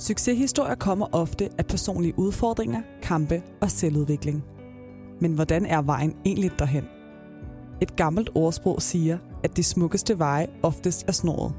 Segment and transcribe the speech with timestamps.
[0.00, 4.44] Succeshistorier kommer ofte af personlige udfordringer, kampe og selvudvikling.
[5.20, 6.84] Men hvordan er vejen egentlig derhen?
[7.80, 11.52] Et gammelt ordsprog siger, at de smukkeste veje oftest er snoret.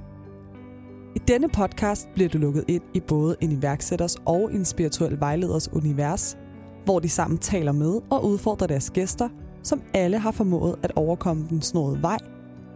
[1.16, 5.74] I denne podcast bliver du lukket ind i både en iværksætters og en spirituel vejleders
[5.74, 6.38] univers,
[6.86, 9.30] hvor de sammen taler med og udfordrer deres gæster,
[9.64, 12.18] som alle har formået at overkomme den snorede vej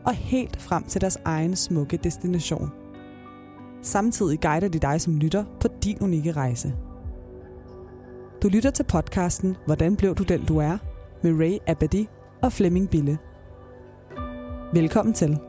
[0.06, 2.85] og helt frem til deres egen smukke destination.
[3.86, 6.74] Samtidig guider de dig som lytter på din unikke rejse.
[8.44, 10.78] Du lytter til podcasten Hvordan blev du den du er?
[11.24, 12.08] med Ray Abadi
[12.42, 13.18] og Flemming Bille.
[14.74, 15.40] Velkommen til.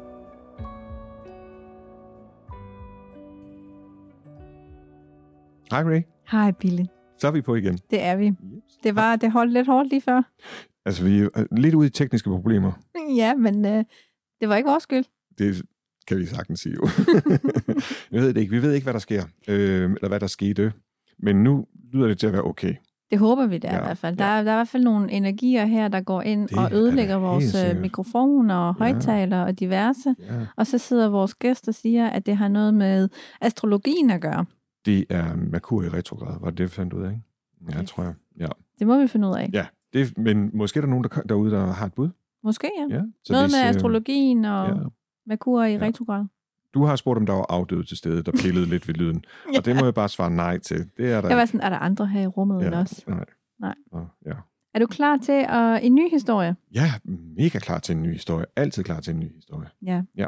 [5.70, 6.88] Hej Ray, Hej, Bille.
[7.18, 7.78] så er vi på igen.
[7.90, 8.32] Det er vi.
[8.82, 10.22] Det var det holdt lidt hårdt lige før.
[10.84, 12.72] Altså, vi er lidt ude i tekniske problemer.
[13.16, 13.84] Ja, men øh,
[14.40, 15.04] det var ikke vores skyld.
[15.38, 15.62] Det
[16.06, 16.88] kan vi sagtens sige jo.
[18.12, 18.50] jeg ved det ikke.
[18.50, 20.72] Vi ved ikke, hvad der sker, øh, eller hvad der skete.
[21.18, 22.74] Men nu lyder det til at være okay.
[23.10, 24.16] Det håber vi da Ja, i hvert fald.
[24.16, 24.30] Der, ja.
[24.30, 26.74] er, der er i hvert fald nogle energier her, der går ind Det og er
[26.74, 27.76] ødelægger vores øh, sikkert.
[27.80, 28.84] mikrofoner og Ja.
[28.84, 30.14] højtaler og diverse.
[30.20, 30.46] Ja.
[30.56, 33.08] Og så sidder vores gæst og siger, at det har noget med
[33.40, 34.44] astrologien at gøre.
[34.86, 37.22] Det er Merkur i retrograd, var det det, vi fandt ud af, ikke?
[37.76, 37.90] Ja, Yes.
[37.90, 38.14] tror jeg.
[38.40, 38.48] Ja.
[38.78, 39.50] Det må vi finde ud af.
[39.52, 39.66] ja.
[39.92, 42.08] Det, men måske er der nogen der, derude, der har et bud.
[42.44, 42.96] Måske, ja.
[42.96, 43.02] Ja.
[43.24, 44.74] Så noget med øh, astrologien og Ja.
[45.26, 45.78] Merkur i Ja.
[45.82, 46.24] retrograd.
[46.74, 49.24] Du har spurgt, om der var afdøde til stede, der pillede lidt ved lyden.
[49.56, 50.78] Og det må jeg bare svare nej til.
[50.96, 53.06] Det er der Jeg var sådan, er der andre her i rummet ja, end os?
[53.06, 53.24] Nej.
[53.60, 53.74] Nej.
[53.92, 54.32] Og, ja.
[54.74, 56.56] Er du klar til at, en ny historie?
[56.74, 58.46] Er mega klar til en ny historie.
[58.56, 59.68] Altid klar til en ny historie.
[60.16, 60.26] Ja,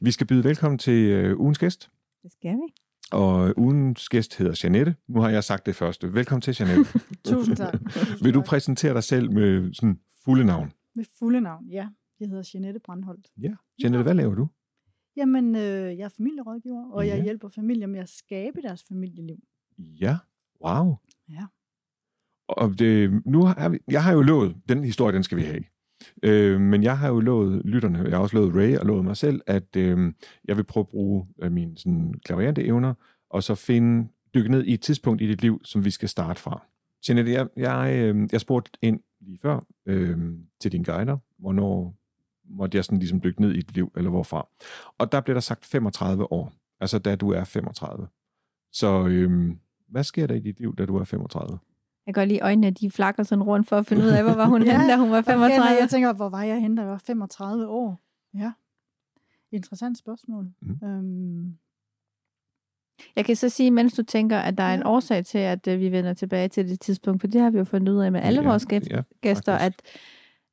[0.00, 1.90] Vi skal byde velkommen til øh, ugens gæst.
[2.22, 2.74] det skal vi.
[3.12, 4.94] Og ugens gæst hedder Janette.
[5.08, 6.14] Nu har jeg sagt det første.
[6.14, 7.00] Velkommen til, Janette.
[7.24, 7.74] Tusind tak.
[8.24, 10.72] Vil du præsentere dig selv med sådan fulde navn?
[10.96, 11.86] Med fulde navn, ja.
[12.20, 13.28] Jeg hedder Jeanette Brandholt.
[13.42, 13.54] Ja.
[13.82, 14.48] Janette, hvad laver du?
[15.16, 15.62] Jamen, øh,
[15.98, 17.22] jeg er familierådgiver, og jeg Ja.
[17.24, 19.36] hjælper familier med at skabe deres familieliv.
[19.78, 20.18] Ja.
[20.64, 20.96] Wow.
[21.28, 21.46] Ja.
[22.48, 25.64] Og det, nu har vi, jeg har jo lovet, den historie, den skal vi have.
[26.22, 29.16] Øh, men jeg har jo lovet lytterne, jeg har også lovet Ray og lovet mig
[29.16, 30.12] selv, at øh,
[30.44, 32.94] jeg vil prøve at bruge øh, mine sådan, klaverende evner,
[33.30, 36.40] og så finde, dykke ned i et tidspunkt i dit liv, som vi skal starte
[36.40, 36.66] fra.
[37.08, 40.18] Jeanette, jeg, jeg, øh, jeg spurgte ind lige før øh,
[40.60, 41.96] til din guider, hvornår
[42.50, 44.48] måtte jeg sådan ligesom dykke ned i dit liv, eller hvorfra.
[44.98, 48.08] Og der blev der sagt 35 år, altså da du er 35.
[48.72, 49.50] Så øh,
[49.88, 51.58] hvad sker der i dit liv, da du er 35?
[52.06, 54.32] Jeg kan godt lide øjnene, de flakker sådan rundt for at finde ud af, hvor
[54.34, 55.80] var hun henne, da hun var Og igen, 35.
[55.80, 58.00] Jeg tænker, hvor var jeg henne, da jeg var 35 år?
[58.34, 58.52] Ja.
[59.52, 60.46] Interessant spørgsmål.
[60.62, 60.78] Mm.
[60.88, 61.56] Øhm,
[63.16, 64.88] Jeg kan så sige, mens du tænker, at der er en Ja.
[64.88, 67.64] årsag til, at øh, vi vender tilbage til det tidspunkt, for det har vi jo
[67.64, 69.78] fundet ud af med alle Ja, vores gæst, ja, gæster, faktisk.
[69.78, 69.82] at,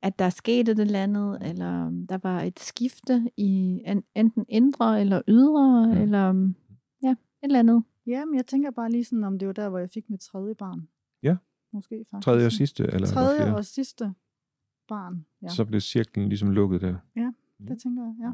[0.02, 5.00] at der skete det eller andet, eller der var et skifte i en, enten indre
[5.00, 5.94] eller ydre, Ja.
[5.96, 6.02] ja.
[6.02, 6.52] eller
[7.02, 7.82] ja, et eller andet.
[8.06, 10.20] ja, men jeg tænker bare lige sådan, om det var der, hvor jeg fik mit
[10.20, 10.88] tredje barn.
[11.22, 11.36] Ja.
[11.72, 12.24] Måske faktisk.
[12.24, 12.82] Tredje og sidste?
[12.84, 13.56] Eller er Tredje flere?
[13.56, 14.12] og sidste
[14.88, 15.24] barn.
[15.42, 16.96] Ja, Så blev cirklen ligesom lukket der.
[17.68, 18.30] det tænker jeg, ja.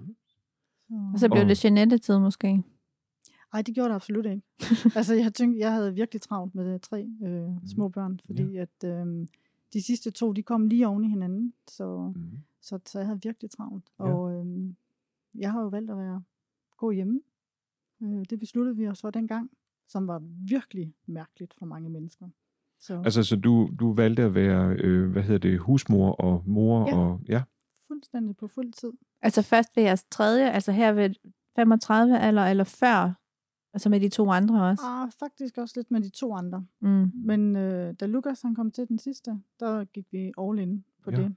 [1.12, 2.62] Og så blev Og- det Jeanette-tid måske.
[3.52, 4.42] Nej, det gjorde det absolut ikke.
[4.98, 8.60] altså, jeg tænkte, jeg havde virkelig travlt med tre øh, små børn, fordi ja.
[8.62, 9.26] at øh,
[9.74, 12.30] de sidste to, de kom lige oven i hinanden, så, Mm.
[12.60, 13.84] så, så jeg havde virkelig travlt.
[13.98, 14.04] Ja.
[14.04, 14.74] Og øh,
[15.34, 16.22] jeg har jo valgt at være
[16.78, 17.20] gå hjemme.
[18.02, 19.50] Øh, det besluttede vi os for dengang,
[19.88, 22.26] som var virkelig mærkeligt for mange mennesker.
[22.78, 26.88] Så altså, så du, du valgte at være, øh, hvad hedder det, husmor og mor
[26.88, 26.96] Ja.
[26.98, 27.42] og, ja,
[27.86, 28.92] fuldstændig på fuld tid.
[29.22, 31.14] Altså først ved jeres tredje, altså her ved
[31.56, 33.12] 35 eller, eller før,
[33.74, 34.82] altså med de to andre også.
[34.86, 36.66] Ah, faktisk også lidt med de to andre.
[36.80, 37.12] Mm.
[37.14, 39.30] Men øh, da Lukas han kom til den sidste,
[39.60, 41.16] der gik vi all in på Ja.
[41.16, 41.34] det.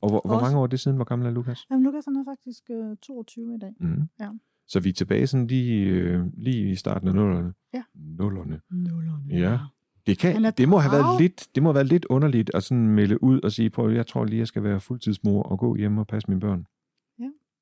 [0.00, 1.66] og hvor, hvor mange år er det siden, hvor gammel er Lukas?
[1.70, 3.74] Jamen, Lukas han er faktisk øh, 22 i dag.
[3.80, 4.02] Mm.
[4.20, 4.30] Ja.
[4.66, 7.54] Så vi er tilbage sådan lige, øh, lige i starten af nullerne.
[7.74, 7.82] Ja.
[7.94, 8.60] Nullerne.
[8.70, 9.34] Nullerne.
[9.34, 9.58] Ja.
[10.06, 12.88] Det, kan, det, må have været lidt, det må have været lidt underligt at sådan
[12.88, 15.98] melde ud og sige, prøv, jeg tror lige, jeg skal være fuldtidsmor og gå hjem
[15.98, 16.66] og passe mine børn.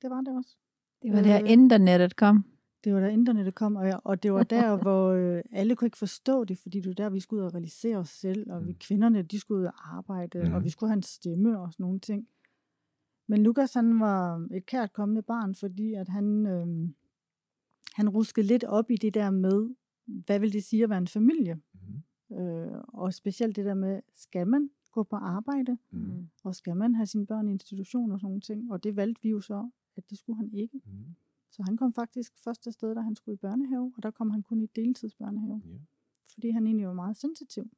[0.02, 0.56] Det var det også.
[1.02, 1.50] Det var der Øh.
[1.52, 2.44] internettet kom.
[2.84, 5.86] Det var da internettet kom, og, jeg, og det var der, hvor øh, alle kunne
[5.86, 8.66] ikke forstå det, fordi det var der, vi skulle ud og realisere os selv, og
[8.66, 8.78] vi Mm.
[8.78, 10.52] kvinderne, de skulle ud og arbejde, Mhm.
[10.54, 12.28] og vi skulle have en stemme og sådan nogle ting.
[13.28, 16.88] Men Lukas han var et kært kommende barn, fordi at han, øh,
[17.94, 19.74] han ruskede lidt op i det der med,
[20.26, 21.60] hvad vil det sige at være en familie?
[21.74, 22.38] Mhm.
[22.38, 25.78] Øh, og specielt det der med, skal man gå på arbejde?
[25.90, 26.28] Mhm.
[26.44, 28.72] Og skal man have sine børn i institution og sådan nogle ting?
[28.72, 30.80] Og det valgte vi jo så, at det skulle han ikke.
[30.84, 31.04] Mhm.
[31.54, 34.42] Så han kom faktisk først afsted, da han skulle i børnehave, og der kom han
[34.42, 35.78] kun i deltidsbørnehave, Ja.
[36.34, 37.70] fordi han egentlig var meget sensitiv.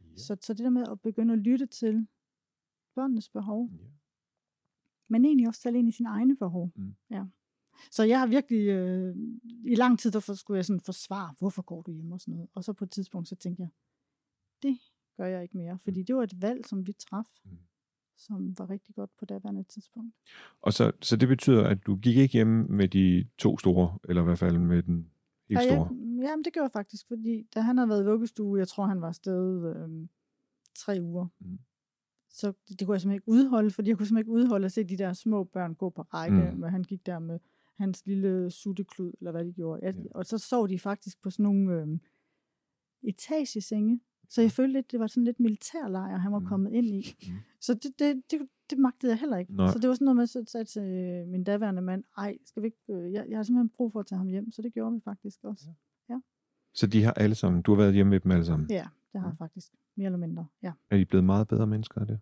[0.00, 0.16] Ja.
[0.16, 2.06] Så, så det der med at begynde at lytte til
[2.94, 3.76] børnenes behov, Ja.
[5.08, 6.70] men egentlig også selv ind i sine egne behov.
[6.76, 6.94] Mm.
[7.10, 7.24] Ja.
[7.90, 9.16] Så jeg har virkelig, øh,
[9.64, 12.48] i lang tid, der skulle jeg sådan forsvare, hvorfor går du hjem og sådan noget.
[12.54, 13.70] Og så på et tidspunkt, så tænkte jeg,
[14.62, 14.78] det
[15.16, 17.58] gør jeg ikke mere, fordi det var et valg, som vi traf, Mm.
[18.16, 20.14] Som var rigtig godt på daværende tidspunkt.
[20.62, 24.22] Og så, så det betyder, at du gik ikke hjem med de to store, eller
[24.22, 25.10] i hvert fald med den
[25.48, 25.88] helt Ja, store.
[25.90, 28.86] jeg, jamen, det gjorde jeg faktisk, fordi da han havde været i vuggestue, jeg tror,
[28.86, 30.08] han var afsted øh,
[30.74, 31.58] tre uger, Mm.
[32.30, 34.72] så det, det kunne jeg simpelthen ikke udholde, fordi jeg kunne simpelthen ikke udholde at
[34.72, 36.58] se de der små børn gå på række, Mm.
[36.60, 37.38] men han gik der med
[37.74, 39.80] hans lille sutteklud, eller hvad de gjorde.
[39.86, 40.02] Jeg, Ja.
[40.10, 41.98] Og så sov de faktisk på sådan nogle øh,
[43.02, 46.46] etagesenge, så jeg følte lidt, det var sådan lidt militærlejr, han var Mm.
[46.46, 47.16] kommet ind i.
[47.28, 47.34] Mm.
[47.60, 48.40] Så det, det, det,
[48.70, 49.56] det magtede jeg heller ikke.
[49.56, 49.72] Nej.
[49.72, 50.82] Så det var sådan noget med, så sagde til
[51.28, 54.06] min daværende mand, ej, skal vi ikke, øh, jeg, jeg har simpelthen brug for at
[54.06, 55.66] tage ham hjem, så det gjorde vi faktisk også.
[56.76, 58.70] Så de har alle sammen, du har været hjemme med dem alle sammen.
[58.70, 59.72] Ja, det har jeg faktisk.
[59.96, 60.72] Mere eller mindre, ja.
[60.90, 62.18] Er de blevet meget bedre mennesker af det?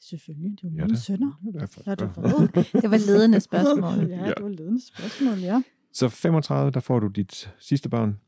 [0.00, 1.40] Selvfølgelig, det er jo Ja, mine det- sønner.
[1.44, 2.22] det er derfor, Ja, det var
[2.82, 4.08] Det var ledende spørgsmål.
[4.10, 5.62] ja, det var ledende spørgsmål, ja.
[5.92, 8.20] Så 35, der får du dit sidste barn.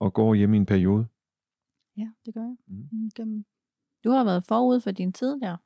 [0.00, 1.06] Og går hjem i en periode.
[1.96, 2.56] Ja, det gør jeg.
[2.66, 3.06] Mm.
[3.06, 3.44] Igennem.
[4.04, 5.56] Du har været forud for din tid der.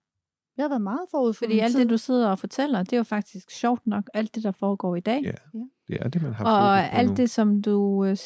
[0.57, 1.81] Jeg har været meget forud for Fordi min alt tid.
[1.81, 4.97] det, du sidder og fortæller, det er jo faktisk sjovt nok, alt det, der foregår
[4.97, 5.23] i dag.
[5.23, 5.33] Ja.
[5.55, 5.65] Ja.
[5.89, 7.15] Det er det, man har og alt nu.
[7.15, 8.17] det, som du øh,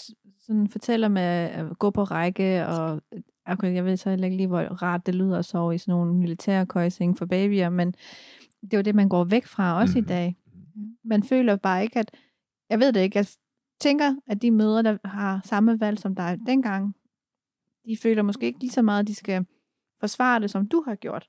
[0.40, 3.02] sådan fortæller med at gå på række, og
[3.46, 5.92] okay, jeg ved så heller ikke lige, hvor rart det lyder at sove i sådan
[5.92, 7.94] nogle militære køjseng for babyer, men
[8.62, 10.02] det er jo det, man går væk fra også mm.
[10.02, 10.04] Mhm.
[10.04, 10.36] i dag.
[11.04, 12.10] Man føler bare ikke, at,
[12.70, 13.26] jeg ved det ikke, jeg
[13.80, 16.96] tænker, at de mødre, der har samme valg som dig dengang,
[17.84, 19.46] de føler måske ikke lige så meget, at de skal
[20.00, 21.28] forsvare det, som du har gjort.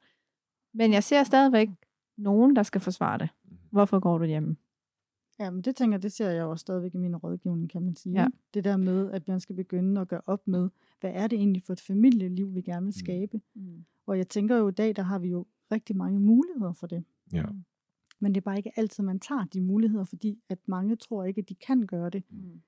[0.73, 1.69] Men jeg ser stadigvæk
[2.17, 3.29] nogen, der skal forsvare det.
[3.43, 3.57] Mhm.
[3.71, 4.55] Hvorfor går du hjemme?
[5.39, 7.95] Ja, men det tænker det ser jeg jo også stadigvæk i min rådgivning, kan man
[7.95, 8.21] sige.
[8.21, 8.27] Ja.
[8.53, 10.69] Det der med, at man skal begynde at gøre op med,
[10.99, 13.05] hvad er det egentlig for et familieliv, vi gerne vil Mm.
[13.05, 13.41] skabe.
[13.55, 13.85] Mm.
[14.07, 17.03] Og jeg tænker jo i dag, der har vi jo rigtig mange muligheder for det.
[17.33, 17.43] Ja.
[18.19, 21.41] Men det er bare ikke altid, man tager de muligheder, fordi at mange tror ikke,
[21.41, 22.23] at de kan gøre det.
[22.29, 22.61] Mm.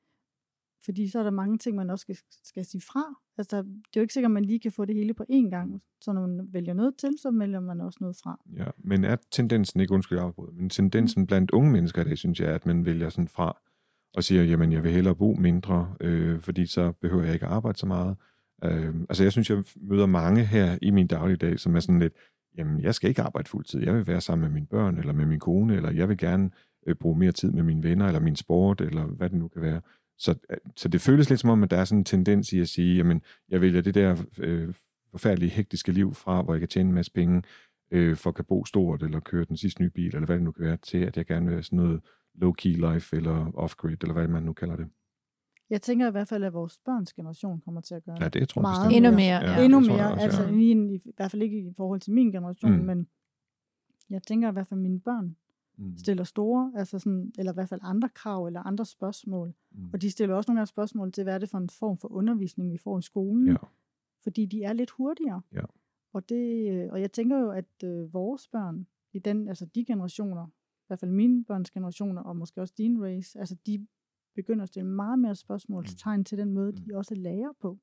[0.85, 3.15] Fordi så er der mange ting, man også skal, skal sige fra.
[3.37, 5.49] Altså, det er jo ikke sikkert, at man lige kan få det hele på én
[5.49, 5.81] gang.
[6.01, 8.41] Så når man vælger noget til, så vælger man også noget fra.
[8.57, 12.49] Ja, men er tendensen, ikke undskyld afbrud, men tendensen blandt unge mennesker, det synes jeg,
[12.49, 13.61] er, at man vælger sådan fra
[14.13, 17.51] og siger, jamen jeg vil hellere bo mindre, øh, fordi så behøver jeg ikke at
[17.51, 18.17] arbejde så meget.
[18.63, 22.13] Øh, altså jeg synes, jeg møder mange her i min dagligdag, som er sådan lidt,
[22.57, 25.25] jamen jeg skal ikke arbejde fuldtid, jeg vil være sammen med mine børn, eller med
[25.25, 26.51] min kone, eller jeg vil gerne
[26.87, 29.61] øh, bruge mere tid med mine venner, eller min sport, eller hvad det nu kan
[29.61, 29.81] være.
[30.17, 32.59] Så, øh, så det føles lidt som om, at der er sådan en tendens i
[32.59, 34.73] at sige, jamen jeg vælger det der øh,
[35.11, 37.43] forfærdelige hektiske liv fra, hvor jeg kan tjene en masse penge,
[37.91, 40.43] øh, for at kan bo stort, eller køre den sidste nye bil, eller hvad det
[40.43, 42.01] nu kan være, til at jeg gerne vil have sådan noget
[42.35, 44.87] low-key life, eller off-grid, eller hvad man nu kalder det.
[45.69, 48.33] Jeg tænker i hvert fald, at vores børns generation kommer til at gøre Ja, det.
[48.33, 48.95] det tror jeg Meget bestemt.
[49.05, 49.39] Endnu mere.
[49.51, 49.63] Ja.
[49.65, 50.49] Endnu mere, også, altså ja.
[50.49, 52.77] i, en- i, hvert fald ikke i forhold til min generation, Mm.
[52.79, 52.85] mm.
[52.85, 53.07] men
[54.09, 55.35] jeg tænker i hvert fald, at mine børn
[55.77, 55.97] Mm.
[55.97, 59.53] stiller store, altså sådan, eller i hvert fald andre krav, eller andre spørgsmål.
[59.71, 59.89] Mm.
[59.93, 62.11] Og de stiller også nogle gange spørgsmål til, hvad er det for en form for
[62.11, 63.47] undervisning, vi får i skolen.
[63.47, 63.55] Ja.
[64.23, 65.41] Fordi de er lidt hurtigere.
[65.53, 65.61] Ja.
[66.13, 69.85] Og, det, øh, og jeg tænker jo, at øh, vores børn, i den, altså de
[69.85, 73.87] generationer, i hvert fald mine børns generationer, og måske også din race, altså de
[74.35, 76.77] begynder at stille meget mere spørgsmålstegn til den måde, Mm.
[76.77, 77.77] de også lærer på.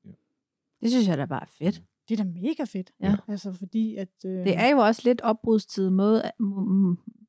[0.83, 1.83] Det synes jeg da bare er fedt.
[2.09, 2.93] Det er da mega fedt.
[3.01, 3.17] Ja.
[3.29, 4.09] Altså fordi, at...
[4.27, 6.23] Øh, Det er jo også lidt opbrudstid måde,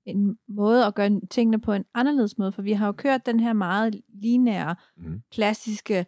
[0.06, 3.40] en måde at gøre tingene på en anderledes måde, for vi har jo kørt den
[3.40, 5.22] her meget lineære, Mm.
[5.32, 6.06] klassiske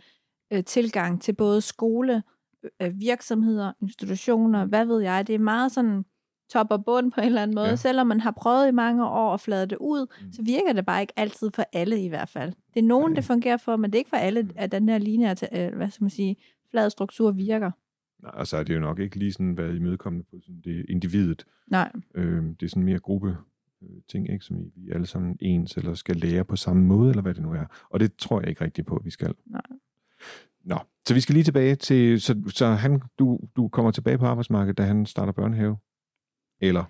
[0.54, 2.24] øh, tilgang til både skole,
[2.82, 5.28] øh, virksomheder, institutioner, hvad ved jeg.
[5.28, 6.06] Det er meget sådan
[6.50, 7.66] top og bund på en eller anden måde.
[7.66, 7.70] Ja.
[7.72, 7.76] Ja.
[7.76, 10.32] Selvom man har prøvet i mange år at flade det ud, Mm.
[10.34, 12.54] så virker det bare ikke altid for alle i hvert fald.
[12.74, 13.16] Det er nogen, Nej.
[13.16, 14.50] det fungerer for, men det er ikke for alle, Mm.
[14.56, 15.36] at den her lineære,
[15.68, 16.36] øh, hvad skal man sige,
[16.72, 17.72] flade struktur virker.
[18.24, 21.46] Nej, altså er det jo nok ikke lige sådan været imødekommende på sådan det individet.
[21.68, 21.92] Nej.
[22.16, 23.38] Øh, det er sådan mere gruppe
[23.82, 27.10] øh, ting, ikke, som vi er alle sammen ens, eller skal lære på samme måde,
[27.10, 27.66] eller hvad det nu er.
[27.90, 29.34] Og det tror jeg ikke rigtigt på, at vi skal.
[29.46, 29.62] Nej.
[30.64, 30.78] Nå,
[31.08, 34.78] så vi skal lige tilbage til, så, så han, du, du kommer tilbage på arbejdsmarkedet,
[34.78, 35.78] da han starter børnehave?
[36.62, 36.84] Eller?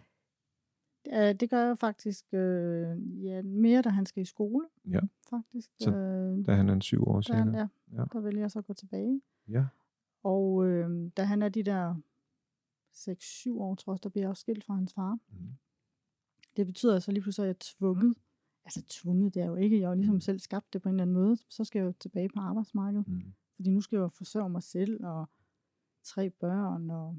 [1.05, 4.67] Ja, det gør jeg faktisk øh, ja, mere, da han skal i skole.
[4.89, 4.99] Ja.
[5.29, 5.71] Faktisk.
[5.79, 7.57] Så øh, Da han er en syv år senere?
[7.57, 7.67] ja,
[8.01, 8.05] Ja.
[8.13, 9.21] der vælger jeg så at gå tilbage.
[9.47, 9.65] Ja.
[10.23, 11.95] Og øh, da han er de der
[12.93, 15.17] 6-7 år, tror jeg, der blev jeg også skilt fra hans far.
[15.31, 15.38] Mm.
[16.57, 18.15] Det betyder altså lige pludselig, at jeg er tvunget.
[18.65, 19.79] Altså tvunget, det er jo ikke.
[19.79, 20.21] Jeg har ligesom Mm.
[20.21, 21.38] selv skabt det på en eller anden måde.
[21.49, 23.07] Så skal jeg jo tilbage på arbejdsmarkedet.
[23.07, 23.33] Mm.
[23.55, 25.29] Fordi nu skal jeg jo forsørge mig selv og
[26.03, 26.89] tre børn.
[26.89, 27.17] Og,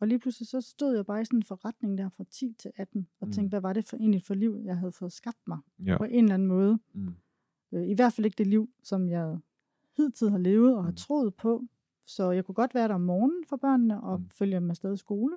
[0.00, 2.70] og lige pludselig så stod jeg bare i sådan en forretning der fra 10 til
[2.76, 3.32] 18 og Mm.
[3.32, 5.98] tænkte, hvad var det for egentlig for liv, jeg havde fået skabt mig Ja.
[5.98, 6.78] på en eller anden måde.
[6.92, 7.14] Mm.
[7.72, 9.38] Øh, I hvert fald ikke det liv, som jeg
[9.96, 10.96] hidtil har levet og har Mm.
[10.96, 11.64] troet på.
[12.02, 14.28] Så jeg kunne godt være der om morgenen for børnene og Mm.
[14.28, 15.36] følge dem afsted i skole.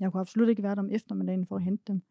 [0.00, 2.02] Jeg kunne absolut ikke være der om eftermiddagen for at hente dem.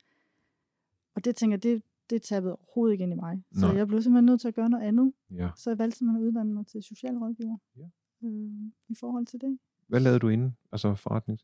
[1.15, 3.43] Og det tænker jeg, det, det tappede overhovedet ikke ind i mig.
[3.51, 3.75] Så Nej.
[3.75, 5.13] jeg blev simpelthen nødt til at gøre noget andet.
[5.31, 5.49] ja.
[5.57, 7.57] Så jeg valgte simpelthen at uddanne mig til socialrådgiver.
[7.77, 7.89] Ja.
[8.23, 8.51] Øh,
[8.89, 9.59] I forhold til det.
[9.93, 10.57] Hvad lavede du inden?
[10.71, 11.39] Altså forretning?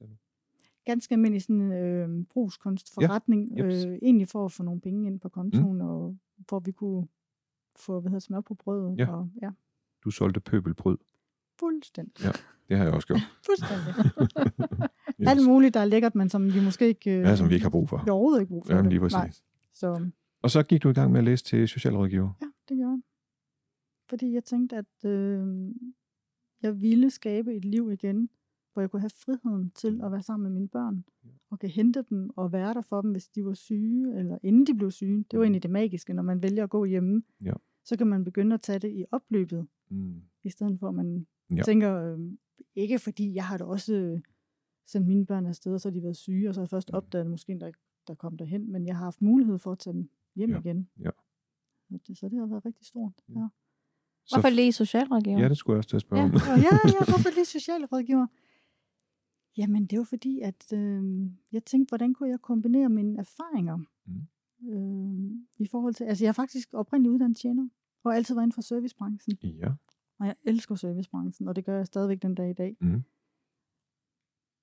[0.86, 3.58] Ganske almindelig sådan øh, brugskunstforretning.
[3.58, 3.86] Ja, jeps.
[3.86, 5.82] Øh, egentlig for at få nogle penge ind på kontoen, mm.
[5.82, 6.18] og
[6.50, 7.08] for at vi kunne
[7.76, 8.98] få hvad hedder, smør på brødet.
[8.98, 9.08] Ja.
[9.08, 9.50] Og, ja.
[10.04, 10.98] Du solgte pøbelbrød.
[11.60, 12.24] Fuldstændig.
[12.26, 12.32] Ja.
[12.70, 13.20] Det har jeg også gjort.
[13.48, 13.94] Fuldstændig.
[15.22, 15.28] Yes.
[15.30, 17.12] Alt muligt, der er lækkert, men som vi måske ikke...
[17.12, 18.02] Øh, Ja, som vi ikke har brug for.
[18.06, 19.14] Vi overhovedet ikke brug for Ja, lige præcis.
[19.14, 19.32] Nej.
[19.74, 20.10] Så
[20.42, 22.34] Og så gik du i gang med at læse til socialrådgiver.
[22.42, 23.02] ja, det gør jeg.
[24.10, 25.48] Fordi jeg tænkte, at øh,
[26.62, 28.30] jeg ville skabe et liv igen,
[28.74, 31.04] hvor jeg kunne have friheden til at være sammen med mine børn,
[31.50, 34.66] og kan hente dem og være der for dem, hvis de var syge, eller inden
[34.68, 35.26] de blev syge.
[35.32, 37.24] Det var egentlig det magiske, når man vælger at gå hjemme.
[37.44, 37.54] Ja.
[37.86, 40.22] Så kan man begynde at tage det i opløbet, Mm.
[40.44, 41.56] i stedet for at man Ja.
[41.56, 41.64] ja.
[41.64, 42.20] tænker, øh,
[42.76, 44.20] ikke fordi jeg har da også øh,
[44.86, 46.90] sendt mine børn afsted, og så har de været syge, og så har jeg først
[46.92, 46.98] Mm.
[46.98, 47.72] opdaget, at måske der,
[48.08, 50.60] der kom derhen, men jeg har haft mulighed for at tage dem hjem Ja.
[50.60, 50.90] igen.
[51.00, 51.10] Ja.
[51.94, 53.14] Og det, så det har været rigtig stort.
[53.30, 53.40] Ja.
[53.40, 53.48] Ja.
[54.26, 55.40] Så, Hvorfor lige socialrådgiver?
[55.40, 56.28] Ja, det skulle jeg også til at spørge Ja.
[56.30, 56.34] om.
[56.36, 58.28] Ja, ja, hvorfor lige socialrådgiver?
[59.60, 61.04] Jamen, det var fordi, at øh,
[61.52, 64.70] jeg tænkte, hvordan kunne jeg kombinere mine erfaringer Mm.
[64.70, 66.04] øh, i forhold til...
[66.04, 67.70] Altså, jeg er faktisk oprindeligt uddannet tjener,
[68.04, 69.38] og altid været inden for servicebranchen.
[69.44, 69.68] Ja.
[70.20, 72.78] Og jeg elsker servicebranchen, og det gør jeg stadigvæk den dag i dag.
[72.82, 73.04] Mm.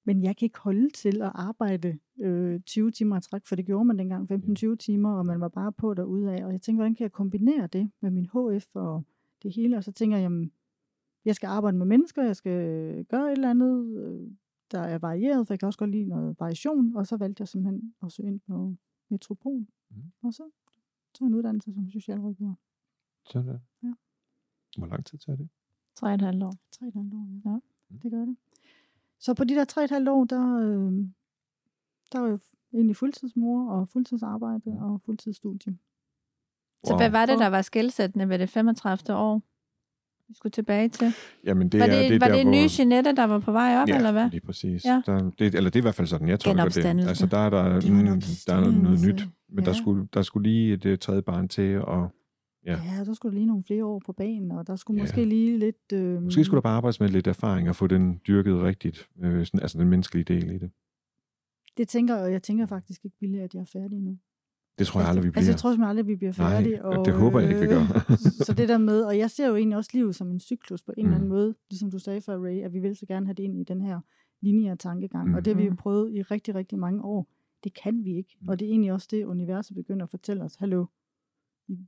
[0.05, 3.67] Men jeg kan ikke holde til at arbejde øh, 20 timer i træk, for det
[3.67, 6.45] gjorde man dengang, 15-20 timer, og man var bare på derude af.
[6.45, 9.05] Og jeg tænkte, hvordan kan jeg kombinere det med min HF og
[9.43, 9.77] det hele?
[9.77, 10.53] Og så tænker jeg, jamen,
[11.25, 12.61] jeg skal arbejde med mennesker, jeg skal
[13.05, 14.31] gøre et eller andet, øh,
[14.71, 16.97] der er varieret, for jeg kan også godt lide noget variation.
[16.97, 18.75] Og så valgte jeg simpelthen at søge ind på
[19.09, 19.67] Metropol.
[19.91, 20.13] Mhm.
[20.23, 20.43] Og så
[21.15, 22.55] tog jeg en uddannelse som socialrådgiver.
[23.25, 23.61] Sådan.
[23.83, 23.93] Ja.
[24.79, 25.49] Hvor lang tid tager det?
[25.95, 26.55] Tre og et halvt år.
[26.71, 27.51] Tre og et halvt år, ja.
[27.51, 27.61] Ja.
[27.91, 27.97] ja.
[28.03, 28.37] Det gør det.
[29.19, 31.09] Så på de der tre og et halvt år, der, øh,
[32.13, 32.39] der var jeg
[32.73, 35.79] egentlig fuldtidsmor og fuldtidsarbejde og fuldtidsstudie.
[36.85, 39.19] Så hvad var det, der var skældsættende ved det 35.
[39.19, 39.43] år?
[40.29, 41.13] Vi skulle tilbage til.
[41.45, 42.53] Jamen, det var er, det, det var der, det hvor...
[42.53, 44.31] nye Jeanette, der var på vej op, ja, eller hvad?
[44.31, 44.85] lige præcis.
[44.85, 45.03] Ja.
[45.07, 46.85] Der, det, eller det er i hvert fald sådan, jeg tolker det.
[47.09, 49.29] Altså, der er der, Det mm, der er noget, nyt.
[49.49, 49.71] Men ja.
[49.71, 52.11] der, skulle, der skulle lige et uh, tredje barn til, og
[52.67, 52.81] Ja.
[52.99, 53.05] Ja.
[53.05, 55.03] der skulle lige nogle flere år på banen, og der skulle Ja.
[55.03, 55.93] måske lige lidt...
[55.93, 59.09] Øh, måske skulle der bare arbejdes med lidt erfaring og få den dyrket rigtigt.
[59.23, 60.71] Øh, sådan, altså den menneskelige del i det.
[61.77, 64.19] Det tænker jeg, og jeg tænker faktisk ikke, Billy, at jeg er færdig nu.
[64.79, 65.39] Det tror jeg aldrig, vi bliver.
[65.41, 66.85] Altså, jeg tror simpelthen aldrig, vi bliver Nej, færdige.
[66.85, 67.81] og det håber jeg ikke, vi gør.
[68.11, 70.83] øh, så det der med, og jeg ser jo egentlig også livet som en cyklus
[70.83, 71.07] på en Mm.
[71.09, 73.43] eller anden måde, ligesom du sagde før, Ray, at vi vil så gerne have det
[73.43, 74.01] ind i den her
[74.41, 75.29] lineære tankegang.
[75.29, 75.35] Mm.
[75.35, 75.77] Og det har vi jo Mm.
[75.77, 77.29] prøvet i rigtig, rigtig mange år.
[77.65, 78.37] Det kan vi ikke.
[78.41, 78.49] Mm.
[78.49, 80.55] Og det er egentlig også det, universet begynder at fortælle os.
[80.55, 80.87] Hallo,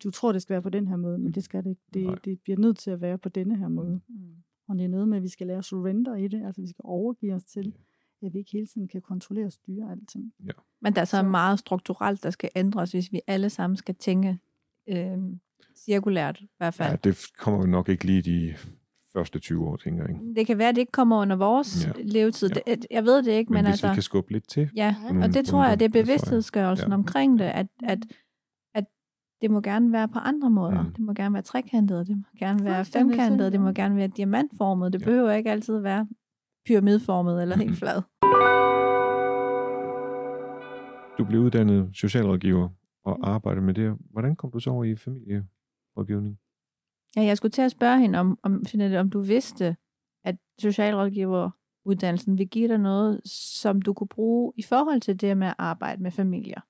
[0.05, 2.05] du tror, det skal være på den her måde, men det skal det ikke.
[2.07, 2.15] Nej.
[2.15, 4.01] Det, det bliver nødt til at være på denne her måde.
[4.09, 4.17] Mm.
[4.69, 6.47] Og det er noget med, at vi skal lære at surrender i det.
[6.47, 7.75] Altså, vi skal overgive os til,
[8.27, 10.33] at vi ikke hele tiden kan kontrollere og styre alting.
[10.83, 13.95] Men der er så Så- meget strukturelt, der skal ændres, hvis vi alle sammen skal
[13.95, 14.39] tænke
[14.89, 15.19] øh,
[15.77, 16.91] cirkulært i hvert fald.
[16.91, 18.55] Ja, det kommer jo nok ikke lige de
[19.13, 20.11] første 20 år, tænker jeg.
[20.11, 20.35] Ikke?
[20.35, 21.93] Det kan være, at det ikke kommer under vores Ja.
[21.99, 22.03] ja.
[22.05, 22.51] levetid.
[22.67, 22.75] Ja.
[22.75, 23.89] Det, jeg ved det ikke, Men, men, hvis altså...
[23.89, 24.71] vi kan skubbe lidt til.
[24.77, 26.95] Ja, Ja, og nogle- det tror nogle jeg, det er bevidsthedsgørelsen Ja.
[26.95, 27.99] omkring det, at, at,
[28.75, 28.85] at
[29.43, 30.83] det må gerne være på andre måder.
[30.83, 30.91] Mm.
[30.93, 34.93] Det må gerne være trekantet, det må gerne være femkantet, det må gerne være diamantformet.
[34.93, 35.05] Det Ja.
[35.05, 36.07] behøver ikke altid være
[36.69, 38.03] pyramidformet eller helt flad.
[41.19, 42.69] Du blev uddannet socialrådgiver
[43.05, 43.97] og arbejdede med det.
[44.11, 46.39] Hvordan kom du så over i familierådgivning?
[47.17, 49.77] Ja, jeg skulle til at spørge hende, om, om, Jeanette, om du vidste,
[50.25, 55.47] at socialrådgiveruddannelsen vil give dig noget, som du kunne bruge i forhold til det med
[55.47, 56.61] at arbejde med familier.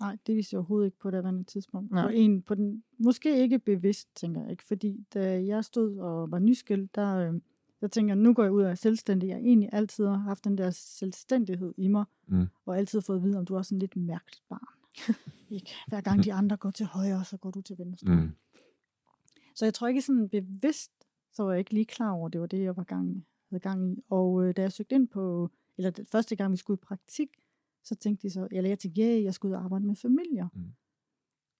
[0.00, 1.90] Nej, det vidste jeg overhovedet ikke på det andet tidspunkt.
[1.90, 2.02] Nå.
[2.02, 6.30] På en, på den, måske ikke bevidst, tænker jeg ikke, fordi da jeg stod og
[6.30, 7.34] var nyskilt, der, øh,
[7.82, 9.26] der tænker jeg, nu går jeg ud af selvstændig.
[9.28, 12.46] Jeg har egentlig altid har haft den der selvstændighed i mig, Mm.
[12.66, 14.66] og altid fået at vide, om du er en lidt mærkeligt barn.
[15.50, 15.70] ikke?
[15.88, 18.14] Hver gang de andre går til højre, så går du til venstre.
[18.14, 18.30] Mm.
[19.54, 20.92] Så jeg tror ikke sådan bevidst,
[21.32, 23.60] så var jeg ikke lige klar over, at det var det, jeg var gang, havde
[23.60, 24.02] gang i.
[24.08, 27.28] Og øh, da jeg søgte ind på, eller det første gang, vi skulle i praktik,
[27.84, 30.48] så tænkte de så, eller jeg tænkte, ja, jeg skulle ud og arbejde med familier.
[30.54, 30.72] Mm.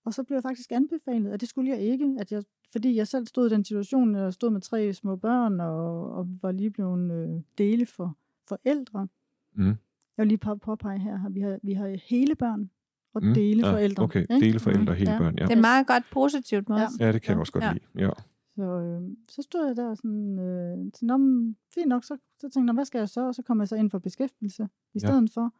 [0.04, 2.42] Og så blev jeg faktisk anbefalet, at det skulle jeg ikke, at jeg,
[2.73, 6.28] fordi jeg selv stod i den situation, jeg stod med tre små børn, og, og
[6.42, 8.16] var lige blevet øh, dele for
[8.49, 9.09] forældre.
[9.54, 9.66] Mm.
[9.66, 9.76] Jeg
[10.16, 12.71] vil lige på- påpege her, at vi har, vi har hele børn
[13.14, 13.35] og Mm.
[13.35, 14.02] dele Ah, forældre.
[14.04, 14.35] Okay, ikke?
[14.47, 15.18] dele forældre og hele Ja.
[15.18, 15.44] børn, ja.
[15.47, 17.06] Det er meget godt positivt med Ja.
[17.06, 17.73] Ja, det kan jeg også godt Ja.
[17.73, 17.85] lide.
[18.04, 18.11] Ja.
[18.56, 22.71] Så, øh, så stod jeg der sådan, øh, sådan om, fint nok, så, så tænkte
[22.71, 23.26] jeg, hvad skal jeg så?
[23.26, 24.99] Og så kom jeg så ind for beskæftigelse i Ja.
[24.99, 25.52] stedet for.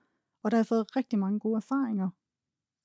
[0.43, 2.09] Og der har jeg fået rigtig mange gode erfaringer,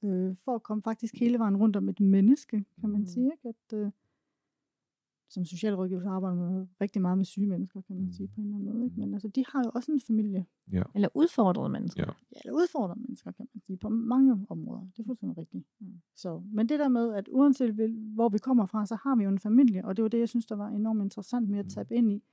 [0.03, 3.07] øh, for at komme faktisk hele vejen rundt om et menneske, kan man Mm.
[3.07, 3.31] sige.
[3.33, 3.49] Ikke?
[3.49, 3.91] At, øh,
[5.29, 8.11] som socialrådgiver, så arbejder man rigtig meget med syge mennesker, kan man Mm.
[8.11, 8.85] sige på en eller anden måde.
[8.85, 8.99] Ikke?
[8.99, 10.45] Men altså, de har jo også en familie.
[10.95, 12.03] Eller udfordrede mennesker.
[12.07, 12.11] Ja.
[12.35, 14.81] Ja, eller udfordrende mennesker, kan man sige, på mange områder.
[14.81, 15.65] Det er fuldstændig rigtigt.
[15.79, 16.01] Mm.
[16.15, 17.73] Så, men det der med, at uanset
[18.15, 20.29] hvor vi kommer fra, så har vi jo en familie, og det var det, jeg
[20.29, 21.69] synes, der var enormt interessant med at Mm.
[21.69, 22.23] tabe ind i.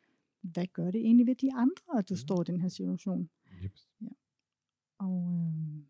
[0.40, 3.28] Hvad gør det egentlig ved de andre, at du står i den her situation?
[3.64, 3.72] Yep.
[4.98, 5.82] Og øh, ja.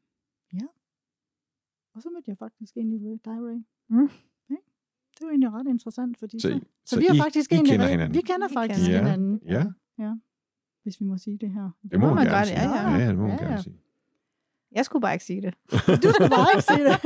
[1.94, 3.60] Og så mødte jeg faktisk egentlig Ray, dig, Ray.
[3.88, 4.10] Mm.
[4.50, 4.54] Ja.
[5.18, 7.54] Det var egentlig ret interessant, fordi Så så, I- så, vi har I- faktisk I
[7.54, 8.14] egentlig kender hinanden?
[8.14, 9.40] Vi kender faktisk kender hinanden.
[9.46, 9.64] Ja.
[9.98, 10.12] ja.
[10.82, 11.70] Hvis vi må sige det her.
[11.82, 12.60] Det må må man man gerne godt, sige.
[12.60, 12.98] ja, ja.
[12.98, 13.62] ja, det må man Ja, gerne ja.
[13.62, 13.80] sige.
[14.72, 15.54] Jeg skulle bare ikke sige det.
[16.04, 16.96] Du skulle bare ikke sige det.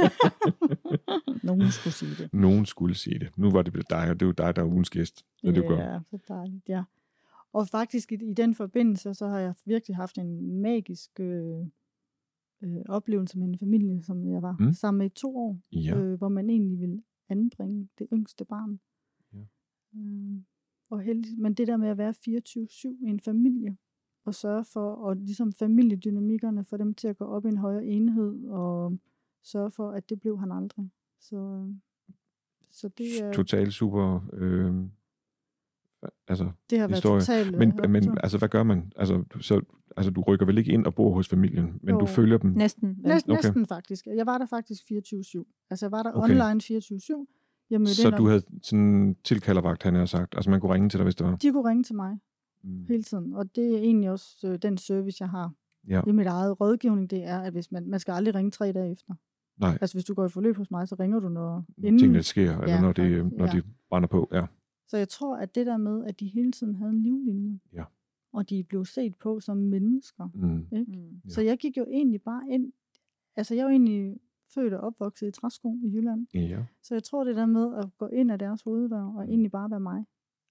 [1.48, 2.34] Nogen skulle sige det.
[2.34, 3.30] Nogen skulle sige det.
[3.38, 5.16] Nu var det blevet dig, og det er jo dig, der er ugens gæst.
[5.36, 5.80] Så det er godt.
[5.80, 6.82] Ja, så dejligt, ja.
[7.52, 11.66] Og faktisk i, i den forbindelse, så har jeg virkelig haft en magisk øh,
[12.62, 14.64] øh, oplevelse med en familie, som jeg var Mm.
[14.66, 14.72] mm.
[14.72, 15.96] sammen med i to år, Ja.
[15.98, 18.80] øh, hvor man egentlig ville anbringe det yngste barn.
[19.32, 19.38] Ja.
[19.98, 20.42] Øh,
[20.90, 23.76] og heldig, men det der med at være 24-7 i en familie,
[24.24, 27.86] og sørge for, og ligesom familiedynamikkerne, for dem til at gå op i en højere
[27.86, 28.98] enhed, og
[29.42, 30.90] sørge for, at det blev han aldrig.
[31.20, 31.74] Så, øh,
[32.70, 34.20] så det, er, Total super...
[34.32, 34.74] Øh,
[36.28, 37.20] altså, det har været historie.
[37.20, 38.92] totalt øh, men, men altså, hvad gør man?
[38.96, 39.60] Altså, du, så,
[39.96, 42.00] altså, du rykker vel ikke ind og bor hos familien, men Jo.
[42.00, 42.50] du følger dem.
[42.50, 42.96] Næsten.
[42.98, 43.42] Næsten, Okay.
[43.44, 44.06] næsten faktisk.
[44.06, 45.66] Jeg var der faktisk 24-7.
[45.70, 46.30] Altså jeg var der Okay.
[46.34, 47.26] online 24-7.
[47.70, 50.34] Jeg mødte Så du havde sådan tilkaldervagt, han har sagt.
[50.34, 51.36] Altså, man kunne ringe til dig, hvis det var.
[51.36, 52.18] de kunne ringe til mig
[52.64, 52.84] Mm.
[52.88, 53.34] hele tiden.
[53.34, 55.52] Og det er egentlig også øh, den service, jeg har
[55.88, 56.00] Ja.
[56.06, 57.10] i mit eget rådgivning.
[57.10, 59.14] Det er, at hvis man, man skal aldrig ringe tre dage efter.
[59.60, 61.98] Nej, Altså hvis du går i forløb hos mig, så ringer du når når inden.
[61.98, 63.52] tingene sker, eller Ja, når, det, faktisk, når ja.
[63.52, 64.28] de brænder på.
[64.32, 64.46] Ja.
[64.88, 67.60] Så jeg tror, at det der med, at de hele tiden havde en livlinje.
[67.72, 67.84] Ja.
[68.32, 70.28] Og de blev set på som mennesker.
[70.34, 70.66] Mm.
[70.78, 70.92] Ikke?
[70.92, 71.20] Mm.
[71.30, 72.72] Så jeg gik jo egentlig bare ind.
[73.36, 74.20] Altså jeg er jo egentlig
[74.54, 76.26] født og opvokset i Træsko i Jylland.
[76.34, 76.64] Ja.
[76.82, 79.70] Så jeg tror det der med at gå ind af deres hoveddør og egentlig bare
[79.70, 80.04] være mig.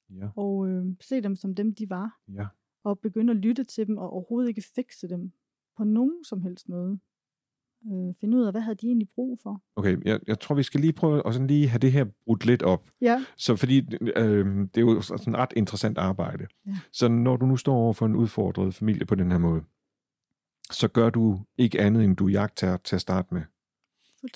[0.10, 0.30] Ja.
[0.36, 2.48] og øh, se dem som dem, de var, Ja.
[2.84, 5.32] og begynde at lytte til dem, og overhovedet ikke fikse dem
[5.78, 7.00] på nogen som helst måde.
[7.86, 9.62] Øh, finde ud af, hvad havde de egentlig brug for.
[9.76, 12.46] Okay, jeg, jeg tror, vi skal lige prøve at sådan lige have det her brudt
[12.46, 12.90] lidt op.
[13.02, 16.48] Ja, Så fordi øh, det er jo sådan et ret interessant arbejde.
[16.66, 16.78] Ja.
[16.92, 19.64] Så når du nu står over for en udfordret familie på den her måde,
[20.72, 23.42] så gør du ikke andet, end du jagter til at starte med.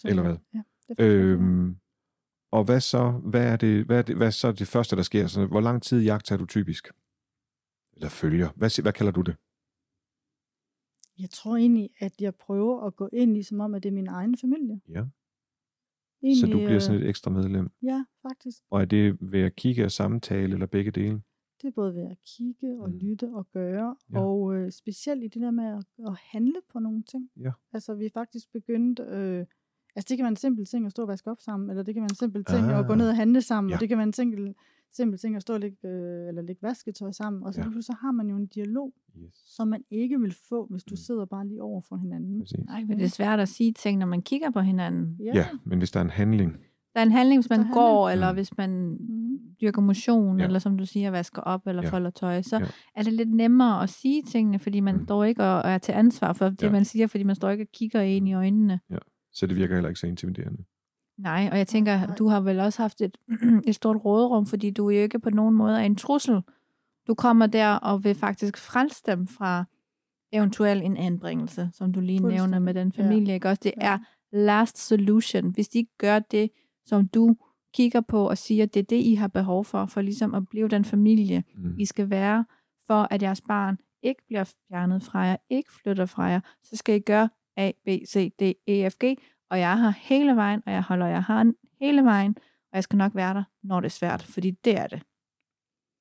[0.05, 0.35] Eller hvad?
[0.53, 1.05] Ja, det er.
[1.05, 1.75] Øhm,
[2.51, 5.01] og hvad så, hvad er, det, hvad, er det, hvad er så det første, der
[5.01, 5.27] sker?
[5.27, 6.87] Så, hvor lang tid jagter du typisk?
[7.93, 8.49] Eller følger?
[8.55, 9.35] Hvad, hvad kalder du det?
[11.21, 13.93] Jeg tror egentlig, at jeg prøver at gå ind i, som om, at det er
[13.93, 14.81] min egen familie.
[14.89, 15.03] Ja.
[16.23, 17.67] Egentlig, Så du bliver øh, sådan et ekstra medlem.
[17.83, 18.57] Ja, faktisk.
[18.69, 21.21] Og er det ved at kigge og samtale, eller begge dele?
[21.61, 22.97] Det er både ved at kigge og Mm.
[22.97, 24.19] lytte og gøre, Ja.
[24.19, 24.25] ja.
[24.25, 27.29] og øh, specielt i det der med at, at handle på nogle ting.
[27.39, 27.51] Ja.
[27.73, 29.45] Altså vi er faktisk begyndt, øh,
[29.95, 31.93] altså det kan være en simpel ting at stå og vaske op sammen, eller det
[31.93, 32.79] kan være en simpel ting Ah.
[32.79, 33.75] at gå ned og handle sammen, Ja.
[33.75, 34.55] og det kan være en simpel,
[34.95, 37.67] simpel ting at stå og lægge, øh, eller lægge vasketøj sammen, og så, Ja.
[37.75, 37.81] ja.
[37.81, 39.33] så har man jo en dialog, Yes.
[39.45, 40.95] som man ikke vil få, hvis du Mm.
[40.97, 42.39] sidder bare lige over for hinanden.
[42.39, 42.59] Præcis.
[42.65, 45.17] Nej, men det er svært at sige ting, når man kigger på hinanden.
[45.33, 46.57] Ja, men hvis der er en handling,
[46.95, 48.13] Der er en handling, hvis man Der er går, handling.
[48.23, 48.35] eller Mm.
[48.37, 49.37] hvis man Mm.
[49.61, 50.45] dyrker motion, Ja.
[50.45, 51.89] eller som du siger, vasker op, eller Ja.
[51.89, 52.65] folder tøj, så Ja.
[52.95, 55.03] er det lidt nemmere at sige tingene, fordi man Mm.
[55.05, 56.71] står ikke og er til ansvar for det, Ja.
[56.71, 58.79] man siger, fordi man står ikke og kigger ind i øjnene.
[59.33, 60.63] så det virker heller ikke så intimiderende.
[61.21, 62.15] Nej, og jeg tænker, Nej.
[62.15, 63.17] du har vel også haft et,
[63.67, 66.41] et stort råderum, fordi du jo ikke på nogen måde er en trussel.
[67.07, 69.63] Du kommer der og vil faktisk frelse dem fra
[70.33, 73.33] eventuelt en anbringelse, som du lige nævner med den familie.
[73.33, 73.49] Ikke?
[73.49, 73.93] Også det Ja.
[73.93, 73.97] er
[74.31, 75.49] last solution.
[75.51, 76.49] Hvis de ikke gør det,
[76.85, 77.35] som du
[77.73, 80.67] kigger på og siger, det er det, I har behov for, for ligesom at blive
[80.67, 81.75] den familie, Mm.
[81.79, 82.45] I skal være,
[82.87, 86.95] for at jeres barn ikke bliver fjernet fra jer, ikke flytter fra jer, så skal
[86.95, 89.17] I gøre A, B, C, D, E, F, G,
[89.51, 92.35] og jeg er her hele vejen, og jeg holder jer hånd hele vejen,
[92.71, 95.03] og jeg skal nok være der, når det er svært, fordi det er det.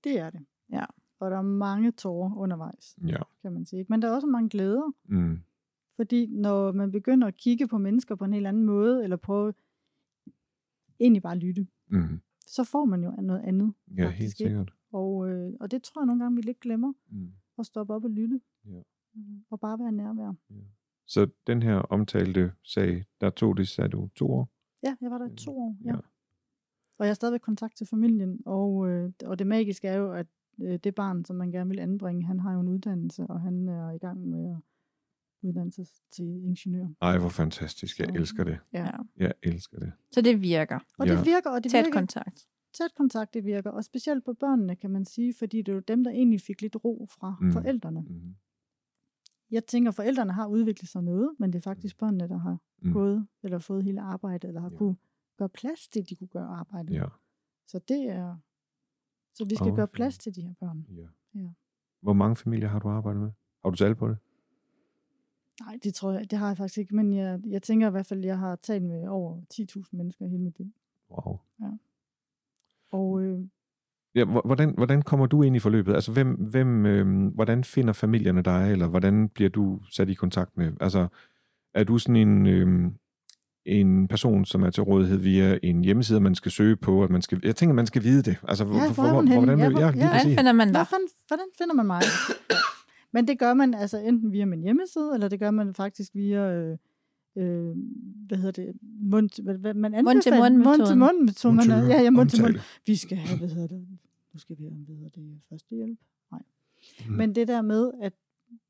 [0.04, 0.40] Det er det.
[0.72, 0.84] Ja.
[1.20, 3.16] Og der er mange tårer undervejs, Ja.
[3.42, 3.86] kan man sige.
[3.88, 4.92] Men der er også mange glæder.
[5.04, 5.40] Mm.
[5.96, 9.52] Fordi når man begynder at kigge på mennesker på en helt anden måde, eller prøve
[11.00, 12.20] egentlig bare at lytte, Mm.
[12.46, 13.72] så får man jo noget andet.
[13.96, 14.48] Ja, faktisk, helt ikke?
[14.50, 14.72] sikkert.
[14.92, 17.32] Og, øh, og det tror jeg nogle gange, vi lidt glemmer, Mm.
[17.58, 18.40] at stoppe op og lytte.
[18.66, 18.80] Ja.
[19.14, 19.44] Mhm.
[19.50, 20.34] Og bare være nærvær.
[21.10, 24.48] Så den her omtalte sag, der tog det, sagde du, to år?
[24.82, 25.76] Ja, jeg var der i to år.
[25.84, 25.90] Ja.
[25.90, 25.96] Ja.
[26.98, 30.26] Og jeg har stadigvæk kontakt til familien, og, øh, og det magiske er jo, at
[30.62, 33.68] øh, det barn, som man gerne vil anbringe, han har jo en uddannelse, og han
[33.68, 34.56] er i gang med at
[35.42, 36.86] uddanne sig til ingeniør.
[37.02, 37.98] Ej, hvor fantastisk.
[38.00, 38.58] Jeg Så- elsker det.
[38.72, 38.84] Ja.
[38.84, 38.90] Ja.
[39.16, 39.92] Jeg elsker det.
[40.10, 40.78] Så det virker.
[40.98, 41.16] Og Ja.
[41.16, 42.46] det virker, og det Tæt virker, kontakt.
[42.74, 45.80] tæt kontakt, det virker, og specielt på børnene, kan man sige, fordi det er jo
[45.80, 47.52] dem, der egentlig fik lidt ro fra mm.
[47.52, 48.00] forældrene.
[48.00, 48.34] Mm.
[49.50, 52.86] Jeg tænker, forældrene har udviklet sig noget, men det er faktisk børnene, der har Mm.
[52.88, 52.92] mm.
[52.92, 54.72] gået, eller fået hele arbejdet, eller har Ja.
[54.74, 54.78] ja.
[54.78, 54.96] kunne
[55.36, 56.94] gøre plads til, at de kunne gøre arbejdet.
[56.94, 57.04] Ja.
[57.66, 58.36] Så det er...
[59.34, 60.86] Så vi skal oh, gøre plads til de her børn.
[60.90, 61.06] ja.
[61.40, 61.48] Ja.
[62.00, 63.30] Hvor mange familier har du arbejdet med?
[63.64, 64.18] Har du tal på det?
[65.60, 68.06] Nej, det tror jeg, det har jeg faktisk ikke, men jeg, jeg tænker i hvert
[68.06, 70.72] fald, at jeg har talt med over 10.000 mennesker i hele mit liv.
[71.10, 71.38] Wow.
[72.90, 73.48] Og øh,
[74.14, 75.94] Ja, hvor- hvordan, hvordan kommer du ind i forløbet?
[75.94, 80.56] Altså, hvem, hvem, øh, hvordan finder familierne dig, eller hvordan bliver du sat i kontakt
[80.56, 80.72] med?
[80.80, 81.06] Altså,
[81.74, 82.90] er du sådan en, øh,
[83.66, 87.04] en person, som er til rådighed via en hjemmeside, man skal søge på?
[87.04, 88.36] At man skal, jeg tænker, man skal vide det.
[88.48, 89.44] Altså, hvor, hvor hun henne?
[89.44, 89.92] hvordan, Ja, ja, hvor- ja, ja.
[89.92, 90.36] lige Hvordan præcis.
[90.38, 90.74] finder man dig?
[90.88, 92.02] hvordan, hvordan finder man mig?
[93.12, 96.52] men det gør man altså enten via min hjemmeside, eller det gør man faktisk via...
[96.52, 96.76] Øh,
[97.36, 97.76] øh,
[98.26, 100.78] hvad hedder det, mund, hvad, hvad, man anbefaler, Mund-til-mund-metoden.
[100.78, 101.56] mund til mund metoden.
[101.56, 102.54] Man, er- ja, ja, mund til mund.
[102.86, 103.86] Vi skal have, hvad hedder det,
[104.32, 105.98] nu skal vi have, hvad hedder det, første hjælp.
[106.32, 106.42] Nej.
[107.08, 107.12] Mm.
[107.12, 108.12] Men det der med, at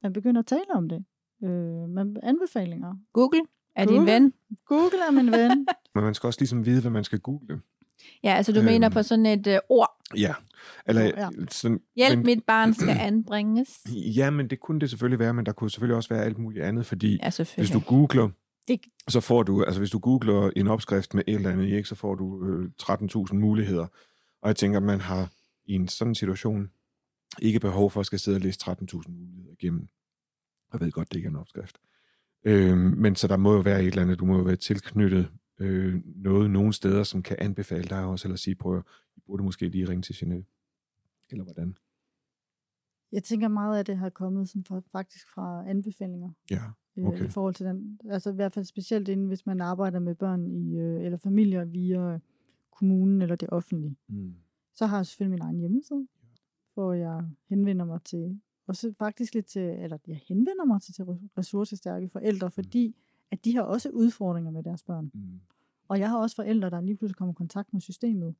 [0.02, 1.04] man begynder at tale om det.
[1.44, 2.94] Øh, man, anbefalinger.
[3.12, 3.40] Google
[3.76, 4.32] er din ven.
[4.66, 5.66] Google er min ven.
[5.94, 7.60] Men man skal også ligesom vide, hvad man skal google.
[8.24, 8.66] Ja, altså du Øhm.
[8.66, 10.00] mener på sådan et uh, ord.
[10.16, 10.34] Ja.
[10.86, 11.28] Eller, Ja.
[11.50, 13.80] Sådan, Hjælp, men, mit barn skal anbringes.
[14.16, 16.64] Ja, men det kunne det selvfølgelig være, men der kunne selvfølgelig også være alt muligt
[16.64, 18.28] andet, fordi Ja, hvis du googler,
[18.70, 21.88] Det, så får du, altså hvis du googler en opskrift med et eller andet, ikke,
[21.88, 23.86] så får du øh, 13.000 muligheder.
[24.42, 25.32] Og jeg tænker, man har
[25.64, 26.70] i en sådan situation
[27.42, 29.88] ikke behov for at skal sidde og læse 13.000 muligheder igennem.
[30.72, 31.78] Jeg ved godt, det ikke er en opskrift.
[32.44, 35.30] Øh, men så der må jo være et eller andet, du må jo være tilknyttet
[35.60, 38.82] øh, noget nogle steder, som kan anbefale dig også, eller sige, prøv at,
[39.16, 40.48] I burde måske lige ringe til Jeanette.
[41.30, 41.76] Eller hvordan?
[43.12, 46.30] jeg tænker meget af det har kommet som faktisk fra anbefalinger.
[46.50, 46.62] Ja,
[47.00, 47.24] øh, Okay.
[47.24, 48.00] i forhold til den.
[48.10, 51.64] Altså i hvert fald specielt inden, hvis man arbejder med børn i, øh, eller familier
[51.64, 52.18] via
[52.70, 53.96] kommunen eller det offentlige.
[54.08, 54.34] mm.
[54.74, 56.06] Så har jeg selvfølgelig min egen hjemmeside,
[56.74, 60.94] hvor jeg henvender mig til, og så faktisk lidt til, eller jeg henvender mig til,
[60.94, 61.04] til
[61.38, 62.96] ressourcestærke forældre, fordi
[63.30, 65.10] at de har også udfordringer med deres børn.
[65.14, 65.40] Mm.
[65.88, 68.34] Og jeg har også forældre, der lige pludselig kommer i kontakt med systemet,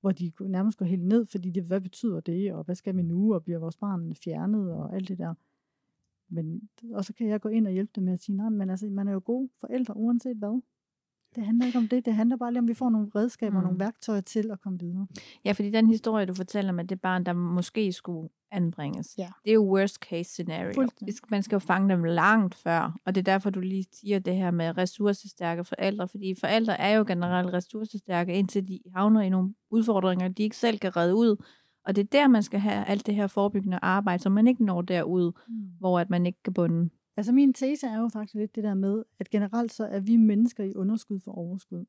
[0.00, 3.02] hvor de nærmest går helt ned, fordi det, hvad betyder det, og hvad skal vi
[3.02, 5.34] nu, og bliver vores barn fjernet, og alt det der.
[6.30, 6.60] Men,
[6.92, 8.86] og så kan jeg gå ind og hjælpe dem med at sige, nej, men altså,
[8.86, 10.60] man er jo god forældre, uanset hvad.
[11.36, 13.58] Det handler ikke om det, det handler bare lige om, at vi får nogle redskaber,
[13.58, 13.64] Mm.
[13.64, 15.06] nogle værktøjer til at komme videre.
[15.44, 19.28] Ja, fordi den historie, du fortæller med det barn, der måske skulle anbringes, Ja.
[19.44, 20.72] det er jo worst case scenario.
[21.30, 24.36] Man skal jo fange dem langt før, og det er derfor, du lige siger det
[24.36, 29.54] her med ressourcestærke forældre, fordi forældre er jo generelt ressourcestærke, indtil de havner i nogle
[29.70, 31.44] udfordringer, de ikke selv kan redde ud.
[31.88, 34.64] Og det er der, man skal have alt det her forebyggende arbejde, så man ikke
[34.64, 35.54] når derud, Mm.
[35.78, 36.90] hvor at man ikke kan bunde.
[37.16, 40.16] Altså min tese er jo faktisk lidt det der med, at generelt så er vi
[40.16, 41.84] mennesker i underskud for overskud.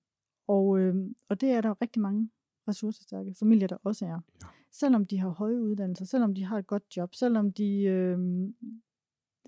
[0.48, 0.96] Og, øh,
[1.30, 2.30] og det er der rigtig mange
[2.68, 4.10] ressourcestærke familier, der også er.
[4.10, 4.48] Ja.
[4.72, 8.18] Selvom de har høje uddannelser, selvom de har et godt job, selvom de øh,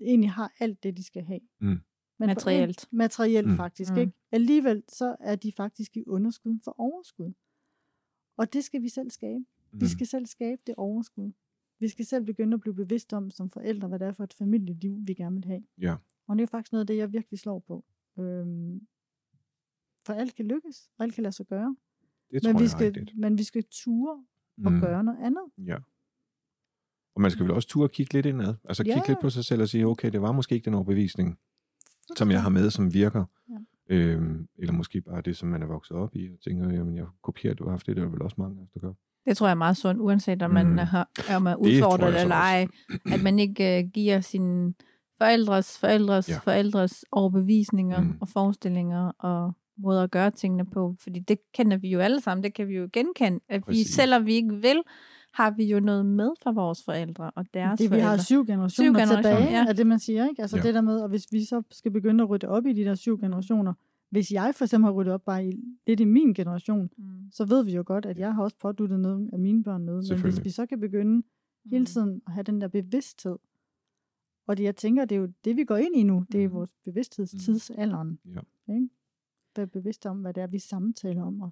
[0.02, 1.40] egentlig har alt det, de skal have.
[1.60, 1.66] Mm.
[2.18, 2.88] Men Materielt.
[2.92, 3.50] En, materielt Mm.
[3.52, 3.56] mm.
[3.56, 3.92] faktisk.
[3.92, 3.98] Mm.
[3.98, 4.12] Ikke?
[4.32, 7.32] Alligevel så er de faktisk i underskud for overskud.
[8.36, 9.44] Og det skal vi selv skabe.
[9.72, 9.80] Mm.
[9.80, 11.32] Vi skal selv skabe det overskud.
[11.78, 14.34] Vi skal selv begynde at blive bevidste om som forældre, hvad det er for et
[14.34, 15.62] familieliv, vi gerne vil have.
[15.78, 15.96] Ja.
[16.28, 17.84] Og det er faktisk noget af det, jeg virkelig slår på.
[18.18, 18.86] Øhm,
[20.06, 21.76] for alt kan lykkes, og alt kan lade sig gøre.
[22.30, 23.18] Det tror Men vi, skal, rigtigt.
[23.18, 24.24] men vi skal ture
[24.64, 24.80] og Mm.
[24.80, 25.42] gøre noget andet.
[25.58, 25.78] Ja.
[27.14, 28.54] Og man skal vel også turde kigge lidt indad.
[28.64, 29.08] Altså kigge Ja.
[29.08, 31.38] lidt på sig selv og sige, okay, det var måske ikke den overbevisning,
[32.16, 33.24] som jeg har med, som virker.
[33.48, 33.58] Ja.
[33.88, 37.06] Øhm, eller måske bare det, som man er vokset op i, og tænker, jamen jeg
[37.22, 38.92] kopierer det, og haft det, det er vel også mange der gør.
[39.26, 40.78] Det tror jeg er meget sundt, uanset om man Mm.
[40.78, 42.66] har, om man er udfordret eller ej.
[43.12, 44.74] At man ikke uh, giver sine
[45.18, 46.38] forældres, forældres, Ja.
[46.38, 48.14] forældres overbevisninger Mm.
[48.20, 50.94] og forestillinger og måder at gøre tingene på.
[51.02, 53.40] Fordi det kender vi jo alle sammen, det kan vi jo genkende.
[53.48, 53.86] At vi, Præcis.
[53.94, 54.82] selvom vi ikke vil,
[55.34, 58.08] har vi jo noget med fra vores forældre og deres Det, vi forældre.
[58.08, 59.66] har syv generationer, Syv generationer, tilbage, ja.
[59.68, 60.28] er det, man siger.
[60.28, 60.42] Ikke?
[60.42, 60.62] Altså Ja.
[60.62, 60.66] ja.
[60.66, 62.94] det der med, og hvis vi så skal begynde at rydde op i de der
[62.94, 63.72] syv generationer,
[64.12, 65.52] hvis jeg for eksempel har ryddet op bare i,
[65.86, 67.04] lidt i min generation, Mm.
[67.32, 70.06] så ved vi jo godt, at jeg har også påduttet noget af mine børn noget.
[70.10, 71.22] Men hvis vi så kan begynde
[71.64, 71.86] hele Mm.
[71.86, 73.36] tiden at have den der bevidsthed,
[74.46, 76.48] og det, jeg tænker, det er jo det, vi går ind i nu, det er
[76.48, 76.54] Mm.
[76.54, 78.18] vores bevidsthedstidsalderen.
[78.34, 78.74] Ja.
[78.74, 78.88] Ikke?
[79.56, 81.40] Være bevidst om, hvad det er, vi samtaler om.
[81.40, 81.50] Og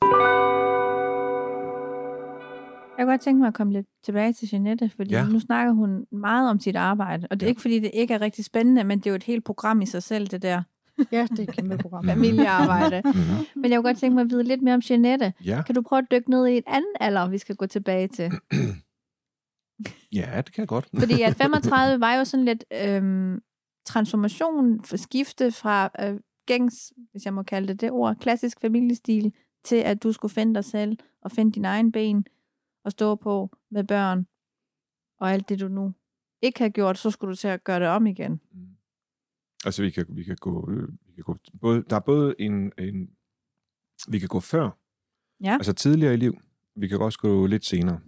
[2.98, 5.28] Jeg kunne godt tænke mig at komme lidt tilbage til Jeanette, fordi ja.
[5.28, 7.50] nu snakker hun meget om sit arbejde, og det er Ja.
[7.50, 9.86] ikke fordi, det ikke er rigtig spændende, men det er jo et helt program i
[9.86, 10.62] sig selv, det der
[11.12, 12.04] ja, det er et kæmpe program.
[12.14, 13.02] familiearbejde.
[13.04, 13.46] Mm-hmm.
[13.56, 15.32] Men jeg kunne godt tænke mig at vide lidt mere om Jeanette.
[15.44, 15.62] Ja.
[15.62, 18.30] Kan du prøve at dykke ned i et andet alder, vi skal gå tilbage til?
[20.12, 20.88] Ja, det kan jeg godt.
[20.98, 23.40] Fordi at 35 var jo sådan lidt øhm,
[23.86, 29.32] transformation, for skifte fra øh, gængs, hvis jeg må kalde det det ord, klassisk familiestil,
[29.64, 32.24] til at du skulle finde dig selv og finde din egen ben
[32.84, 34.26] og stå på med børn
[35.20, 35.92] og alt det, du nu
[36.42, 38.40] ikke har gjort, så skulle du til at gøre det om igen.
[38.52, 38.69] Mm.
[39.64, 40.70] Altså, vi kan, vi kan gå...
[41.06, 43.10] Vi kan gå både, der er både en, en...
[44.08, 44.70] Vi kan gå før.
[45.44, 45.52] Ja.
[45.52, 46.34] Altså tidligere i liv.
[46.76, 48.00] Vi kan også gå lidt senere.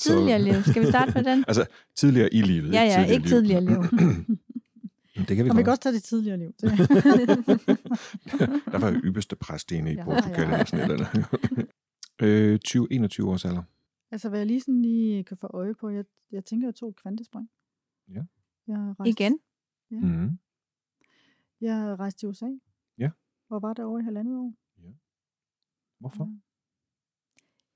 [0.00, 0.54] Så- Tidligere liv.
[0.62, 1.44] Skal vi starte med den?
[1.48, 2.72] altså, tidligere i livet.
[2.72, 3.76] Ja, ja, ikke tidligere liv.
[5.28, 5.68] det kan vi Og vi kan godt.
[5.68, 6.52] også tage det tidligere liv.
[6.60, 6.70] Det.
[8.72, 10.40] Der var jo ypperste præstene i Ja, Portugal.
[10.40, 10.52] ja.
[10.52, 11.26] eller sådan eller andet.
[12.22, 13.62] øh, 20-21 års alder.
[14.10, 16.88] altså, hvad jeg lige sådan lige kan få øje på, jeg, jeg tænker, jeg tog
[16.88, 17.48] et kvantespring.
[18.08, 18.20] Ja.
[18.66, 19.38] Jeg rejste, Igen.
[19.90, 20.38] Mm.
[21.60, 22.46] Jeg rejste til USA.
[22.98, 23.10] Ja.
[23.48, 24.52] Og var der over i halvandet år.
[25.98, 26.24] Hvorfor?
[26.24, 26.30] Ja.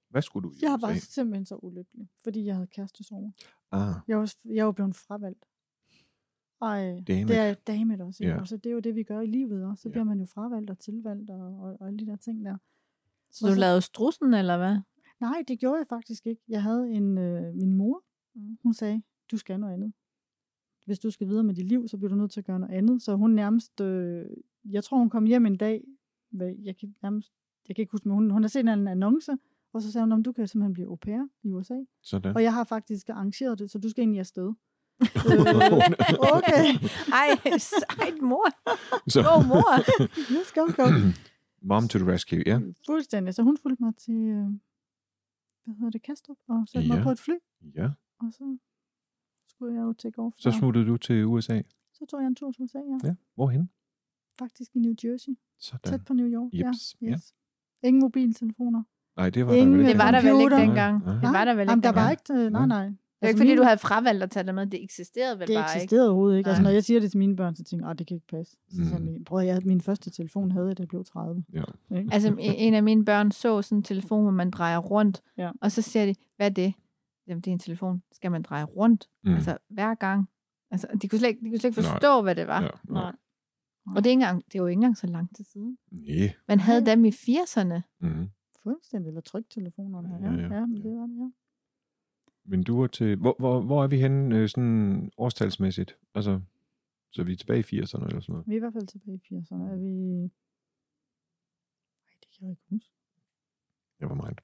[0.09, 0.87] Hvad skulle du i Jeg USA?
[0.87, 3.31] var simpelthen så ulykkelig, fordi jeg havde kærestesover.
[3.73, 5.44] Ah, Jeg var, jeg var blevet fravalgt.
[6.62, 7.29] Ej, Dammit.
[7.29, 8.25] det er damet også.
[8.25, 8.31] Ja.
[8.31, 8.38] Ja.
[8.38, 9.83] Altså, det er jo det, vi gør i livet også.
[9.83, 9.92] Så Ja.
[9.92, 12.57] bliver man jo fravalgt og tilvalgt og, og, og alle de der ting der.
[13.31, 14.79] Så du lavede strussen, eller hvad?
[15.20, 16.42] Nej, det gjorde jeg faktisk ikke.
[16.49, 18.05] Jeg havde en, øh, min mor,
[18.62, 19.92] hun sagde, du skal noget andet.
[20.90, 22.74] Hvis du skal videre med dit liv, så bliver du nødt til at gøre noget
[22.74, 23.03] andet.
[23.03, 24.26] Så hun nærmest, øh,
[24.70, 25.85] jeg tror hun kom hjem en dag,
[26.31, 27.33] hvad, jeg kan nærmest,
[27.68, 29.33] jeg kan ikke huske, men hun, hun har set en annonce,
[29.72, 31.74] og så sagde hun, om du kan simpelthen blive au pair i USA.
[32.03, 32.37] sådan.
[32.37, 34.46] Og jeg har faktisk arrangeret det, så du skal egentlig afsted.
[35.31, 36.64] øh, okay,
[37.22, 38.46] Ej, sejt mor.
[39.11, 39.70] Så, God mor.
[40.37, 40.90] let's go, go.
[41.62, 42.61] mom to the rescue, ja.
[42.87, 43.35] Fuldstændig.
[43.35, 44.46] Så hun fulgte mig til, øh,
[45.64, 47.03] hvad hedder det, Kastrup, og satte mig Ja.
[47.03, 47.35] på et fly,
[47.74, 47.88] Ja,
[48.20, 48.57] og så
[49.61, 50.35] skulle jeg jo take off.
[50.38, 51.61] så smuttede du til USA.
[51.92, 53.09] så tog jeg en tur til USA, ja.
[53.09, 53.70] Ja, hvorhen?
[54.38, 55.90] Faktisk i New Jersey, Sådan.
[55.90, 56.51] tæt på New York.
[56.55, 57.12] Jeps, Ja, ja.
[57.12, 57.35] yes.
[57.83, 58.83] Ingen mobiltelefoner.
[59.16, 59.92] Nej, det var Ingen- der vel ikke.
[59.92, 61.05] Det var der vel ikke dengang.
[61.05, 61.14] Nej.
[61.14, 62.85] Det var der vel ikke Jamen, der var ikke, øh, nej, nej.
[62.87, 64.66] Det er jo ikke, fordi du havde fravalgt at tage det med.
[64.66, 65.77] Det eksisterede vel det bare ikke.
[65.77, 66.49] eksisterede overhovedet ikke.
[66.51, 66.70] Altså, Nej.
[66.70, 68.57] når jeg siger det til mine børn, så tænker jeg, "Åh, det kan ikke passe.
[68.68, 68.85] Så Mm.
[68.88, 71.44] sådan, jeg, prøv, jeg, min første telefon havde jeg, da jeg blev 30.
[71.53, 71.62] Ja.
[71.99, 72.09] Ikke?
[72.12, 75.51] Altså, en en af mine børn så sådan en telefon, hvor man drejer rundt, Ja.
[75.61, 76.75] og så siger de, hvad er det?
[77.31, 78.03] Jamen, det er en telefon.
[78.12, 79.09] Skal man dreje rundt?
[79.25, 79.35] Mm.
[79.35, 80.29] Altså, hver gang.
[80.71, 81.90] Altså, de kunne slet ikke, de kunne slet ikke Nej.
[81.93, 82.62] forstå, hvad det var.
[82.62, 83.03] Ja, nej.
[83.87, 83.97] Nej.
[83.97, 85.79] Og det er, ikke engang, det er jo ikke engang så lang tid siden.
[85.90, 86.35] Nej.
[86.49, 86.95] Man havde Nej.
[86.95, 87.81] dem i 80'erne.
[88.01, 88.31] Mm.
[88.62, 90.09] Fuldstændig, eller tryktelefonerne.
[90.09, 90.55] Ja, Ja, ja.
[90.55, 91.31] ja, men det var det, ja.
[92.45, 93.16] Men du er til...
[93.16, 95.99] Hvor, hvor, hvor er vi henne øh, sådan årstalsmæssigt?
[96.14, 96.40] Altså,
[97.11, 98.47] så er vi tilbage i 80'erne eller sådan noget?
[98.47, 99.62] Vi er i hvert fald tilbage i 80'erne.
[99.73, 100.23] Er vi...
[102.09, 102.95] Ej, det kan jeg ikke huske.
[104.01, 104.40] Det var meget.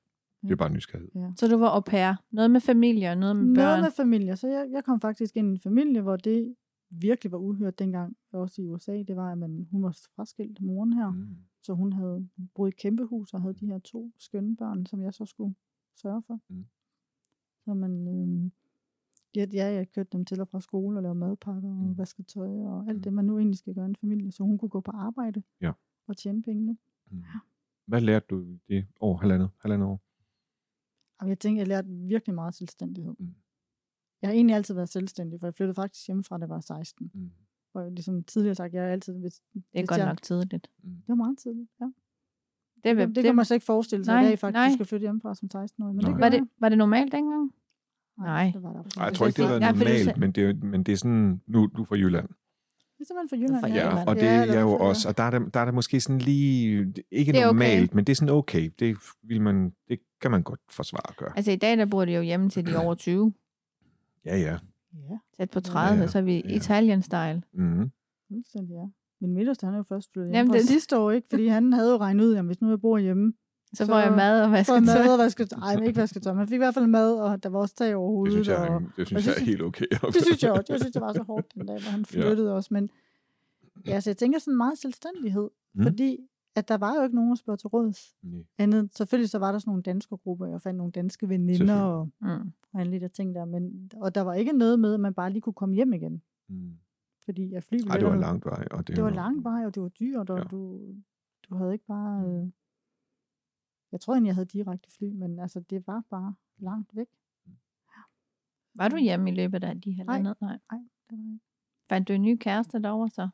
[0.47, 1.11] Det er bare nysgerrighed.
[1.15, 1.31] Ja.
[1.37, 2.13] Så du var au pair.
[2.31, 3.55] Noget med familie og noget med børn.
[3.55, 4.37] Noget med familie.
[4.37, 6.55] Så jeg, jeg kom faktisk ind i en familie, hvor det
[6.91, 9.03] virkelig var uhørt dengang, også i USA.
[9.03, 11.11] Det var, at man, hun var fraskilt, moren her.
[11.11, 11.37] Mm.
[11.63, 14.87] Så hun havde boet i et kæmpe hus og havde de her to skønne børn,
[14.87, 15.55] som jeg så skulle
[15.95, 16.41] sørge for.
[16.49, 16.65] Mm.
[17.65, 18.51] Så man, øh,
[19.37, 21.99] ja, ja, jeg kørte dem til og fra skole og lavede madpakker og Mm.
[21.99, 23.03] vaskede tøj og alt Mm.
[23.03, 24.33] det, man nu egentlig skal gøre i en familie.
[24.33, 25.73] Så hun kunne gå på arbejde Ja.
[26.07, 26.77] og tjene pengene.
[27.11, 27.23] Mm.
[27.87, 30.01] Hvad lærte du i det år, halvandet, halvandet år?
[31.19, 33.15] Og jeg tænkte, jeg lærte virkelig meget selvstændighed.
[33.19, 33.35] Mm.
[34.23, 37.11] Jeg har egentlig altid været selvstændig, for jeg flyttede faktisk hjemmefra, da jeg var 16.
[37.15, 37.31] Mm.
[37.75, 39.19] Og jeg ligesom tidligere sagt, jeg har altid...
[39.19, 40.69] Hvis, Det er hvis godt jeg, nok tidligt.
[40.83, 40.91] Mm.
[40.91, 41.85] Det var meget tidligt, ja.
[41.85, 44.73] Det, Det, det, det, kan man slet ikke forestille sig, Nej, at jeg faktisk nej.
[44.73, 45.95] skal flytte hjemmefra som 16-årig.
[45.95, 46.13] Men Nej.
[46.13, 47.53] det var, gjorde det, var det normalt dengang?
[48.19, 48.25] jeg.
[48.25, 48.51] Nej.
[48.55, 50.55] det var der absolut Ej, jeg tror ikke, det Nej, du normalt, men det, er,
[50.55, 52.29] men det er sådan, nu du er fra Jylland.
[52.99, 53.61] Det er simpelthen fra Jylland.
[53.61, 55.65] Fra Ja, og det Ja, er jeg jo også, og der er det, der er
[55.65, 57.55] det måske sådan lige, ikke Det er okay.
[57.55, 58.71] normalt, men det er sådan okay.
[58.79, 61.33] Det, vil man, det kan man godt forsvare at gøre.
[61.37, 63.33] Altså i dag, der bor de jo hjemme til de er over 20.
[64.25, 64.59] Ja, ja.
[65.11, 66.57] Ja, Tæt på 30, Ja, så er vi ja.
[66.57, 67.41] Italian-style.
[67.53, 67.91] Mm.
[68.29, 68.85] fuldstændig, ja.
[69.21, 71.27] Min midterste, han er jo først flyttet Jamen, hjemme fra det- sidste år, ikke?
[71.31, 73.33] Fordi han havde jo regnet ud, at hvis nu jeg bor hjemme,
[73.77, 75.59] Så, Så får jeg mad og så vasket er mad og vasketøj.
[75.61, 76.33] Ej, men ikke vasketøj.
[76.35, 78.33] Man fik i hvert fald mad, og der var også tag over Det hovedet.
[78.33, 79.87] synes jeg, og, er- det synes og jeg det er helt okay.
[80.15, 80.65] det synes jeg også.
[80.69, 82.55] Jeg synes, det var så hårdt den dag, hvor han flyttede ja.
[82.57, 82.69] også.
[82.75, 82.91] Men
[83.87, 85.49] ja, så jeg tænker sådan meget selvstændighed.
[85.75, 85.81] Mm.
[85.81, 85.83] Mm.
[85.83, 86.19] Fordi
[86.57, 88.15] at der var jo ikke nogen at spørge til råds.
[88.23, 88.43] Nej.
[88.59, 92.09] Andet, selvfølgelig så var der sådan nogle danske grupper, jeg fandt nogle danske veninder og,
[92.21, 92.29] Mm.
[92.73, 93.45] og alle de der ting der.
[93.45, 96.23] Men, og der var ikke noget med, at man bare lige kunne komme hjem igen.
[96.49, 96.71] Mm.
[97.25, 98.65] Fordi jeg Ej, det var lang vej.
[98.71, 100.43] Og det, Det var lang vej, og det var dyrt, og Ja.
[100.43, 100.49] ja.
[100.51, 100.79] du,
[101.51, 102.25] du havde ikke bare...
[102.29, 102.47] Øh,
[103.93, 107.07] jeg tror egentlig, jeg havde direkte fly, men altså, det var bare langt væk.
[108.75, 110.41] Var du hjemme i løbet af de halvandet?
[110.41, 110.59] Nej.
[110.71, 111.41] Nej, det var ikke.
[111.89, 113.29] Fandt du en ny kæreste derovre så?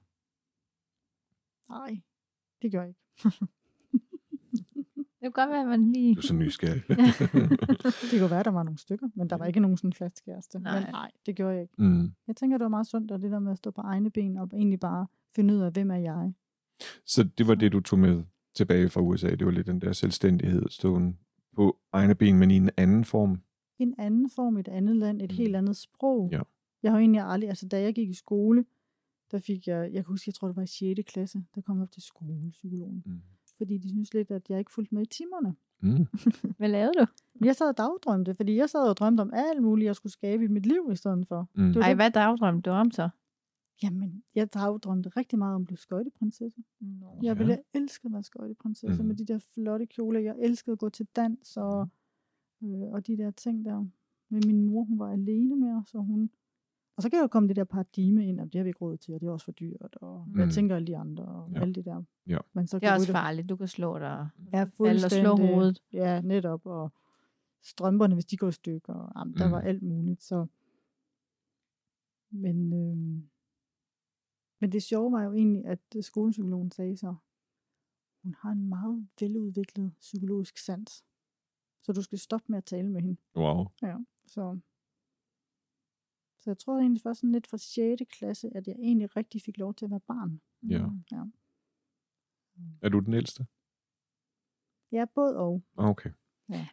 [1.68, 2.00] Nej,
[2.62, 3.00] det gør jeg ikke.
[5.22, 6.14] Det kan godt være, at man lige...
[6.14, 6.82] Du er så nysgerrig.
[8.10, 10.58] Det kunne være, der var nogle stykker, men der var ikke nogen sådan fast kæreste.
[10.58, 10.80] Nej.
[10.80, 11.74] Men nej, det gjorde jeg ikke.
[11.78, 12.12] mm.
[12.26, 14.36] Jeg tænker, det var meget sundt, og det der med at stå på egne ben,
[14.36, 16.32] og egentlig bare finde ud af, hvem er jeg.
[17.06, 19.30] Så det var det, du tog med tilbage fra USA.
[19.30, 21.14] Det var lidt den der selvstændighed, stående
[21.56, 23.40] på egne ben, men i en anden form.
[23.78, 25.36] en anden form, et andet land, et Mm.
[25.36, 26.28] helt andet sprog.
[26.32, 26.40] Ja.
[26.82, 28.64] Jeg har jo egentlig aldrig, altså da jeg gik i skole,
[29.30, 31.02] der fik jeg, jeg kan huske, jeg tror det var i 6.
[31.06, 33.02] klasse, der kom jeg op til skolepsykologen.
[33.06, 33.20] Mm.
[33.58, 35.54] Fordi de synes lidt, at jeg ikke fulgte med i timerne.
[35.80, 36.06] Mm.
[36.58, 37.06] Hvad lavede du?
[37.34, 40.12] Men jeg sad og dagdrømte, fordi jeg sad og drømte om alt muligt, jeg skulle
[40.12, 41.48] skabe i mit liv i stedet for.
[41.54, 41.72] Mm.
[41.72, 41.96] Det Ej, det.
[41.96, 43.08] hvad dagdrømte du om så?
[43.82, 46.62] Jamen, jeg dagdrømte rigtig meget om at blive skøjteprinsesse.
[46.80, 47.06] Nå.
[47.22, 47.34] Jeg Ja.
[47.34, 49.08] ville elske at være skøjteprinsesse Mhm.
[49.08, 50.20] med de der flotte kjoler.
[50.20, 51.88] Jeg elskede at gå til dans og,
[52.62, 53.86] øh, og de der ting der.
[54.28, 56.30] Men min mor, hun var alene med os, og hun...
[56.96, 58.96] Og så kan jo komme det der paradigme ind, at det har vi ikke råd
[58.96, 60.52] til, og det er også for dyrt, og hvad Mhm.
[60.52, 61.60] tænker alle de andre, og Ja.
[61.60, 62.02] alt det der.
[62.26, 62.38] Ja.
[62.52, 63.48] Men så Det er kan også farligt.
[63.48, 64.28] Du kan slå dig.
[64.52, 65.54] Ja, og slå fuldstændig.
[65.54, 65.82] hovedet.
[65.92, 66.66] Ja, netop.
[66.66, 66.92] Og
[67.62, 68.92] strømperne, hvis de går i stykker.
[68.94, 69.52] Og, jamen, der Mhm.
[69.52, 70.22] var alt muligt.
[70.22, 70.46] Så.
[72.30, 73.22] Men, øh,
[74.62, 77.14] men det sjove var jo egentlig, at øh, skolepsykologen sagde så,
[78.22, 81.04] hun har en meget veludviklet psykologisk sans.
[81.82, 83.16] Så du skal stoppe med at tale med hende.
[83.36, 83.66] Wow.
[83.82, 83.96] Ja,
[84.26, 84.58] så,
[86.38, 88.02] så jeg tror egentlig først sådan lidt fra 6.
[88.18, 90.40] klasse, at jeg egentlig rigtig fik lov til at være barn.
[90.68, 90.86] Ja.
[90.86, 91.04] Mm.
[91.12, 91.22] Ja,
[92.82, 93.46] Er du den ældste?
[94.92, 95.62] ja både og.
[95.76, 96.10] Okay.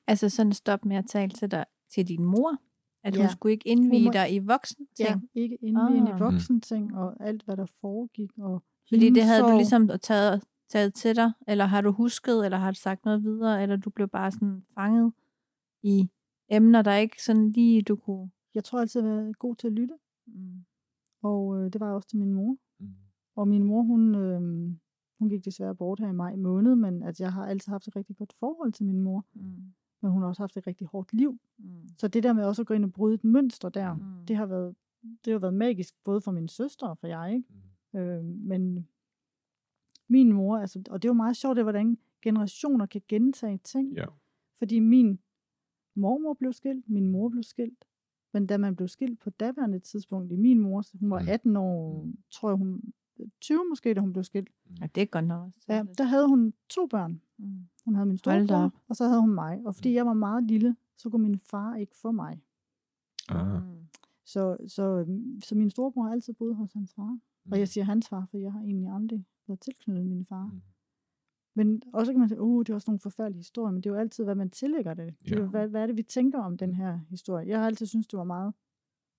[0.08, 2.58] Altså sådan stop med at tale til dig til din mor.
[3.04, 3.30] At hun Ja.
[3.32, 5.10] skulle ikke indvige Hun må- dig i voksen ting.
[5.36, 5.96] Ja, ikke inde ah.
[5.96, 6.20] i Ah.
[6.20, 8.30] voksenting og alt, hvad der foregik.
[8.38, 12.58] Og Fordi det havde du ligesom taget, taget til dig, eller har du husket, eller
[12.58, 15.14] har du sagt noget videre, eller du blev bare sådan fanget
[15.84, 16.10] i
[16.50, 18.30] emner, der ikke sådan lige du kunne...
[18.56, 19.94] Jeg tror altid, jeg har været god til at lytte,
[20.28, 20.66] Mm.
[21.24, 22.58] og øh, det var jeg også til min mor.
[22.80, 22.88] Mm.
[23.36, 24.42] Og min mor, hun, øh,
[25.20, 27.96] hun gik desværre bort her i maj måned, men at jeg har altid haft et
[27.96, 29.26] rigtig godt forhold til min mor.
[29.34, 29.74] Mm.
[30.02, 31.40] Men hun har også haft et rigtig hårdt liv.
[31.58, 31.88] Mm.
[31.98, 34.26] Så det der med også at gå ind og bryde et mønster der, Mm.
[34.28, 34.76] det har været,
[35.26, 37.48] det har været magisk, både for min søster og for jeg, ikke?
[37.94, 38.00] Mm.
[38.00, 38.88] Øh, men
[40.10, 43.58] min mor, altså, og det er jo meget sjovt, det er, hvordan generationer kan gentage
[43.58, 43.94] ting.
[43.94, 44.06] Ja.
[44.58, 45.20] Fordi min
[45.96, 47.86] mormor blev skilt, min mor blev skilt.
[48.34, 51.28] Men da man blev skilt på daværende tidspunkt i min mor, hun var Mm.
[51.30, 52.82] 18 år, tror jeg hun,
[53.42, 54.50] 20 måske, da hun blev skilt.
[54.82, 55.52] Ja, det er godt nok.
[55.68, 57.22] Ja, der havde hun to børn.
[57.40, 57.68] Mm.
[57.86, 59.62] Hun havde min storebror, og så havde hun mig.
[59.66, 62.42] Og fordi jeg var meget lille, så kunne min far ikke få mig.
[63.30, 63.64] Ah.
[63.64, 63.88] Mm.
[64.26, 65.06] Så, så,
[65.44, 67.20] så min storebror har altid boet hos hans far.
[67.46, 67.52] Mm.
[67.52, 70.46] Og jeg siger hans far, for jeg har egentlig aldrig været tilknyttet min far.
[70.46, 70.62] Mm.
[71.56, 73.94] Men også kan man sige, uh, det er også nogle forfærdelige historier, men det er
[73.94, 75.16] jo altid, hvad man tillægger det.
[75.26, 77.48] det er hvad, hvad er det, vi tænker om den her historie?
[77.48, 78.54] Jeg har altid syntes, det var meget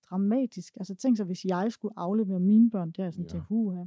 [0.09, 0.75] dramatisk.
[0.77, 3.35] Altså tænk sig, hvis jeg skulle aflevere mine børn, det er jeg sådan Ja.
[3.35, 3.39] ja.
[3.39, 3.79] til, huha.
[3.79, 3.85] Ja.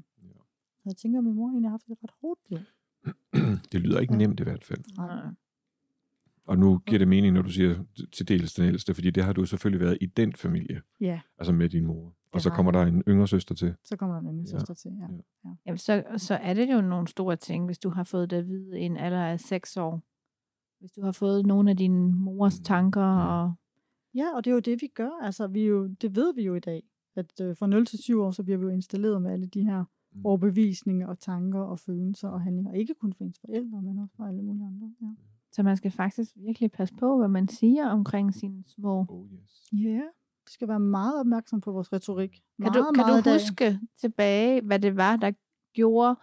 [0.77, 2.59] Så jeg tænker, at min mor egentlig har haft et ret hårdt liv.
[3.73, 4.19] det lyder ikke Ja.
[4.19, 4.81] nemt i hvert fald.
[4.97, 5.25] Nej.
[6.47, 9.33] Og nu giver det mening, når du siger til dels den ældste, fordi det har
[9.33, 12.15] du selvfølgelig været i den familie, Ja, altså med din mor.
[12.33, 13.75] Og så kommer der en yngre søster til.
[13.85, 14.59] så kommer der en yngre Ja.
[14.59, 14.91] søster til.
[15.01, 15.07] Ja.
[15.45, 15.55] Ja.
[15.67, 18.47] Jamen, så, så er det jo nogle store ting, hvis du har fået det at
[18.49, 20.03] vide i en alder af seks år.
[20.81, 22.65] Hvis du har fået nogle af dine mors Mm.
[22.65, 23.29] tanker, Mm.
[23.29, 23.53] og
[24.15, 25.11] ja, og det er jo det, vi gør.
[25.23, 26.83] Altså, vi er jo, det ved vi jo i dag.
[27.17, 29.65] At øh, fra 0 til 7 år, så bliver vi jo installeret med alle de
[29.65, 30.27] her Mm.
[30.27, 32.73] overbevisninger og tanker og følelser og handlinger.
[32.73, 34.93] Ikke kun for ens forældre, men også for alle mulige andre.
[35.01, 35.07] Ja.
[35.53, 39.07] så man skal faktisk virkelig passe på, hvad man siger omkring sine små.
[39.09, 39.63] Oh yes.
[39.73, 40.03] Ja, yeah.
[40.45, 42.31] vi skal være meget opmærksom på vores retorik.
[42.31, 45.33] Kan meget, du, kan meget du huske tilbage, hvad det var, der
[45.73, 46.17] gjorde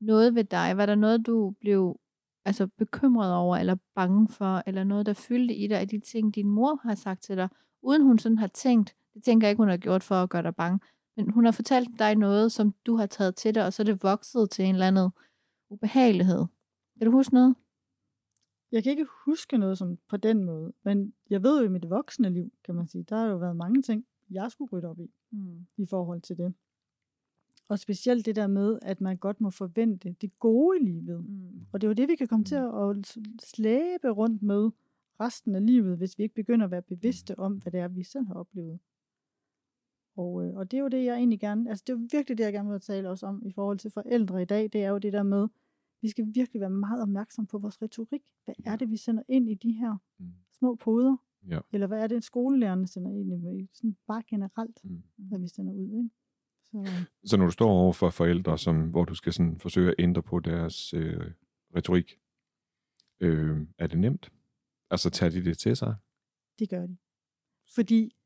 [0.00, 0.76] noget ved dig?
[0.76, 2.00] Var der noget, du blev
[2.44, 6.34] altså, bekymret over, eller bange for, eller noget, der fyldte i dig af de ting,
[6.34, 7.48] din mor har sagt til dig,
[7.82, 10.42] uden hun sådan har tænkt, det tænker jeg ikke, hun har gjort for at gøre
[10.42, 10.80] dig bange,
[11.18, 13.84] men hun har fortalt dig noget, som du har taget til dig, og så er
[13.84, 15.10] det vokset til en eller anden
[15.70, 16.44] ubehagelighed.
[16.98, 17.54] Kan du huske noget?
[18.72, 21.90] Jeg kan ikke huske noget som på den måde, men jeg ved jo i mit
[21.90, 25.00] voksne liv, kan man sige, der har jo været mange ting, jeg skulle rydde op
[25.00, 25.66] i, Hmm.
[25.76, 26.54] i forhold til det.
[27.68, 31.24] Og specielt det der med, at man godt må forvente det gode i livet.
[31.24, 31.66] Mm.
[31.72, 34.70] Og det er jo det, vi kan komme til at at slæbe rundt med
[35.20, 38.02] resten af livet, hvis vi ikke begynder at være bevidste om, hvad det er, vi
[38.02, 38.78] selv har oplevet.
[40.18, 42.38] Og, øh, og det er jo det, jeg egentlig gerne, altså det er jo virkelig
[42.38, 44.88] det, jeg gerne vil tale også om i forhold til forældre i dag, det er
[44.90, 45.48] jo det der med,
[46.02, 48.22] vi skal virkelig være meget opmærksom på vores retorik.
[48.44, 50.32] Hvad er det, vi sender ind i de her Mm.
[50.58, 51.16] små poder?
[51.48, 51.58] Ja.
[51.72, 55.02] Eller hvad er det, skolelærerne sender ind i, sådan bare generelt, Mm.
[55.18, 56.10] hvad vi sender ud, ikke?
[56.70, 59.94] Så, Så når du står over for forældre, som, hvor du skal sådan forsøge at
[59.98, 61.30] ændre på deres øh,
[61.76, 62.18] retorik,
[63.20, 64.32] øh, er det nemt?
[64.90, 65.94] Altså tager de det til sig?
[66.58, 66.96] Det gør de.
[67.74, 68.16] Fordi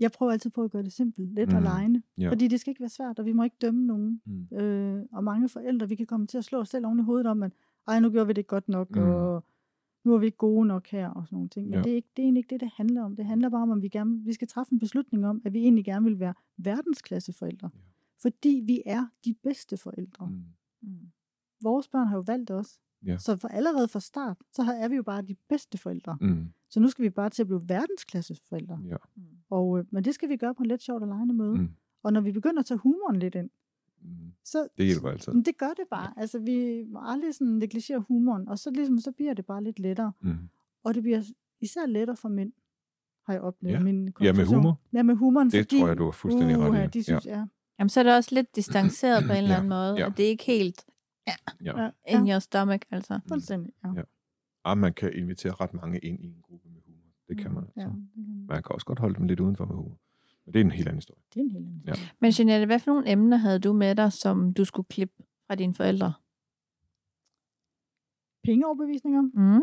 [0.00, 1.52] jeg prøver altid på at gøre det simpelt, let Mm.
[1.52, 1.56] mm.
[1.56, 2.02] og lejende.
[2.18, 2.30] Ja.
[2.30, 4.22] Fordi det skal ikke være svært, og vi må ikke dømme nogen.
[4.26, 4.56] Mm.
[4.56, 7.26] Øh, og mange forældre, vi kan komme til at slå os selv oven i hovedet
[7.26, 7.52] om, at
[7.88, 9.02] ej, nu gjorde vi det godt nok, Mm.
[9.02, 9.44] og
[10.04, 11.66] nu er vi ikke gode nok her, og sådan nogle ting.
[11.68, 11.82] Men Ja.
[11.82, 13.16] det, er ikke, det er egentlig ikke det, det handler om.
[13.16, 15.58] Det handler bare om, at vi, gerne, vi skal træffe en beslutning om, at vi
[15.58, 17.70] egentlig gerne vil være verdensklasse forældre.
[17.74, 17.80] Ja.
[18.22, 20.26] Fordi vi er de bedste forældre.
[20.26, 20.42] Mm.
[20.82, 20.98] Mm.
[21.62, 22.78] Vores børn har jo valgt os.
[23.06, 23.18] Ja.
[23.18, 26.16] Så for allerede fra start, så har- er vi jo bare de bedste forældre.
[26.20, 26.46] Mm.
[26.70, 28.78] Så nu skal vi bare til at blive verdensklasses forældre.
[28.88, 28.96] Ja.
[29.50, 31.58] Og, øh, men det skal vi gøre på en lidt sjovt og lejende måde.
[31.58, 31.68] Mm.
[32.02, 33.50] Og når vi begynder at tage humoren lidt ind,
[34.02, 34.32] Mm.
[34.44, 35.32] så, Det hjælper altid.
[35.32, 36.12] Men det gør det bare.
[36.16, 39.78] Altså, vi må aldrig sådan negligere humoren, og så, ligesom, så bliver det bare lidt
[39.78, 40.12] lettere.
[40.20, 40.36] Mm.
[40.84, 41.22] Og det bliver
[41.60, 42.52] især lettere for mænd,
[43.26, 43.74] har jeg oplevet.
[43.74, 43.80] Ja.
[43.80, 44.80] Min Ja, med humor.
[44.92, 45.50] Ja, med humoren.
[45.50, 46.86] Det fordi, tror jeg, du har fuldstændig ret uha, i.
[46.86, 47.38] de synes, ja.
[47.38, 47.46] ja.
[47.78, 50.06] Jamen, så er det også lidt distanceret på en eller Ja, anden måde, ja.
[50.06, 50.84] og det er ikke helt
[51.26, 51.32] Ja.
[51.64, 51.90] ja.
[52.08, 52.32] in ja.
[52.32, 53.20] your stomach, altså.
[53.28, 53.88] Fuldstændig, ja.
[53.96, 54.02] Ja.
[54.70, 57.12] Ah, man kan invitere ret mange ind i en gruppe med humor.
[57.28, 57.96] Det kan man Ja, altså.
[58.14, 58.46] kan man.
[58.48, 59.98] Man kan også godt holde dem lidt udenfor med humor.
[60.44, 61.22] Men det er en helt anden historie.
[61.34, 61.92] det er en helt anden Ja.
[62.20, 65.14] Men Jeanette, hvad for nogle emner havde du med dig, som du skulle klippe
[65.46, 66.12] fra dine forældre?
[68.44, 69.62] Pengeoverbevisninger, Mm.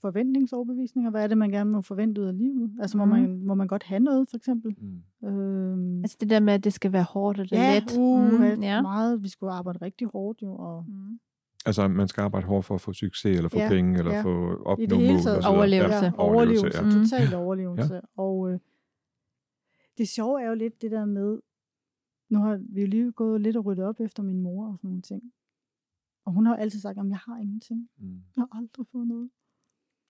[0.00, 2.76] forventningsoverbevisninger, hvad er det, man gerne må forvente ud af livet?
[2.80, 3.12] Altså, må, Mhm.
[3.14, 4.74] man, må man godt have noget, for eksempel?
[4.80, 5.28] Mm.
[5.28, 7.96] Øhm, Altså det der med, at det skal være hårdt og det er ja, let.
[7.98, 8.82] uh, mm, ja.
[8.82, 9.22] meget.
[9.22, 11.20] Vi skulle arbejde rigtig hårdt jo, og Mm.
[11.66, 14.22] Altså, man skal arbejde hårdt for at få succes, eller få Ja, penge, eller ja.
[14.22, 15.22] få opnå I det hele mål.
[15.22, 15.36] taget.
[15.36, 15.56] og så videre.
[15.58, 16.04] Overlevelse.
[16.04, 16.84] Ja, overlevelse, overlevelse, ja.
[16.84, 16.90] Mm.
[17.08, 18.00] total overlevelse.
[18.16, 18.58] Og øh,
[19.98, 21.38] det sjove er jo lidt det der med,
[22.30, 24.88] nu har vi jo lige gået lidt og ryddet op efter min mor og sådan
[24.88, 25.22] nogle ting.
[26.24, 27.88] Og hun har jo altid sagt, at jeg har ingenting.
[27.98, 28.22] Mm.
[28.36, 29.30] Jeg har aldrig fået noget.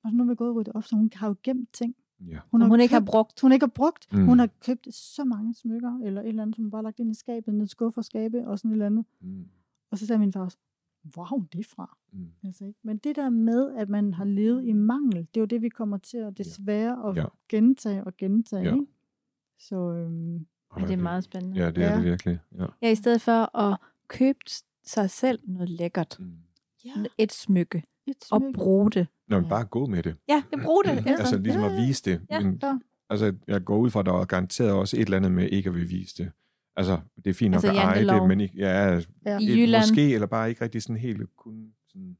[0.04, 1.94] Og så nu har vi gået og ryddet op, så hun har jo gemt ting.
[2.28, 2.38] Ja.
[2.50, 3.40] Hun, hun ikke har købt, brugt.
[3.40, 4.06] hun ikke har brugt.
[4.12, 4.18] Mm.
[4.18, 4.26] Mm.
[4.26, 6.98] Hun har købt så mange smykker, eller et eller andet, som hun bare har lagt
[7.00, 9.04] ind i skabet, ned i skuffer og skabe, og sådan et eller andet.
[9.20, 9.44] Mm.
[9.90, 10.54] Og så sagde min far
[11.04, 11.96] også, hvor har hun det fra?
[12.12, 12.26] Mm.
[12.44, 12.78] Altså, ikke?
[12.82, 15.68] Men det der med, at man har levet i mangel, det er jo det, vi
[15.68, 17.24] kommer til at desværre at Ja.
[17.48, 18.62] gentage og gentage.
[18.64, 18.72] Ja.
[18.74, 18.86] Ikke?
[19.58, 20.46] Så øhm,
[20.78, 21.56] Ja, det er meget spændende.
[21.56, 21.96] Ja, det er Ja.
[21.96, 22.38] det virkelig.
[22.58, 22.66] Ja.
[22.82, 23.78] Ja, i stedet for at
[24.08, 24.38] købe
[24.84, 26.16] sig selv noget lækkert.
[26.20, 26.32] Mm.
[26.84, 27.82] ja, Et smykke.
[28.06, 28.52] et Og smykke.
[28.58, 29.06] bruge det.
[29.28, 30.16] Nå, men bare gå med det.
[30.28, 30.90] Ja, jeg bruger det.
[31.06, 31.10] Ja.
[31.10, 32.20] Altså ligesom ja, at vise det.
[32.30, 32.40] Ja.
[32.40, 32.62] Men,
[33.10, 35.68] altså, jeg går ud fra, at der er garanteret også et eller andet med ikke
[35.68, 36.32] at vil vise det.
[36.76, 39.38] Altså, det er fint nok Altså, at eje det, men ikke, ja, Ja.
[39.38, 39.82] I Jylland.
[39.82, 42.16] måske, eller bare ikke rigtig sådan helt kun sådan...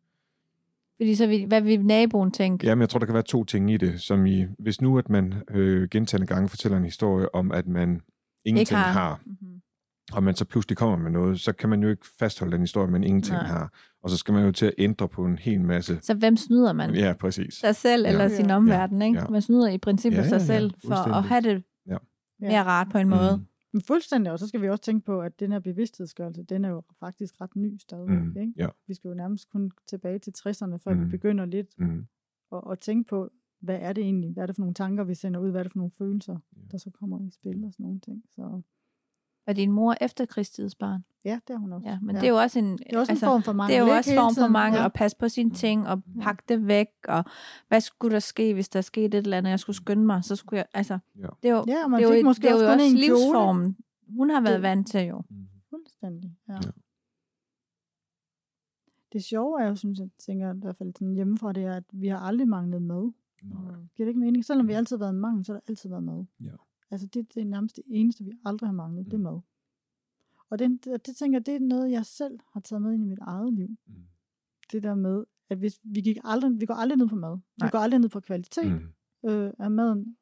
[0.97, 2.67] Fordi så vil, hvad vil naboen tænke?
[2.67, 4.99] Ja, men jeg tror, der kan være to ting i det, som i, hvis nu,
[4.99, 8.01] at man øh, gentagende gange fortæller en historie om, at man
[8.45, 8.93] ingenting Ikke har.
[8.93, 9.61] har, Mm-hmm.
[10.13, 12.91] og man så pludselig kommer med noget, så kan man jo ikke fastholde den historie,
[12.91, 13.47] man ingenting Nej.
[13.47, 13.73] har.
[14.03, 15.99] Og så skal man jo til at ændre på en hel masse.
[16.03, 16.95] Så hvem snyder man?
[16.95, 17.55] Ja, præcis.
[17.55, 18.29] Sig selv eller Ja.
[18.37, 18.57] sin Ja.
[18.57, 19.19] omverden, ikke?
[19.19, 19.27] Ja.
[19.29, 20.45] Man snyder i princippet Ja, ja, sig ja.
[20.45, 21.97] selv for at have det Ja.
[22.41, 23.37] mere rart på en måde.
[23.37, 23.47] Mm.
[23.75, 26.68] Men fuldstændig, og så skal vi også tænke på, at den her bevidsthedsgørelse, den er
[26.68, 28.18] jo faktisk ret ny stadigvæk.
[28.22, 28.37] Mm.
[28.37, 28.53] Ikke?
[28.57, 28.68] Ja.
[28.87, 31.05] Vi skal jo nærmest kun tilbage til 60'erne, før Mm.
[31.05, 32.07] vi begynder lidt Mm.
[32.53, 34.31] at, at tænke på, hvad er det egentlig?
[34.31, 35.51] Hvad er det for nogle tanker, vi sender ud?
[35.51, 36.61] Hvad er det for nogle følelser, Ja.
[36.70, 38.25] der så kommer i spil og sådan nogle ting?
[38.35, 38.61] Så
[39.47, 41.05] Er din mor efterkrigstidsbarn?
[41.24, 41.88] ja, det er hun også.
[41.88, 42.20] Ja, men ja.
[42.20, 43.72] det er jo også en, det er også altså, en form for mangel.
[43.74, 44.84] det er jo også en form for mangel Ja.
[44.84, 46.86] at passe på sine ting og pakke det væk.
[47.09, 47.24] Og
[47.68, 50.24] hvad skulle der ske, hvis der skete et eller andet, jeg skulle skynde mig?
[50.24, 51.26] Så skulle jeg, altså, Ja.
[51.42, 53.01] det er jo, Ja, det er jo, måske det er jo også også en kjole.
[53.07, 53.76] livsformen.
[54.16, 55.22] Hun har været Det- vant til jo.
[55.30, 55.47] Mm.
[55.70, 56.53] Fuldstændig, ja.
[56.53, 56.59] Ja.
[56.64, 56.70] ja.
[59.12, 61.84] Det sjove er jo, synes jeg, tænker i hvert fald sådan hjemmefra, det er, at
[61.92, 63.12] vi har aldrig manglet mad.
[63.42, 63.61] Nej.
[63.97, 64.45] Giver det ikke mening?
[64.45, 66.24] Selvom vi altid har været en mangel, så har der altid været mad.
[66.40, 66.51] Ja.
[66.95, 69.22] Altså det, det er nærmest det eneste, vi aldrig har manglet, det er Mm.
[69.22, 69.40] mad.
[70.51, 73.03] Og det, det, det tænker jeg, det er noget, jeg selv har taget med ind
[73.03, 73.68] i mit eget liv.
[73.86, 73.95] Mm.
[74.72, 77.30] Det der med, at hvis, vi, gik aldrig, vi går aldrig ned på mad.
[77.59, 77.66] Nej.
[77.66, 78.72] Vi går aldrig ned på kvalitet
[79.24, 79.30] Mm.
[79.30, 80.16] øh, af maden.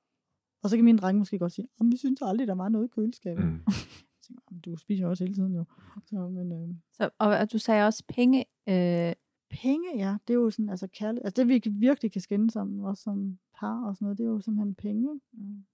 [0.63, 2.85] Og så kan mine drenge måske godt sige, at vi synes aldrig, der var noget
[2.85, 3.45] i køleskabet.
[3.45, 3.51] Mm.
[3.51, 3.61] Mm.
[3.67, 5.65] Jeg tænker, "Jamen, du spiser også hele tiden jo.
[6.07, 8.45] Så, men, øh, Så, og, du sagde også penge.
[8.69, 9.13] Øh,
[9.51, 11.25] penge, ja, det er jo sådan, altså kærlighed.
[11.25, 14.29] Altså det, vi virkelig kan skændes om, også som par og sådan noget, det er
[14.29, 15.21] jo simpelthen penge.
[15.31, 15.65] penge.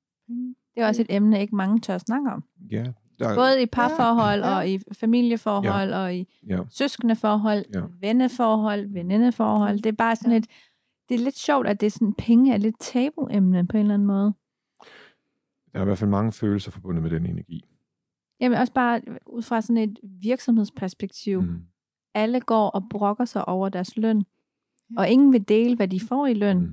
[0.75, 2.45] Det er også et emne, ikke mange tør snakke om.
[2.71, 2.87] Ja,
[3.19, 4.57] der, Både i parforhold Ja.
[4.57, 6.59] og i familieforhold og i ja.
[6.71, 7.83] søskendeforhold, Ja.
[8.01, 9.77] venneforhold, venindeforhold.
[9.77, 10.37] Det er bare sådan Ja.
[10.39, 10.47] et,
[11.09, 13.95] det er lidt sjovt, at det er sådan, penge er lidt tabuemne på en eller
[13.95, 14.33] anden måde.
[15.73, 17.65] der er i hvert fald mange følelser forbundet med den energi.
[18.41, 21.41] Jamen også bare ud fra sådan et virksomhedsperspektiv.
[21.41, 21.47] Mm.
[21.49, 21.63] Mm.
[22.15, 25.01] Alle går og brokker sig over deres løn, Ja.
[25.01, 26.59] og ingen vil dele, hvad de får i løn.
[26.59, 26.73] Mm.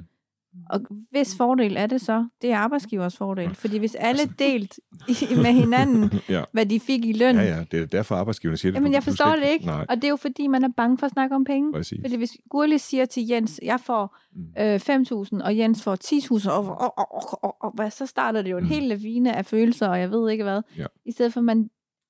[0.69, 0.81] Og
[1.11, 2.27] hvis fordel er det så?
[2.41, 3.55] Det er arbejdsgivers fordel.
[3.55, 6.43] Fordi hvis alle Altså- delt i- med hinanden, ja.
[6.51, 8.75] hvad de fik i løn, ja, ja, det er derfor arbejdsgiverne siger det.
[8.77, 9.65] Jamen, jeg forstår det ikke.
[9.65, 11.73] Nej, Og det er jo fordi, man er bange for at snakke om penge.
[11.73, 11.99] præcis.
[12.03, 14.43] Fordi hvis Gurli siger til Jens, jeg får Mm.
[14.59, 18.41] øh, 5.000, og Jens får 10.000, og, og, og, og, og, og hvad, så starter
[18.41, 18.69] det jo en Mm.
[18.69, 20.61] hel lavine af følelser, og jeg ved ikke hvad.
[20.77, 20.85] Ja.
[21.05, 21.69] I stedet for, at man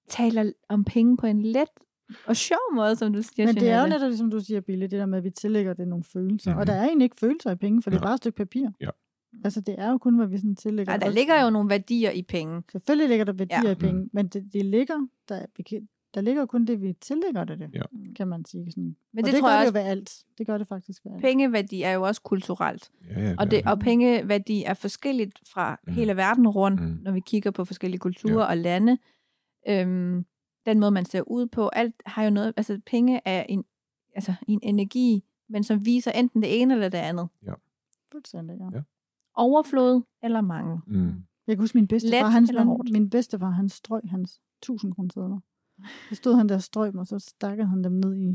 [0.10, 1.68] taler om penge på en let
[2.28, 4.82] og sjov måde, som du siger, Men det er jo netop, ligesom du siger, Bille,
[4.88, 6.52] det der med, at vi tillægger det nogle følelser.
[6.52, 6.60] Mhm.
[6.60, 8.68] Og der er egentlig ikke følelser i penge, for det er bare et stykke papir.
[8.82, 8.90] Ja.
[9.44, 10.94] Altså, det er jo kun, hvad vi sådan tillægger.
[10.94, 12.64] Ej, der ligger jo nogle værdier i penge.
[12.72, 13.68] Selvfølgelig ligger der værdier Ja.
[13.68, 13.72] ja.
[13.72, 15.46] i penge, men det, det ligger, der,
[16.14, 17.82] der ligger jo kun det, vi tillægger det, det Ja.
[18.16, 18.72] kan man sige.
[18.72, 18.84] Sådan.
[18.84, 20.24] Men og det, det tror gør jeg det også, jo ved alt.
[20.38, 21.22] Det gør det faktisk ved alt.
[21.22, 22.92] pengeværdi er jo også kulturelt.
[23.10, 25.94] Ja, ja, Og, det, og pengeværdi er forskelligt fra Mm.
[25.94, 26.98] hele verden rundt, Mm.
[27.02, 28.98] når vi kigger på forskellige kulturer og lande.
[29.70, 30.26] Øhm,
[30.66, 33.66] den måde, man ser ud på, alt har jo noget, altså penge er en,
[34.16, 37.28] altså en energi, men som viser enten det ene eller det andet.
[38.12, 38.70] Fuldstændig, ja.
[38.74, 38.82] Ja.
[39.34, 40.80] Overflod eller mangel?
[40.88, 41.24] Mm.
[41.48, 42.92] Jeg kan huske min bedstefar, Let han, eller han, hårdt?
[42.92, 45.40] min bedstefar, han strøg hans 1000 kroner
[46.10, 48.28] Så stod han der og strøg dem, og så stakkede han dem ned i.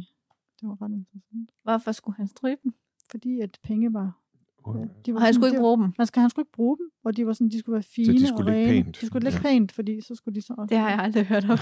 [0.60, 1.50] Det var ret interessant.
[1.62, 2.74] Hvorfor skulle han stryge dem?
[3.10, 4.20] Fordi at penge var...
[4.66, 5.92] De var Og han sådan- skulle det ikke bruge dem.
[5.98, 8.12] Man skal, han skulle ikke bruge dem, og de var sådan, de skulle være fine
[8.18, 9.00] de skulle og ligge pænt.
[9.00, 9.48] De skulle ligge Ja.
[9.48, 10.68] pænt, fordi så skulle de så også...
[10.70, 11.58] Det har jeg aldrig hørt om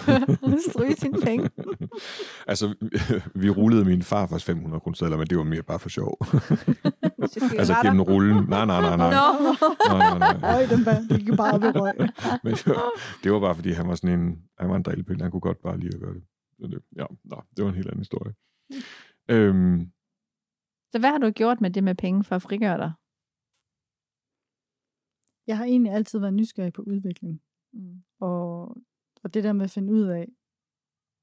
[0.71, 1.51] stryge sine penge.
[2.53, 2.75] altså,
[3.43, 6.19] vi rullede min farfars 500 kroner men det var mere bare for sjov.
[7.59, 8.37] altså gennem rullen.
[8.49, 9.11] Nej, nej, nej, nej.
[9.89, 10.55] Nej, nej, nej.
[10.57, 11.95] Røg dem bare, de gik bare op i røg.
[12.45, 12.83] Men det var,
[13.25, 15.23] det var bare, fordi han var sådan en, han var en drillpille.
[15.23, 16.23] Han kunne godt bare lide at gøre det.
[16.61, 18.33] Så det ja, nå, det var en helt anden historie.
[19.31, 19.81] Øhm,
[20.93, 22.93] Så hvad har du gjort med det med penge for at frigøre dig?
[25.47, 27.43] Jeg har egentlig altid været nysgerrig på udvikling.
[27.73, 28.03] Mm.
[28.21, 28.69] Og,
[29.23, 30.29] og det der med at finde ud af,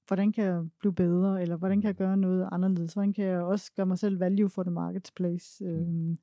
[0.08, 3.42] hvordan kan jeg blive bedre, eller hvordan kan jeg gøre noget anderledes, hvordan kan jeg
[3.42, 5.66] også gøre mig selv value for the marketplace.
[5.66, 6.20] Øhm,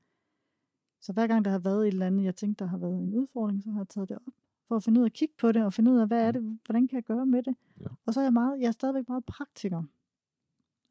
[1.01, 3.15] så hver gang der har været et eller andet, jeg tænkte, der har været en
[3.15, 4.33] udfordring, så har jeg taget det op
[4.69, 6.33] for at finde ud af at kigge på det, og finde ud af, hvad er
[6.33, 7.55] det, hvordan kan jeg gøre med det.
[7.81, 7.87] Ja.
[8.07, 9.83] Og så er jeg, meget, jeg er stadigvæk meget praktiker.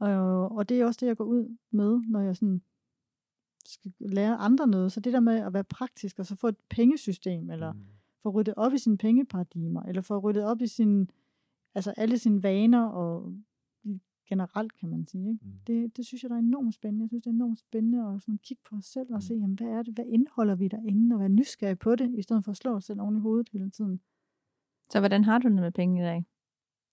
[0.02, 2.62] Og, og det er også det, jeg går ud med, når jeg sådan
[3.66, 4.92] skal lære andre noget.
[4.92, 7.74] Så det der med at være praktisk, og så få et pengesystem, eller
[8.24, 11.10] få ryddet op i sine pengeparadigmer, eller få ryddet op i sin,
[11.76, 13.36] altså alle sine vaner, og
[14.30, 15.30] generelt kan man sige.
[15.30, 15.46] Ikke?
[15.46, 15.52] Mm.
[15.68, 17.04] Det, det synes jeg, der er enormt spændende.
[17.04, 19.22] Jeg synes, det er enormt spændende at sådan kigge på os selv og Mm.
[19.22, 22.22] se, jamen, hvad er det, hvad indeholder vi derinde, og være nysgerrig på det, i
[22.22, 24.02] stedet for at slå os selv oven i hovedet hele tiden.
[24.92, 26.26] Så hvordan har du det med penge i dag?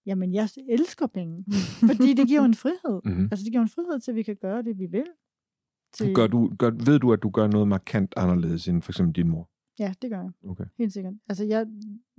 [0.06, 1.44] Jamen, jeg elsker penge,
[1.94, 3.00] fordi det giver en frihed.
[3.04, 3.28] Mhm.
[3.30, 5.04] Altså, det giver en frihed til, at vi kan gøre det, vi vil.
[5.92, 9.16] Til, gør du, gør, ved du, at du gør noget markant anderledes end for eksempel
[9.16, 9.50] din mor?
[9.78, 10.30] Ja, det gør jeg.
[10.50, 10.64] Okay.
[10.78, 11.14] Helt sikkert.
[11.28, 11.66] Altså, jeg,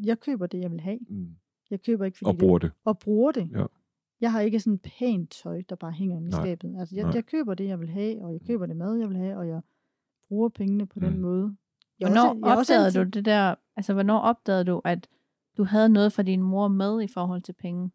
[0.04, 1.00] jeg køber det, jeg vil have.
[1.10, 1.36] Mm.
[1.72, 2.72] Jeg køber ikke, fordi Og bruger det.
[2.72, 3.50] det, og bruger det.
[3.52, 3.66] Ja.
[4.22, 6.76] Jeg har ikke sådan pænt tøj, der bare hænger inde i skabet.
[6.80, 7.12] Altså, jeg, Nej.
[7.16, 9.48] jeg køber det, jeg vil have, og jeg køber det mad, jeg vil have, og
[9.48, 9.62] jeg
[10.28, 11.20] bruger pengene på den Mm.
[11.22, 11.56] måde.
[12.00, 15.08] Jeg Hvornår også- jeg også opdagede altid- du det der, altså hvornår opdagede du, at
[15.60, 17.92] du havde noget fra din mor med i forhold til penge?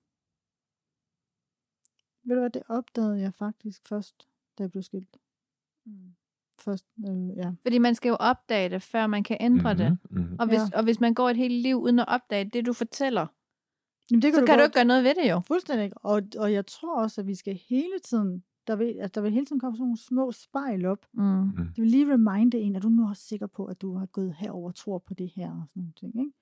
[2.26, 5.16] Ved du hvad, det opdagede jeg faktisk først, da jeg blev skilt.
[5.86, 6.14] Mm.
[6.58, 7.52] Først, øh, ja.
[7.62, 9.98] Fordi man skal jo opdage det, før man kan ændre det.
[10.10, 10.36] Mm-hmm.
[10.38, 10.78] Og hvis, Ja.
[10.78, 13.26] og hvis man går et helt liv uden at opdage det, du fortæller,
[14.10, 15.40] Jamen, det så kan du godt- ikke gøre noget ved det jo.
[15.40, 15.90] Fuldstændig.
[15.96, 19.32] Og, og jeg tror også, at vi skal hele tiden, der vil, at der vil
[19.32, 21.06] hele tiden komme sådan nogle små spejl op.
[21.12, 21.50] Mm.
[21.56, 24.34] Det vil lige reminde en, at du nu er sikker på, at du har gået
[24.34, 26.18] herover og tror på det her og sådan nogle ting.
[26.20, 26.32] Ikke?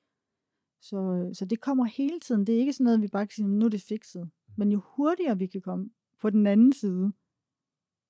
[0.83, 2.47] Så, så det kommer hele tiden.
[2.47, 4.31] Det er ikke sådan noget, vi bare kan sige, nu er det fikset.
[4.57, 7.13] Men jo hurtigere vi kan komme på den anden side,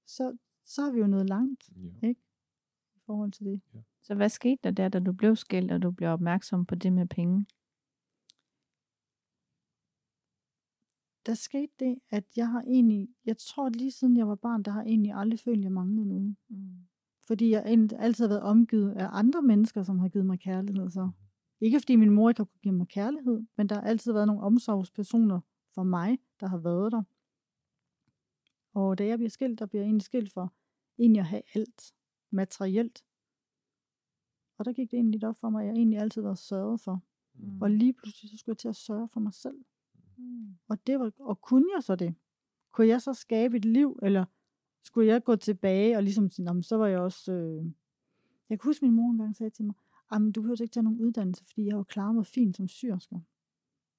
[0.06, 1.70] så, så har vi jo nået langt
[2.02, 2.08] Ja.
[2.08, 3.60] i forhold til det.
[4.02, 6.92] Så hvad skete der der, da du blev skilt, og du blev opmærksom på det
[6.92, 7.46] med penge?
[11.26, 14.70] Der skete det, at jeg har egentlig, jeg tror lige siden jeg var barn, der
[14.70, 16.36] har jeg egentlig aldrig følt, at jeg manglede noget.
[16.48, 16.76] Mm.
[17.26, 17.62] Fordi jeg
[17.98, 20.90] altid har været omgivet af andre mennesker, som har givet mig kærlighed.
[20.90, 21.10] Så
[21.62, 24.26] ikke fordi min mor ikke har kunnet give mig kærlighed, men der har altid været
[24.26, 25.40] nogle omsorgspersoner
[25.74, 27.02] for mig, der har været der.
[28.74, 30.52] Og da jeg bliver skilt, der bliver jeg egentlig skilt for
[30.98, 31.94] egentlig at have alt
[32.30, 33.04] materielt.
[34.58, 37.02] Og der gik det egentlig op for mig, at jeg egentlig altid været sørget for.
[37.34, 37.62] Mm.
[37.62, 39.64] Og lige pludselig så skulle jeg til at sørge for mig selv.
[40.16, 40.56] Mm.
[40.68, 42.14] Og, det var, og kunne jeg så det?
[42.72, 44.24] Kunne jeg så skabe et liv, eller
[44.82, 47.32] skulle jeg gå tilbage og ligesom sige, "Nå, men så var jeg også...
[47.32, 47.64] Øh...
[48.48, 49.74] Jeg kan huske, min mor engang sagde til mig,
[50.12, 52.68] jamen du behøver ikke tage nogen uddannelse, fordi jeg har jo klaret mig fint som
[52.68, 53.18] syrsker.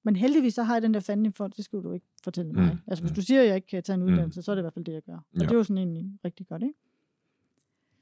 [0.02, 2.64] Men heldigvis så har jeg den der fandme for, det skal du ikke fortælle mig.
[2.72, 3.14] Mm, Altså hvis mm.
[3.14, 4.12] du siger, at jeg ikke kan tage en Mm.
[4.12, 5.14] uddannelse, så er det i hvert fald det, jeg gør.
[5.16, 5.38] Og Ja.
[5.40, 6.74] det er jo sådan egentlig rigtig godt, ikke?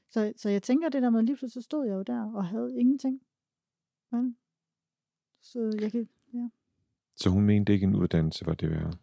[0.09, 2.45] Så, så jeg tænker det der med, lige pludselig så stod jeg jo der og
[2.45, 3.21] havde ingenting.
[4.11, 4.37] Men,
[5.41, 6.49] så jeg kan, ja.
[7.15, 8.97] Så hun mente ikke, en uddannelse var det værd.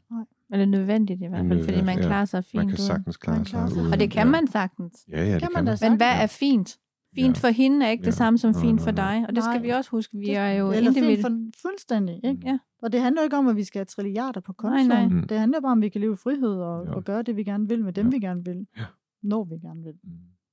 [0.52, 2.86] Eller nødvendigt i hvert fald, fordi man Ja, klarer sig fint Man kan uden.
[2.86, 3.92] saggens klare Man klarer sig sig.
[3.92, 4.30] Og det kan ja.
[4.30, 5.06] man sagtens.
[5.08, 5.90] Ja, ja, det Kan kan man man.
[5.90, 6.78] Men hvad er fint?
[7.14, 7.48] Fint Ja.
[7.48, 8.10] for hende er ikke det Ja.
[8.10, 9.24] samme som Nej, fint nej, for dig.
[9.28, 9.62] Og det skal Nej.
[9.62, 10.16] vi også huske.
[10.18, 11.52] Vi Det- er jo eller fint individuelle.
[11.62, 12.40] for, fuldstændig, ikke?
[12.44, 12.58] Ja.
[12.82, 14.88] Og det handler jo ikke om, at vi skal have trilliarder på kontoen.
[14.88, 15.14] Nej, nej.
[15.20, 15.26] Mm.
[15.28, 16.92] Det handler bare om, at vi kan leve i frihed og, Ja.
[16.92, 18.10] og gøre det, vi gerne vil med dem, Ja.
[18.10, 18.66] vi gerne vil.
[18.76, 18.84] Ja.
[19.22, 19.94] Når vi gerne vil.
[20.04, 20.10] Mm.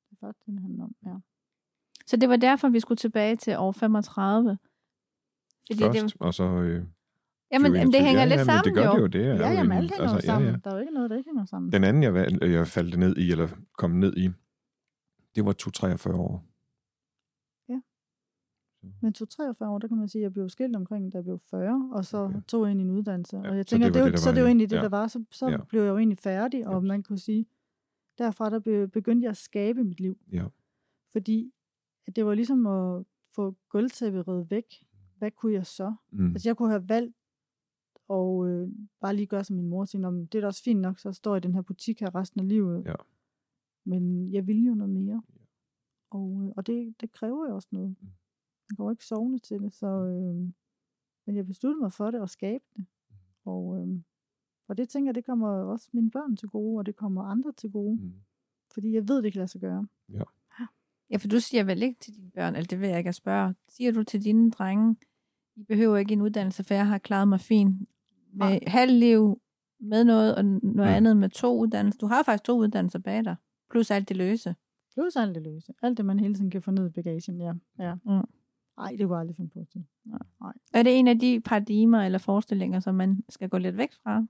[0.10, 1.14] Det er faktisk det, det handler om, ja.
[2.08, 4.58] Så det var derfor, vi skulle tilbage til år 35.
[5.72, 6.44] Fordi Først, det, og så...
[6.44, 6.84] Øh,
[7.52, 8.94] jamen, 20, jamen, det hænger ja, lidt sammen det gør jo.
[8.96, 9.08] det jo.
[9.08, 10.48] Det er Ja, jamen, en- alt hænger altså, sammen.
[10.48, 10.58] Ja, ja.
[10.64, 11.72] Der er jo ikke noget, der ikke hænger sammen.
[11.72, 13.48] Den anden, jeg, jeg faldt ned i, eller
[13.78, 14.30] kom ned i,
[15.38, 16.46] det var 2-43 år.
[19.02, 21.24] Men to 43 år, der kan man sige, at jeg blev skilt omkring, da jeg
[21.24, 22.42] blev 40, og så Okay.
[22.48, 23.38] tog jeg ind i en uddannelse.
[23.38, 24.50] Ja, og jeg så tænker, det det, var det, det, så var det var i-
[24.50, 24.82] egentlig det, ja.
[24.82, 25.08] der var.
[25.08, 25.58] Så, så Ja.
[25.70, 26.88] blev jeg jo egentlig færdig, og Yep.
[26.88, 27.46] man kunne sige,
[28.18, 30.18] derfra der be- begyndte jeg at skabe mit liv.
[30.32, 30.46] Ja.
[31.12, 31.54] Fordi
[32.16, 34.66] det var ligesom at få gulvtæppet reddet væk.
[35.18, 35.94] Hvad kunne jeg så?
[36.12, 36.32] Mm.
[36.32, 37.16] Altså jeg kunne have valgt
[38.08, 38.70] og øh,
[39.02, 41.00] bare lige gøre som min mor siger, "Nå, men det er da også fint nok,
[41.00, 42.86] så står jeg i den her butik her resten af livet.
[42.86, 42.94] Ja.
[43.88, 45.22] Men jeg ville jo noget mere.
[46.12, 47.90] Og, øh, og det, det kræver jo også noget.
[48.02, 48.08] Mm.
[48.70, 49.88] Man går jo ikke sovende til det, så...
[49.88, 50.36] Øh,
[51.28, 52.86] men jeg besluttede mig for det og skabe det.
[53.46, 54.00] Og, øh,
[54.68, 57.52] og det tænker jeg, det kommer også mine børn til gode, og det kommer andre
[57.52, 57.96] til gode.
[58.02, 58.14] Mm.
[58.74, 59.88] Fordi jeg ved, det kan lade sig gøre.
[61.10, 63.16] Ja, for du siger vel ikke til dine børn, eller det vil jeg ikke at
[63.16, 64.96] spørge, siger du til dine drenge,
[65.56, 67.90] I behøver ikke en uddannelse, for jeg har klaret mig fint
[68.34, 69.42] med halv liv,
[69.80, 70.96] med noget, og noget Ja.
[70.96, 72.00] andet med to uddannelser.
[72.00, 73.36] Du har faktisk to uddannelser bag dig,
[73.70, 74.56] plus alt det løse.
[74.94, 75.74] Plus alt det løse.
[75.82, 77.54] Alt det, man hele tiden kan få ned i bagagen, ja.
[77.80, 77.96] ja.
[77.96, 78.24] Mm.
[78.78, 79.88] Ej, det kunne jeg aldrig finde på at sige.
[80.74, 84.26] Er det en af de paradigmer eller forestillinger, som man skal gå lidt væk fra?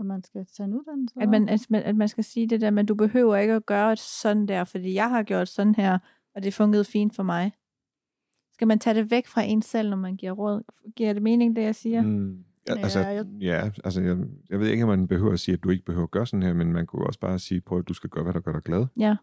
[0.00, 1.14] At man skal tage en uddannelse?
[1.20, 3.66] At man, at, man, at man skal sige det der, men du behøver ikke at
[3.66, 5.98] gøre sådan der, fordi jeg har gjort sådan her,
[6.34, 7.52] og det fungerede fint for mig.
[8.52, 10.62] Skal man tage det væk fra en selv, når man giver råd?
[10.96, 12.02] Giver det mening, det jeg siger?
[12.02, 12.44] Mm.
[12.68, 12.72] Mm.
[12.74, 14.16] Ja, Ja, altså, jeg- ja, altså jeg,
[14.50, 16.42] jeg ved ikke, om man behøver at sige, at du ikke behøver at gøre sådan
[16.42, 18.52] her, men man kunne også bare sige, prøv at du skal gøre, hvad der gør
[18.52, 18.86] dig glad.
[18.98, 19.16] Ja.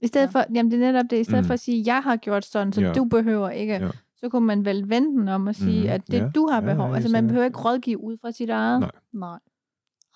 [0.00, 0.40] I stedet Ja.
[0.40, 1.46] for, jamen det er netop det, i stedet Mm.
[1.46, 2.92] for at sige, jeg har gjort sådan, så Ja.
[2.92, 3.90] du behøver ikke, Ja.
[4.16, 5.88] så kunne man vel vente den om at sige, Mhm.
[5.92, 6.30] at det Ja.
[6.34, 6.88] du har behov.
[6.88, 8.80] ja, altså man behøver ikke rådgive ud fra sit eget.
[8.80, 8.90] Nej.
[9.12, 9.38] Nej.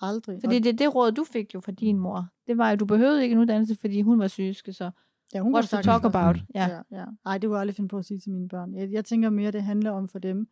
[0.01, 0.39] Aldrig.
[0.43, 3.23] Fordi det, det råd, du fik jo fra din mor, det var jo, du behøvede
[3.23, 4.91] ikke en uddannelse, fordi hun var sygeske, så
[5.33, 6.37] ja, hun what to talk about.
[6.55, 6.67] Ja.
[6.69, 7.05] Ja, ja.
[7.25, 8.73] Ej, det kunne jeg aldrig finde på at sige til mine børn.
[8.75, 10.47] Jeg, jeg tænker mere, det handler om for dem,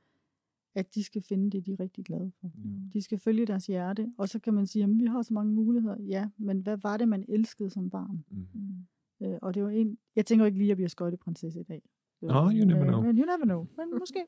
[0.75, 2.51] at de skal finde det, de er rigtig glade for.
[2.93, 5.53] De skal følge deres hjerte, og så kan man sige, at vi har så mange
[5.53, 5.97] muligheder.
[5.99, 8.25] Ja, men hvad var det, man elskede som barn?
[8.31, 8.87] Mm.
[9.27, 11.63] Øh, og det var en, jeg tænker jo ikke lige, at jeg bliver skøjteprinsesse i
[11.63, 11.81] dag.
[12.21, 13.01] Nå, you never øh, know.
[13.01, 13.67] Men you never know.
[13.77, 14.25] Men måske.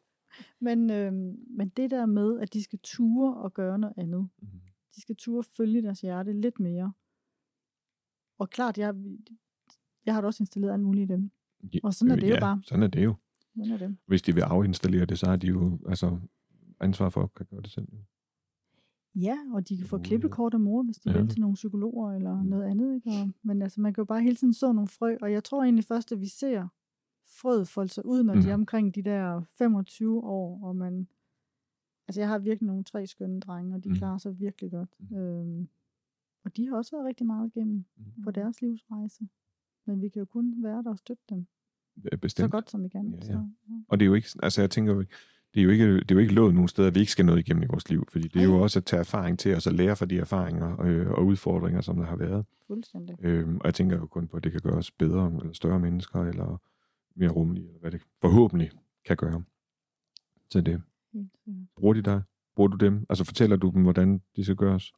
[0.59, 1.13] Men, øh,
[1.57, 4.29] men det der med, at de skal ture og gøre noget andet.
[4.41, 4.47] Mm.
[4.95, 6.93] De skal ture følge deres hjerte lidt mere.
[8.39, 8.95] Og klart, jeg,
[10.05, 11.31] jeg har da også installeret alt muligt i dem.
[11.73, 12.61] Ja, Og sådan er det jo ja, bare.
[12.63, 13.15] sådan er det jo.
[13.55, 13.97] Sådan er det.
[14.05, 16.19] Hvis de vil afinstallere det, så har de jo altså,
[16.83, 17.87] ansvar for kan gøre det selv.
[19.15, 21.17] Ja, og de kan få klippekort af mor, hvis de Ja.
[21.17, 22.47] vil til nogle psykologer eller Mm.
[22.49, 22.95] noget andet.
[22.95, 23.09] Ikke?
[23.09, 25.63] Og, men altså, man kan jo bare hele tiden så nogle frø, og jeg tror
[25.63, 26.67] egentlig først, at vi ser
[27.41, 28.41] frøet folde sig ud, når mm.
[28.41, 28.61] de er Mhm.
[28.61, 31.07] omkring de der 25 år, og man...
[32.07, 33.95] Altså, jeg har virkelig nogle tre skønne drenge, og de Mm.
[33.95, 34.89] klarer sig virkelig godt.
[34.99, 35.17] Mhm.
[35.17, 35.67] Øhm,
[36.45, 38.23] og de har også været rigtig meget igennem Mhm.
[38.23, 39.27] på deres livsrejse.
[39.85, 41.45] Men vi kan jo kun være der og støtte dem
[42.05, 42.51] er så Bestemt.
[42.51, 43.09] godt, som vi kan.
[43.09, 43.21] Ja, ja.
[43.21, 43.31] Så,
[43.69, 43.73] ja.
[43.87, 45.03] Og det er jo ikke, altså jeg tænker,
[45.53, 47.25] det er jo ikke, det er jo ikke lovet nogen steder, at vi ikke skal
[47.25, 49.67] noget igennem i vores liv, fordi det er jo også at tage erfaring til os
[49.67, 52.45] og lære fra de erfaringer øh, og udfordringer, som der har været.
[52.67, 53.15] Fuldstændig.
[53.21, 55.79] Øhm, og jeg tænker jo kun på, at det kan gøre os bedre, eller større
[55.79, 56.61] mennesker, eller
[57.15, 58.71] mere rummelige, eller hvad det forhåbentlig
[59.05, 59.43] kan gøre.
[60.49, 60.81] Så det,
[61.75, 62.21] bruger de dig?
[62.55, 63.05] Bruger du dem?
[63.09, 64.93] Altså fortæller du dem, hvordan de skal gøres?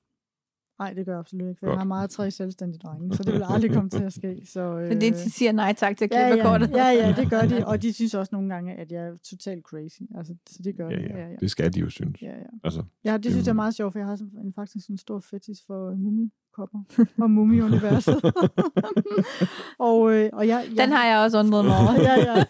[0.80, 3.34] Nej, det gør jeg absolut ikke, for jeg har meget tre selvstændige drenge, så det
[3.34, 4.42] vil aldrig komme til at ske.
[4.46, 6.70] Så, øh, Så det de siger nej tak til ja, klippekortet.
[6.70, 9.16] ja, ja, ja, det gør de, og de synes også nogle gange, at jeg er
[9.30, 10.02] totalt crazy.
[10.18, 11.02] Altså, så det gør Ja, de.
[11.02, 11.36] ja, Ja, ja.
[11.40, 12.22] det skal de jo synes.
[12.22, 12.44] Ja, ja.
[12.64, 14.54] Altså, ja, det Det synes jeg er jo- meget sjovt, for jeg har sådan en,
[14.54, 16.80] faktisk en stor fetis for øh, mumikopper
[17.22, 18.16] og mumiuniverset.
[19.80, 21.94] og, øh, og jeg, jeg, Den har jeg også undret mig over.
[22.02, 22.46] ja, ja.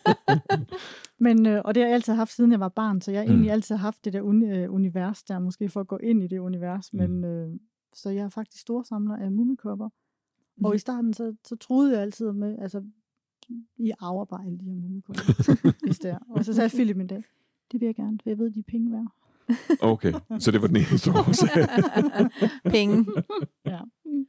[1.20, 3.26] Men, øh, og det har jeg altid haft, siden jeg var barn, så jeg har
[3.26, 3.32] Mm.
[3.32, 6.28] egentlig altid haft det der uni, øh, univers der, måske for at gå ind i
[6.28, 6.94] det univers.
[6.94, 7.00] Mm.
[7.00, 7.48] Men, øh,
[7.96, 9.90] så jeg er faktisk storsamler af mumikopper.
[10.64, 12.84] Og i starten, så, så troede jeg altid med, altså,
[13.78, 15.22] I arver bare alle de her mumikopper,
[15.86, 16.18] hvis det er.
[16.30, 17.24] Og så sagde Philip en dag,
[17.72, 19.08] det vil jeg gerne, for jeg ved, de er penge værd.
[19.82, 21.68] okay, så det var den eneste årsag.
[22.76, 23.06] Penge.
[23.66, 23.80] Ja.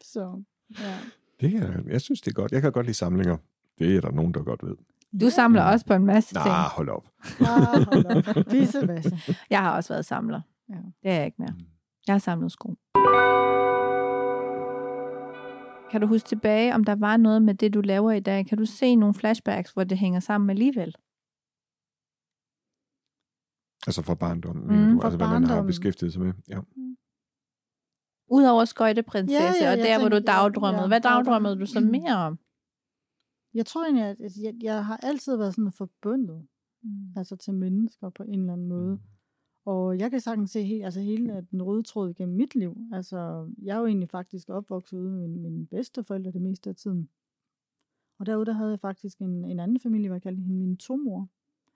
[0.04, 0.42] Så,
[0.80, 0.96] ja.
[1.40, 2.52] Det er, jeg synes, det er godt.
[2.52, 3.36] Jeg kan godt lide samlinger.
[3.78, 4.76] Det er der nogen, der godt ved.
[5.20, 6.44] Du samler også på en masse ting.
[6.44, 7.08] Nej, hold op.
[7.40, 8.06] Ah, hold
[8.36, 8.44] op.
[8.50, 9.18] Pissevasse.
[9.50, 10.40] Jeg har også været samler.
[10.68, 10.74] Ja.
[10.74, 11.54] Det er jeg ikke mere.
[12.06, 12.74] Jeg har samlet sko.
[15.90, 18.46] Kan du huske tilbage, om der var noget med det, du laver i dag?
[18.46, 20.94] Kan du se nogle flashbacks, hvor det hænger sammen alligevel?
[23.88, 25.00] Altså fra barndommen, Mm, du?
[25.00, 25.66] fra Altså, hvad man har barndommen.
[25.66, 26.32] beskæftiget sig med.
[26.48, 26.60] Ja.
[28.30, 30.82] Udover skøjteprinsesse, Ja, ja, og der, hvor du tænker- dagdrømmede.
[30.82, 32.38] ja, Hvad dagdrøm- dagdrømmede du så mere om?
[33.54, 36.48] Jeg tror egentlig, at jeg, jeg har altid været sådan forbundet
[37.16, 39.00] altså til mennesker på en eller anden måde.
[39.66, 42.76] Og jeg kan sagtens se helt, altså hele den røde tråd gennem mit liv.
[42.92, 47.08] Altså, jeg er jo egentlig faktisk opvokset ude med mine, bedsteforældre det meste af tiden.
[48.18, 50.76] Og derude der havde jeg faktisk en, en anden familie, hvor jeg kaldte hende min
[50.76, 51.28] tomor.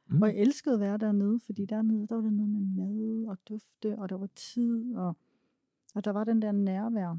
[0.07, 0.17] Mm.
[0.17, 0.23] Mm.
[0.23, 3.39] Og jeg elskede at være dernede, fordi dernede, der var det noget med mad og
[3.49, 5.17] dufte, og der var tid, og,
[5.95, 7.17] og der var den der nærvær.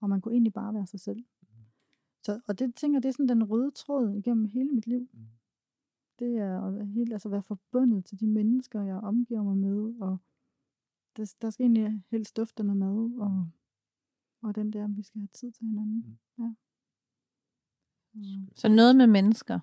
[0.00, 1.24] Og man kunne egentlig bare være sig selv.
[2.22, 5.08] Så, og det tænker det er sådan den røde tråd igennem hele mit liv.
[5.12, 5.20] Mm.
[6.18, 10.18] Det er at helt, altså være forbundet til de mennesker, jeg omgiver mig med, og
[11.16, 13.48] der, der skal egentlig helst dufte noget mad, og,
[14.42, 16.18] og den der, vi skal have tid til hinanden.
[16.38, 16.54] Ja.
[18.12, 18.48] Mm.
[18.56, 19.60] Så noget med mennesker.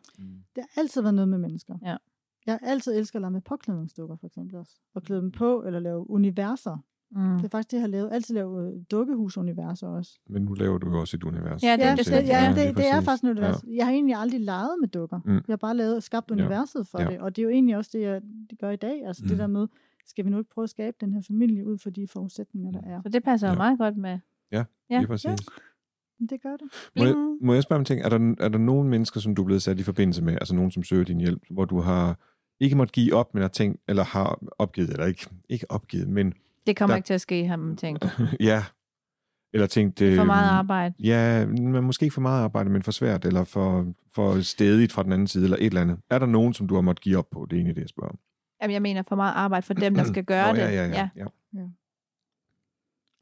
[0.56, 1.78] Det har altid været noget med mennesker.
[1.82, 1.98] Ja.
[2.46, 4.80] Jeg har altid elsket at lege med påklædningsdukker, for eksempel også.
[4.94, 6.78] Og klæde dem på, eller lave universer
[7.16, 7.36] Mm.
[7.38, 8.10] Det er faktisk det, jeg har lavet.
[8.12, 10.20] Altid lavet øh, dukkehusuniverser også.
[10.30, 11.64] Men nu laver du jo også et univers.
[11.64, 13.64] Ja, det- Ja, det ja, Ja, det, det er faktisk et univers.
[13.76, 15.20] Jeg har egentlig aldrig leget med dukker.
[15.26, 15.34] Mm.
[15.34, 16.36] Jeg har bare lavet, skabt Ja.
[16.36, 17.08] universet for Ja.
[17.08, 17.20] det.
[17.20, 18.22] Og det er jo egentlig også det, jeg
[18.60, 19.06] gør i dag.
[19.08, 19.30] Altså Mm.
[19.30, 19.68] det der med,
[20.06, 22.82] skal vi nu ikke prøve at skabe den her familie ud for de forudsætninger, der
[22.82, 22.88] Mm.
[22.92, 23.02] er.
[23.04, 23.58] Så det passer jo Ja.
[23.58, 24.20] meget godt med.
[24.52, 24.98] Ja, Ja.
[24.98, 25.26] lige præcis.
[25.26, 25.36] Ja.
[26.30, 26.68] Det gør det.
[26.98, 28.02] Må jeg, må jeg spørge om en ting?
[28.02, 30.56] Er der, er der nogen mennesker, som du er blevet sat i forbindelse med, altså
[30.56, 32.20] nogen, som søger din hjælp, hvor du har
[32.60, 36.34] ikke måtte give op, men har tænkt, eller har opgivet, eller ikke, ikke opgivet, men
[36.68, 38.06] Det kommer Der- ikke til at ske, har man tænkt.
[38.40, 38.64] ja,
[39.54, 40.00] eller tænkt...
[40.00, 40.96] Det er for meget arbejde.
[41.00, 45.04] Ja, men måske ikke for meget arbejde, men for svært, eller for, for stedigt fra
[45.04, 46.00] den anden side, eller et eller andet.
[46.10, 47.46] Er der nogen, som du har måttet give op på?
[47.46, 48.20] Det er egentlig det, jeg spørger om.
[48.62, 50.62] Jamen, jeg mener for meget arbejde for dem, der skal gøre Nå, det.
[50.62, 51.10] Ja, ja, ja.
[51.54, 51.68] ja.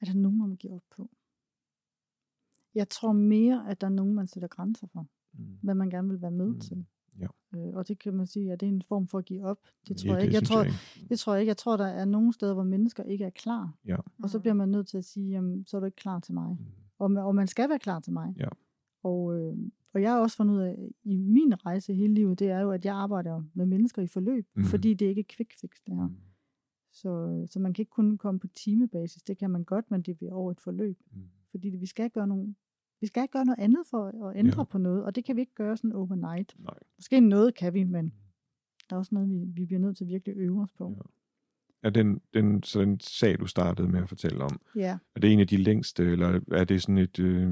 [0.01, 1.09] Er der nogen, man må give op på?
[2.75, 5.07] Jeg tror mere, at der er nogen, man sætter grænser for.
[5.33, 5.57] Mm.
[5.63, 6.59] Hvad man gerne vil være med Mm.
[6.59, 6.85] til.
[7.19, 7.27] Ja.
[7.55, 9.57] Øh, og det kan man sige, at det er en form for at give op.
[9.87, 10.33] Det tror Ja, jeg ikke.
[10.35, 10.75] Jeg tror, ikke.
[11.09, 11.49] det tror jeg ikke.
[11.49, 13.73] Jeg tror, der er nogle steder, hvor mennesker ikke er klar.
[13.85, 13.97] Ja.
[14.23, 16.33] Og så bliver man nødt til at sige, jamen, så er du ikke klar til
[16.33, 16.57] mig.
[16.59, 16.65] Mm.
[16.99, 18.33] Og, man- og man skal være klar til mig.
[18.39, 18.47] Ja.
[19.03, 19.57] Og, øh,
[19.93, 22.71] og jeg har også fundet ud af, i min rejse hele livet, det er jo,
[22.71, 24.63] at jeg arbejder med mennesker i forløb, Mhm.
[24.63, 24.69] mm.
[24.69, 26.07] fordi det ikke er quick fix, det her.
[26.07, 26.15] Mm.
[26.93, 29.23] Så, så man kan ikke kun komme på timebasis.
[29.23, 30.97] Det kan man godt, men det bliver over et forløb.
[31.11, 31.21] Mm.
[31.51, 32.55] Fordi vi skal gøre nogle,
[33.01, 34.63] vi skal gøre noget andet for at ændre Ja.
[34.63, 36.55] på noget, og det kan vi ikke gøre sådan overnight.
[36.59, 36.73] Nej.
[36.97, 38.13] Måske noget kan vi, men
[38.89, 40.89] der er også noget, vi, vi bliver nødt til at virkelig øve os på.
[40.89, 41.01] Ja.
[41.87, 44.97] Er den, den, så den sag, du startede med at fortælle om, Ja.
[45.15, 47.51] er det en af de længste, eller er det sådan et, øh,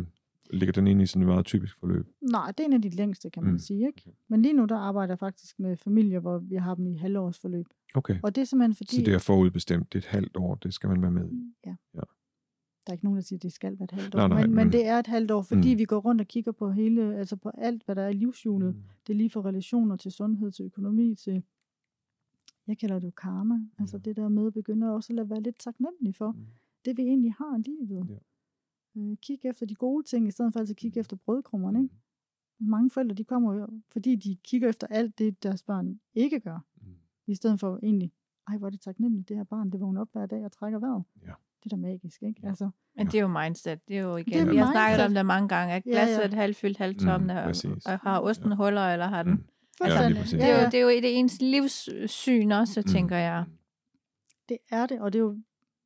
[0.53, 2.07] ligger den ind i sådan et meget typisk forløb?
[2.21, 3.53] Nej, det er en af de længste, kan man Mm.
[3.53, 3.59] mm.
[3.59, 3.87] sige.
[3.87, 4.11] Ikke?
[4.27, 7.65] Men lige nu, der arbejder jeg faktisk med familier, hvor vi har dem i halvårsforløb.
[7.95, 8.95] Okay, Og det er simpelthen fordi...
[8.95, 11.53] så det er forudbestemt, det er et halvt år, det skal man være med i.
[11.65, 11.75] Ja.
[11.95, 11.99] Ja.
[12.87, 14.19] Der er ikke nogen, der siger, at det skal være et halvt år.
[14.19, 15.73] Nej, nej, men, men- men det er et halvt år, fordi Mm.
[15.75, 15.77] mm.
[15.79, 18.75] vi går rundt og kigger på hele, altså på alt, hvad der er i livshjulet.
[18.75, 18.81] Mm.
[19.07, 21.43] Det er lige fra relationer til sundhed, til økonomi, til,
[22.67, 23.59] jeg kalder det jo karma.
[23.79, 24.01] Altså Ja.
[24.01, 26.45] det der med at begynde også at lade være lidt taknemmelig for Mm.
[26.85, 28.07] det, vi egentlig har i livet.
[28.09, 29.01] Ja.
[29.01, 31.01] Øh, kig efter de gode ting, i stedet for altid at kigge Mm.
[31.01, 31.81] efter brødkrummerne.
[31.83, 31.95] Ikke?
[32.59, 36.59] Mange forældre, de kommer jo, fordi de kigger efter alt det, deres børn ikke gør.
[36.81, 36.87] Mm.
[37.27, 38.11] I stedet for egentlig,
[38.47, 40.79] ej, hvor er det taknemmeligt, det her barn, det vågner op hver dag og trækker
[40.79, 41.03] vejret.
[41.23, 41.33] Ja.
[41.63, 42.39] Det er da magisk, ikke?
[42.43, 42.47] Ja.
[42.49, 43.87] Altså, Men det er jo mindset.
[43.87, 44.33] Det er jo igen.
[44.33, 45.05] Det er vi har snakket mindset.
[45.07, 45.73] om det mange gange.
[45.73, 46.21] At Ja, glasset ja.
[46.21, 47.23] er et halvt fyldt, halvt tomt.
[47.23, 47.53] Mm, og,
[47.85, 49.31] og har osten huller, eller har den...
[49.33, 49.43] Mm.
[49.81, 52.87] Ja, Altså, det, er jo, det er jo det ens livssyn også, Mm.
[52.91, 53.45] tænker jeg.
[54.49, 55.37] det er det, og det er jo,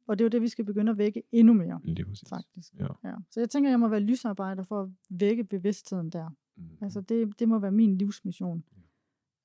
[0.08, 2.30] og det er jo det, vi skal begynde at vække endnu mere, Lige præcis.
[2.30, 2.74] faktisk.
[2.80, 2.88] Ja.
[3.04, 3.14] Ja.
[3.32, 6.30] Så jeg tænker, jeg må være lysarbejder for at vække bevidstheden der.
[6.58, 6.64] Mm.
[6.82, 8.64] Altså, det, det må være min livsmission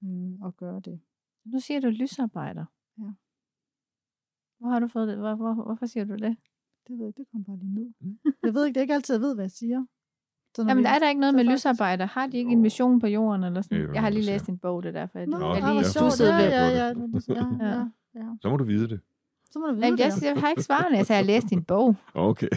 [0.04, 1.00] øh, at gøre det.
[1.44, 2.64] Nu siger du lysarbejder.
[2.98, 3.04] Ja.
[4.60, 5.16] Hvor har du fået det?
[5.16, 6.36] Hvor, hvor, hvorfor siger du det?
[6.88, 7.88] Det ved jeg ikke, det kommer bare lige ned.
[8.00, 8.18] Mm.
[8.42, 9.84] Jeg ved ikke, det er ikke altid, jeg ved, hvad jeg siger.
[10.56, 12.06] Så når Jamen, vi- der er der ikke noget med faktisk- lysarbejder.
[12.06, 12.56] Har de ikke Jo.
[12.56, 13.44] en mission på jorden?
[13.44, 13.80] Eller sådan?
[13.80, 15.18] Er Jeg har jo lige læst en bog, det er derfor.
[15.18, 16.50] Jeg, Nå, jeg ej, lige stussede Ja, ved.
[16.50, 17.28] ja, ja, det.
[17.28, 17.34] ja,
[17.66, 17.74] Ja.
[17.74, 17.84] ja,
[18.14, 18.36] ja.
[18.42, 19.00] Så må du vide det.
[19.50, 20.04] Så må du vide Jamen, det.
[20.04, 21.96] jeg, jeg har ikke svaret, jeg sagde, jeg har læst din bog.
[22.14, 22.48] Okay.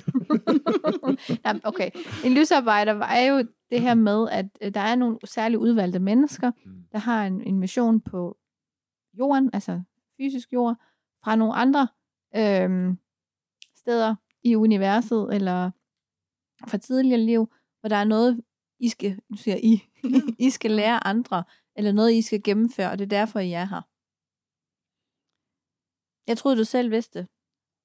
[1.45, 1.89] Jamen, okay.
[2.26, 3.38] En lysarbejder er jo
[3.72, 6.72] det her med, at øh, der er nogle særligt udvalgte mennesker, Mm.
[6.91, 8.38] der har en, en mission på
[9.20, 9.82] jorden, altså
[10.18, 10.76] fysisk jord,
[11.24, 11.88] fra nogle andre
[12.36, 12.97] øhm,
[13.76, 15.72] steder i universet, eller
[16.69, 18.41] fra tidligere liv, hvor der er noget,
[18.80, 19.84] I skal, nu siger I,
[20.47, 21.43] I skal lære andre,
[21.76, 23.82] eller noget, I skal gennemføre, og det er derfor, I er her.
[26.28, 27.28] Jeg troede, du selv vidste det.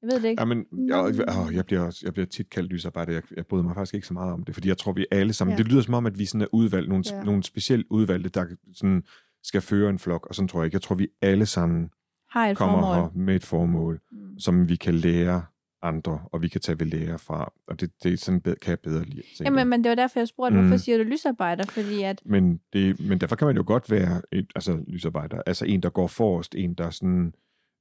[0.02, 0.40] Jeg ved det ikke.
[0.42, 3.12] Ja, men jeg, åh, jeg, bliver, jeg bliver tit kaldt lysarbejder.
[3.12, 5.32] Jeg, jeg bryder mig faktisk ikke så meget om det, fordi jeg tror, vi alle
[5.32, 5.52] sammen...
[5.52, 5.62] Ja.
[5.62, 7.22] Det lyder som om, at vi sådan er udvalgt, nogle, Ja.
[7.24, 9.02] nogle specielt udvalgte, der sådan
[9.42, 10.74] skal føre en flok, og sådan tror jeg ikke.
[10.74, 11.90] Jeg tror, vi alle sammen
[12.30, 12.94] Har et kommer formål.
[12.96, 14.38] her med et formål, Mm.
[14.38, 15.44] som vi kan lære
[15.82, 17.52] andre, og vi kan tage ved lære fra.
[17.68, 19.22] Og det, det er sådan, bed- kan jeg bedre lide.
[19.22, 19.44] tænker jeg.
[19.58, 20.62] Jamen, men det var derfor, jeg spurgte, Mm.
[20.68, 21.64] hvorfor siger du lysarbejder?
[21.66, 25.42] Fordi at, Men, det, men derfor kan man jo godt være et, altså, lysarbejder.
[25.46, 27.34] Altså en, der går forrest, en, der sådan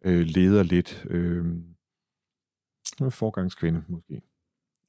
[0.06, 1.06] øh, leder lidt.
[1.10, 1.46] Øh,
[3.10, 4.22] forgangskvinde, måske.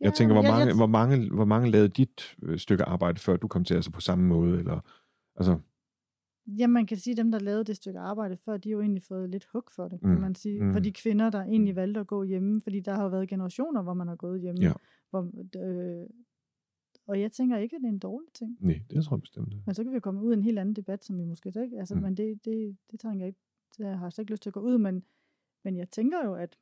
[0.01, 3.19] Jeg tænker, hvor jeg- mange, jeg- hvor mange, hvor mange lavede dit øh, stykke arbejde,
[3.21, 4.59] før du kom til, altså på samme måde?
[4.59, 4.81] Eller,
[5.37, 5.59] altså,
[6.47, 8.81] Ja, man kan sige, at dem, der lavede det stykke arbejde før, de har jo
[8.81, 10.21] egentlig fået lidt hug for det, kan Mm.
[10.21, 10.63] man sige.
[10.65, 10.73] Mm.
[10.73, 13.83] For de kvinder, der egentlig valgte at gå hjemme, fordi der har jo været generationer,
[13.83, 14.63] hvor man har gået hjemme.
[14.63, 14.73] Ja.
[15.11, 16.07] Hvor, øh,
[17.07, 18.57] og jeg tænker ikke, at det er en dårlig ting.
[18.61, 19.53] nej, det tror jeg bestemt.
[19.53, 19.63] ikke.
[19.67, 21.61] Men så kan vi komme ud i en helt anden debat, som vi måske så
[21.63, 21.79] ikke...
[21.79, 21.99] Altså, Mm.
[22.01, 22.05] mm.
[22.05, 23.41] Men det, det, det tænker jeg ikke...
[23.79, 25.05] Det har jeg slet ikke lyst til at gå ud, men,
[25.65, 26.59] men jeg tænker jo, at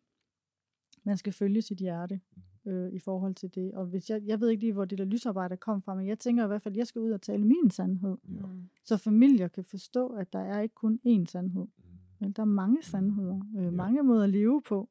[1.05, 2.21] man skal følge sit hjerte
[2.67, 3.73] øh, i forhold til det.
[3.75, 6.19] Og hvis jeg, jeg ved ikke lige, hvor det der lysarbejde kom fra, men jeg
[6.19, 8.17] tænker i hvert fald, at jeg skal ud og tale min sandhed.
[8.29, 8.47] Ja.
[8.47, 8.69] mm.
[8.85, 11.67] Så familier kan forstå, at der er ikke kun én sandhed.
[12.19, 13.71] Men der er mange sandheder, øh, Ja.
[13.71, 14.89] mange måder at leve på.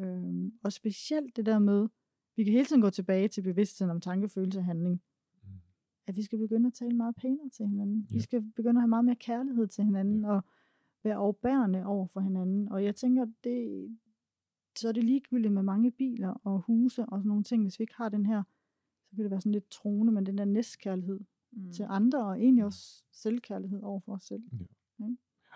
[0.00, 1.88] Øh, og specielt det der med,
[2.36, 5.02] vi kan hele tiden gå tilbage til bevidstheden om tanke, følelse og handling.
[5.42, 5.48] Mm.
[6.06, 8.06] At vi skal begynde at tale meget pænere til hinanden.
[8.10, 8.14] Ja.
[8.16, 10.42] Vi skal begynde at have meget mere kærlighed til hinanden, og
[11.04, 12.68] være overbærende over for hinanden.
[12.68, 13.88] Og jeg tænker, det,
[14.78, 17.62] så er det ligegyldigt med mange biler og huse og sådan nogle ting.
[17.62, 18.42] Hvis vi ikke har den her,
[19.10, 21.20] så kan det være sådan lidt troende, men den der næstkærlighed
[21.52, 21.72] mm.
[21.72, 24.42] til andre, og egentlig også selvkærlighed over for os selv.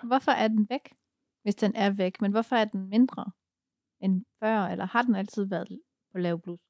[0.05, 0.95] Hvorfor er den væk,
[1.43, 2.21] hvis den er væk?
[2.21, 3.31] Men hvorfor er den mindre
[4.01, 5.81] end før, eller har den altid været
[6.13, 6.61] på lav blus?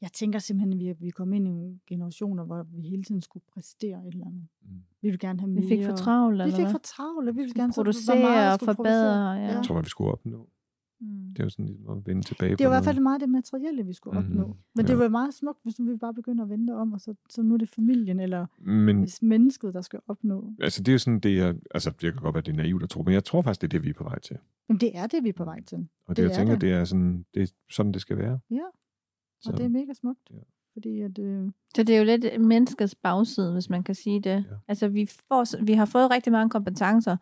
[0.00, 3.22] Jeg tænker simpelthen, at vi, vi kom ind i nogle generationer, hvor vi hele tiden
[3.22, 4.46] skulle præstere et eller andet.
[4.62, 4.68] Mm.
[5.02, 5.68] Vi ville gerne have Vi mere.
[5.68, 6.72] fik for travlt, Vi eller fik hvad?
[6.72, 9.32] for travlt, vi ville gerne producere meget og forbedre, producere.
[9.32, 9.54] ja.
[9.56, 10.48] Jeg tror, hvad vi skulle opnå.
[11.00, 11.28] Mm.
[11.28, 13.28] Det er jo sådan ligesom at vende tilbage Det var i hvert fald meget det
[13.28, 14.30] materielle, vi skulle Mhm.
[14.32, 14.56] opnå.
[14.74, 14.98] Men det Ja.
[14.98, 17.58] var meget smukt, hvis vi bare begynder at vente om, og så, så nu er
[17.58, 20.52] det familien, eller Men hvis mennesket, der skal opnå.
[20.60, 22.82] altså, det er jo sådan, det er, altså, det kan godt være, det er naivt
[22.82, 24.36] at tro, men jeg tror faktisk, det er det, vi er på vej til.
[24.68, 25.78] Men det er det, vi er på vej til.
[25.78, 26.60] Og det, Det jeg er tænker, det.
[26.60, 28.38] det er sådan, det er sådan, det skal være.
[28.50, 28.60] Ja,
[29.40, 30.30] Så, og det er mega smukt.
[30.30, 30.36] Ja.
[30.72, 34.30] Fordi at, øh, Så det er jo lidt menneskets bagside, hvis man kan sige det.
[34.30, 34.42] Ja.
[34.68, 37.16] Altså, vi, får, vi har fået rigtig mange kompetencer,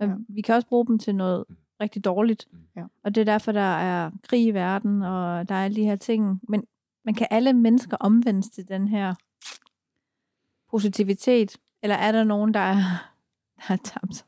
[0.00, 0.14] men Ja.
[0.14, 0.20] ja.
[0.28, 1.44] vi kan også bruge dem til noget
[1.80, 2.48] rigtig dårligt.
[2.76, 2.84] Ja.
[3.04, 5.96] Og det er derfor, der er krig i verden, og der er alle de her
[5.96, 6.40] ting.
[6.48, 6.64] Men
[7.04, 9.14] man kan alle mennesker omvendes til den her
[10.70, 11.56] positivitet?
[11.82, 12.74] Eller er der nogen, der er,
[13.68, 14.26] der er tabt?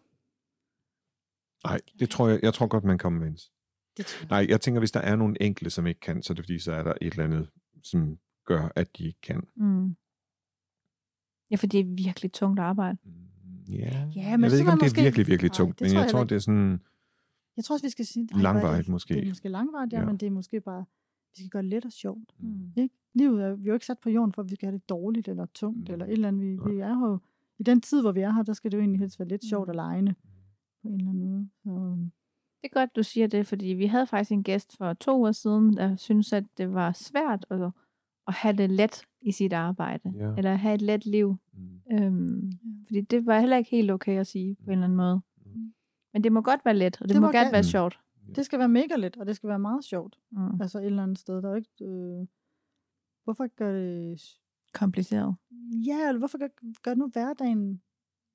[1.65, 3.53] nej, det tror jeg, jeg tror godt, man kan omvendes.
[3.97, 4.29] det tror jeg.
[4.31, 6.59] Nej, jeg tænker, hvis der er nogle enkelte, som ikke kan, så er det fordi,
[6.59, 7.51] så er der et eller andet,
[7.83, 9.43] som gør, at de ikke kan.
[9.57, 9.97] Mm.
[11.51, 12.99] Ja, for det er virkelig tungt arbejde.
[13.69, 15.85] Ja, Ja, men jeg ved ikke, om det er måske- virkelig, virkelig Nej, tungt, det
[15.87, 16.83] men jeg jeg tror, det er sådan,
[17.57, 18.29] Jeg tror også, vi skal sige...
[18.33, 19.15] Er Langvarigt det, måske.
[19.15, 20.03] Det er måske langvarigt, ja, Ja.
[20.03, 20.85] ja, men det er måske bare...
[21.31, 22.35] Vi skal gøre det let og sjovt.
[22.39, 22.73] Mm.
[22.77, 22.95] Ikke?
[23.15, 24.89] Livet er vi er jo ikke sat på jorden, for at vi skal have det
[24.89, 25.93] dårligt eller tungt, Mm.
[25.93, 26.41] eller et eller andet.
[26.43, 26.71] Vi, Nej.
[26.73, 27.19] vi er jo...
[27.59, 29.45] I den tid, hvor vi er her, der skal det jo egentlig helst være lidt
[29.49, 29.71] sjovt Mm.
[29.71, 30.15] og lejende
[30.83, 31.49] på en eller anden måde.
[31.65, 32.11] Så, øhm,
[32.63, 35.33] Det er godt, du siger det, fordi vi havde faktisk en gæst for to uger
[35.33, 37.63] siden, der synes at det var svært at,
[38.29, 40.13] at have det let i sit arbejde.
[40.17, 40.35] Ja.
[40.37, 41.37] Eller have et let liv.
[41.53, 42.53] mm, Øhm,
[42.87, 45.21] fordi det var heller ikke helt okay at sige på en eller anden måde.
[46.13, 46.19] Mm.
[46.19, 48.01] Men det må godt være let, og det, Det må, må gerne gerne- være sjovt.
[48.37, 50.19] det skal være mega let, og det skal være meget sjovt.
[50.31, 50.61] Mm.
[50.61, 51.43] Altså et eller andet sted.
[51.43, 51.85] Der er ikke...
[51.85, 52.27] Øh,
[53.25, 54.23] hvorfor gør det...
[54.75, 55.35] Kompliceret.
[55.87, 56.49] Ja, eller hvorfor gør,
[56.83, 57.83] gør nu hverdagen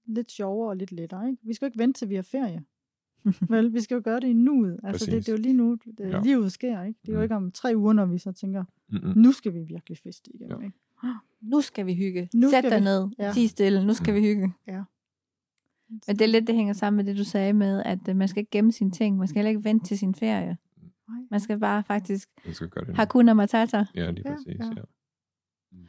[0.06, 1.42] lidt sjovere og lidt lettere, ikke?
[1.46, 2.64] Vi skal jo ikke vente til vi har ferie.
[3.50, 4.80] Vel, vi skal jo gøre det i nuet.
[4.84, 5.26] Altså, det, Præcis.
[5.26, 6.22] det er jo lige nu, det, Ja.
[6.22, 7.00] livet sker, ikke?
[7.02, 7.24] Det er jo Mm.
[7.24, 10.50] ikke om tre uger, når vi så tænker, mm, nu skal vi virkelig feste igen,
[10.50, 10.60] Ja.
[10.60, 10.78] ikke?
[11.42, 12.30] Nu skal vi hygge.
[12.34, 13.08] Nu Sæt skal dig vi- ned.
[13.20, 13.32] ja.
[13.34, 13.86] Ti stille.
[13.88, 14.16] Nu skal Mm.
[14.16, 14.54] vi hygge.
[14.68, 14.84] Ja.
[15.90, 18.28] Men det er lidt, det hænger sammen med det, du sagde med, at øh, man
[18.28, 19.18] skal ikke gemme sine ting.
[19.18, 20.58] Man skal heller ikke vente til sin ferie.
[21.32, 22.96] Man skal bare faktisk jeg skal gøre det nu.
[22.96, 23.86] Hakuna Matata.
[23.96, 24.82] Ja, lige Ja, præcis, ja.
[25.72, 25.88] ja.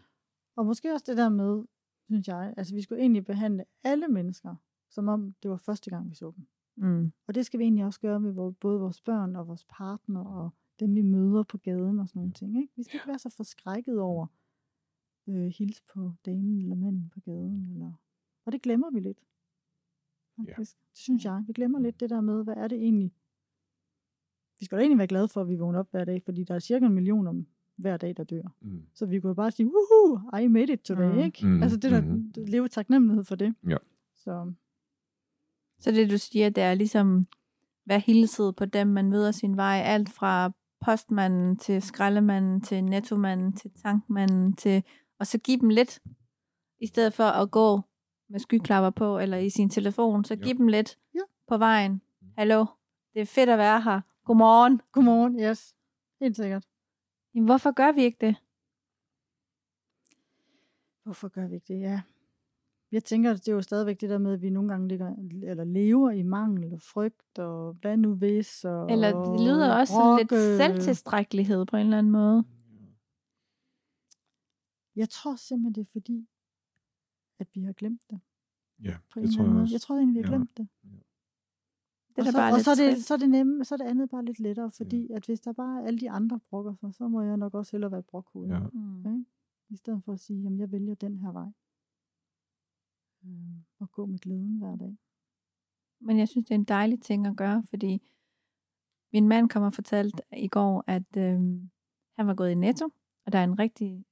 [0.57, 1.65] Og måske også det der med,
[2.05, 4.55] synes jeg, altså vi skulle egentlig behandle alle mennesker,
[4.91, 6.47] som om det var første gang, vi så dem.
[6.77, 7.13] Mm.
[7.27, 10.25] Og det skal vi egentlig også gøre med vores, både vores børn og vores partner
[10.25, 12.57] og dem, vi møder på gaden og sådan nogle ting.
[12.57, 12.73] Ikke?
[12.77, 14.27] Vi skal ikke være så forskrækket over
[15.29, 17.71] øh, hils på damen eller manden på gaden.
[17.73, 17.93] Eller...
[18.45, 19.19] Og det glemmer vi lidt.
[20.47, 20.77] Faktisk.
[20.91, 21.43] Det synes jeg.
[21.47, 23.13] Vi glemmer lidt det der med, hvad er det egentlig?
[24.61, 26.55] Vi skal da egentlig være glade for, at vi vågner op hver dag, fordi der
[26.55, 28.43] er cirka en million om hver dag, der dør.
[28.61, 28.83] Mm.
[28.95, 31.19] Så vi kunne bare sige, woohoo, I made it today, Mm.
[31.19, 31.47] ikke?
[31.47, 31.63] Mm.
[31.63, 32.33] Altså det der, Mhm.
[32.37, 33.55] leve taknemmelighed for det.
[33.69, 33.77] Ja.
[34.15, 34.53] Så
[35.81, 37.27] Så det, du siger, det er ligesom
[37.87, 39.83] være hilset på dem, man møder sin vej.
[39.85, 44.83] Alt fra postmanden til skraldemanden til nettomanden til tankmanden til...
[45.19, 46.01] Og så give dem lidt,
[46.81, 47.81] i stedet for at gå
[48.29, 50.25] med skyklapper på eller i sin telefon.
[50.25, 50.41] Så Ja.
[50.41, 51.21] giv dem lidt Ja.
[51.47, 52.03] på vejen.
[52.39, 52.67] Hallo,
[53.15, 54.01] det er fedt at være her.
[54.25, 54.81] Godmorgen.
[54.93, 55.75] godmorgen, yes.
[56.21, 56.67] Helt sikkert.
[57.35, 58.37] Jamen, hvorfor gør vi ikke det?
[61.03, 61.81] Hvorfor gør vi ikke det?
[61.81, 62.01] Ja.
[62.93, 65.65] Jeg tænker, det er jo stadigvæk det der med, at vi nogle gange ligger, eller
[65.65, 70.19] lever i mangel og frygt, og hvad nu hvis, og Eller det lyder også sådan
[70.19, 72.45] lidt selvtilstrækkelighed på en eller anden måde.
[74.97, 76.29] Jeg tror simpelthen, det er fordi,
[77.39, 78.21] at vi har glemt det.
[78.83, 79.63] Ja, På det en tror eller anden jeg måde.
[79.63, 79.75] også.
[79.75, 80.37] Jeg tror egentlig, vi har Ja.
[80.37, 80.69] glemt det.
[80.83, 83.75] Det er og så, bare og lidt så er, det, så er det nemme, så
[83.75, 85.17] er det andet bare lidt lettere, fordi ja.
[85.17, 87.73] at hvis der bare er alle de andre brokker sig, så må jeg nok også
[87.73, 88.49] hellere være brokhoved.
[88.49, 88.59] Ja.
[88.73, 89.27] Mm.
[89.71, 91.49] I stedet for at sige, jamen jeg vælger den her vej.
[93.23, 93.65] Mm.
[93.81, 94.97] Og gå med glæden hver dag.
[96.01, 98.11] Men jeg synes, det er en dejlig ting at gøre, fordi
[99.13, 101.41] min mand kom og fortalte i går, at øh,
[102.17, 102.89] han var gået i Netto,
[103.27, 104.05] og der er en rigtig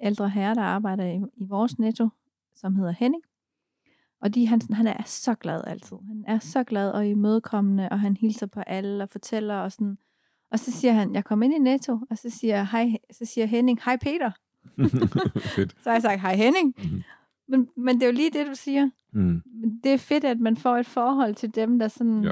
[0.00, 2.08] ældre herre, der arbejder i, i vores Netto,
[2.56, 3.22] som hedder Henning.
[4.22, 5.96] Og de, han, han er så glad altid.
[6.06, 9.98] Han er så glad og imødekommende, og han hilser på alle og fortæller og sådan.
[10.50, 13.46] Og så siger han, jeg kom ind i Netto, og så siger, hej, så siger
[13.46, 14.30] Henning, hej Peter.
[15.82, 16.74] Så har jeg sagt, hej Henning.
[16.78, 17.02] Mhm.
[17.48, 18.90] Men, men det er jo lige det, du siger.
[19.12, 19.42] Mm.
[19.84, 22.30] Det er fedt, at man får et forhold til dem, der sådan Ja.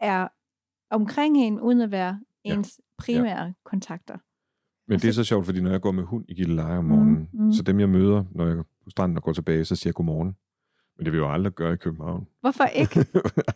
[0.00, 0.28] er
[0.90, 2.54] omkring en, uden at være Ja.
[2.54, 4.18] ens primære kontakter.
[4.88, 7.28] Men det er så sjovt, fordi når jeg går med hund i Gilleleje om morgenen,
[7.32, 7.52] Mm, mm.
[7.52, 10.36] så dem jeg møder, når jeg på stranden og går tilbage, så siger jeg godmorgen.
[10.98, 12.26] Men det vil jeg jo aldrig gøre i København.
[12.40, 13.06] Hvorfor ikke?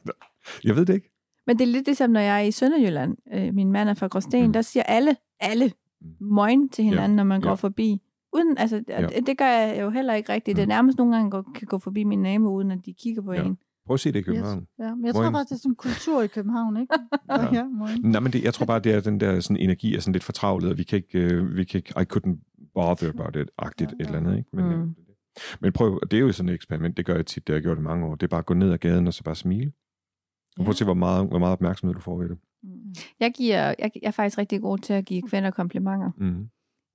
[0.65, 1.11] jeg ved det ikke.
[1.47, 3.17] Men det er lidt ligesom, når jeg er i Sønderjylland.
[3.35, 4.41] Øh, min mand er fra Gråsten.
[4.41, 4.47] Mm.
[4.47, 4.53] Mm.
[4.53, 5.73] Der siger alle, alle
[6.03, 6.27] Mm.
[6.35, 7.55] møgen til hinanden, Ja, når man går ja.
[7.55, 8.01] forbi.
[8.33, 9.07] Uden, altså, Ja.
[9.07, 10.57] det, det gør jeg jo heller ikke rigtigt.
[10.57, 10.69] Det er Mm.
[10.69, 13.43] nærmest nogle gange, jeg kan gå forbi min nabo, uden at de kigger på Ja.
[13.45, 13.59] en.
[13.87, 14.59] Prøv at se det i København.
[14.59, 14.69] Yes.
[14.79, 15.33] Ja, men jeg tror Moin.
[15.33, 16.95] faktisk, det er sådan en kultur i København, ikke?
[17.31, 17.55] Ja.
[17.55, 17.65] ja.
[18.03, 20.25] Nej, men det, jeg tror bare, det er den der sådan, energi er sådan lidt
[20.25, 23.95] fortravlet, og vi kan ikke, øh, vi kan ikke I couldn't bother about it-agtigt Ja,
[23.95, 24.05] et ja.
[24.05, 24.49] eller andet, ikke?
[24.53, 24.95] Men, Mm.
[25.37, 25.59] Mm.
[25.61, 27.63] men prøv, det er jo sådan et eksperiment, det gør jeg tit, det har jeg
[27.63, 29.35] gjort i mange år, det er bare at gå ned ad gaden og så bare
[29.35, 29.73] smile.
[30.59, 32.39] Og prøv at se, hvor meget, hvor meget opmærksomhed du får ved det.
[33.21, 36.11] Jeg, giver, jeg, jeg er faktisk rigtig god til at give kvinder komplimenter.
[36.17, 36.49] Mm.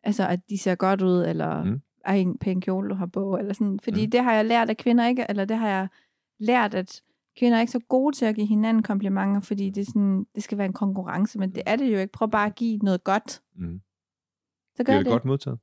[0.04, 1.70] Altså, at de ser godt ud, eller Mm.
[1.70, 1.82] mm.
[2.06, 3.80] ej, en pæn kjole, du har på, eller sådan.
[3.84, 4.06] Fordi Mm.
[4.06, 4.12] mm.
[4.12, 5.88] det har jeg lært af kvinder ikke, eller det har jeg
[6.40, 7.02] lært, at
[7.40, 10.44] kvinder er ikke så gode til at give hinanden komplimenter, fordi det, er sådan, det
[10.44, 12.12] skal være en konkurrence, men det er det jo ikke.
[12.12, 13.42] Prøv bare at give noget godt.
[13.56, 13.82] Mm.
[14.76, 15.06] Så gør Bliver det.
[15.06, 15.60] det godt modtaget?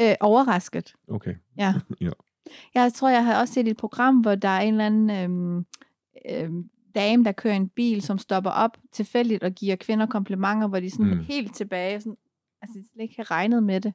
[0.00, 0.94] Øh, overrasket.
[1.08, 1.34] Okay.
[1.58, 1.74] Ja.
[2.00, 2.10] Ja.
[2.74, 5.66] Jeg tror, jeg har også set et program, hvor der er en eller anden øhm,
[6.30, 10.80] øhm, dame, der kører en bil, som stopper op tilfældigt og giver kvinder komplimenter, hvor
[10.80, 11.12] de sådan Mm.
[11.12, 11.18] mm.
[11.24, 12.16] helt tilbage, sådan,
[12.62, 13.92] altså de slet ikke har regnet med det.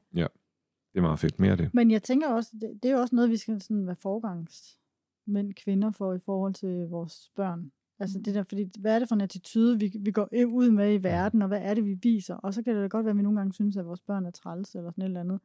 [0.92, 1.40] Det er meget fedt.
[1.40, 1.74] Mere af det.
[1.74, 4.78] Men jeg tænker også, det, det er jo også noget, vi skal sådan være forgangs
[5.26, 7.72] mænd, kvinder for i forhold til vores børn.
[8.00, 10.94] Altså det der, fordi hvad er det for en attitude, vi, vi går ud med
[10.94, 12.34] i verden, og hvad er det, vi viser?
[12.34, 14.26] Og så kan det da godt være, at vi nogle gange synes, at vores børn
[14.26, 15.40] er træls eller sådan et eller andet.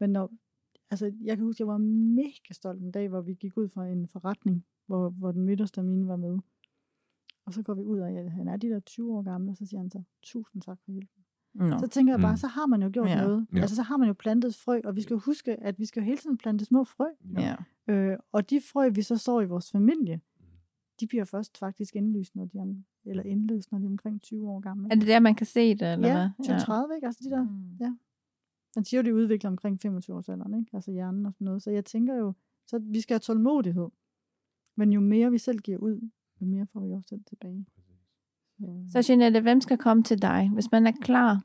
[0.00, 0.30] Men når,
[0.90, 1.78] altså jeg kan huske, at jeg var
[2.14, 5.80] mega stolt en dag, hvor vi gik ud fra en forretning, hvor, hvor den midterste
[5.80, 6.38] af mine var med.
[7.46, 9.56] Og så går vi ud, og ja, han er de der 20 år gammel, og
[9.56, 11.22] så siger han så, tusind tak for hjælpen.
[11.54, 11.78] Nå.
[11.78, 12.36] Så tænker jeg bare, Mm.
[12.36, 13.22] så har man jo gjort Ja.
[13.22, 13.46] noget.
[13.54, 13.60] Ja.
[13.60, 16.00] Altså så har man jo plantet frø, og vi skal jo huske, at vi skal
[16.00, 17.04] jo hele tiden plante små frø.
[17.38, 17.56] Ja.
[17.88, 20.20] Øh, og de frø, vi så står i vores familie,
[21.00, 22.74] de bliver først faktisk indløst, når de er,
[23.04, 24.88] eller indløst, når de er omkring 20 år gamle.
[24.90, 26.56] Er det der, man kan se det, eller ja, hvad?
[26.90, 27.06] 20-30, ikke?
[27.06, 27.76] Altså de der, Mm.
[27.80, 27.94] ja.
[28.76, 30.70] Man siger jo, det udvikler omkring 25 års alderen, ikke?
[30.74, 31.62] Altså hjernen og sådan noget.
[31.62, 32.32] Så jeg tænker jo,
[32.66, 33.88] så vi skal have tålmodighed.
[34.76, 36.10] Men jo mere vi selv giver ud,
[36.40, 37.66] jo mere får vi også selv tilbage.
[38.58, 40.50] Så, Så Jeanette, hvem skal komme til dig?
[40.54, 41.44] Hvis man er klar,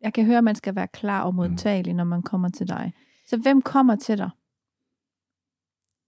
[0.00, 2.92] jeg kan høre, at man skal være klar og modtagelig, når man kommer til dig.
[3.26, 4.30] Så hvem kommer til dig?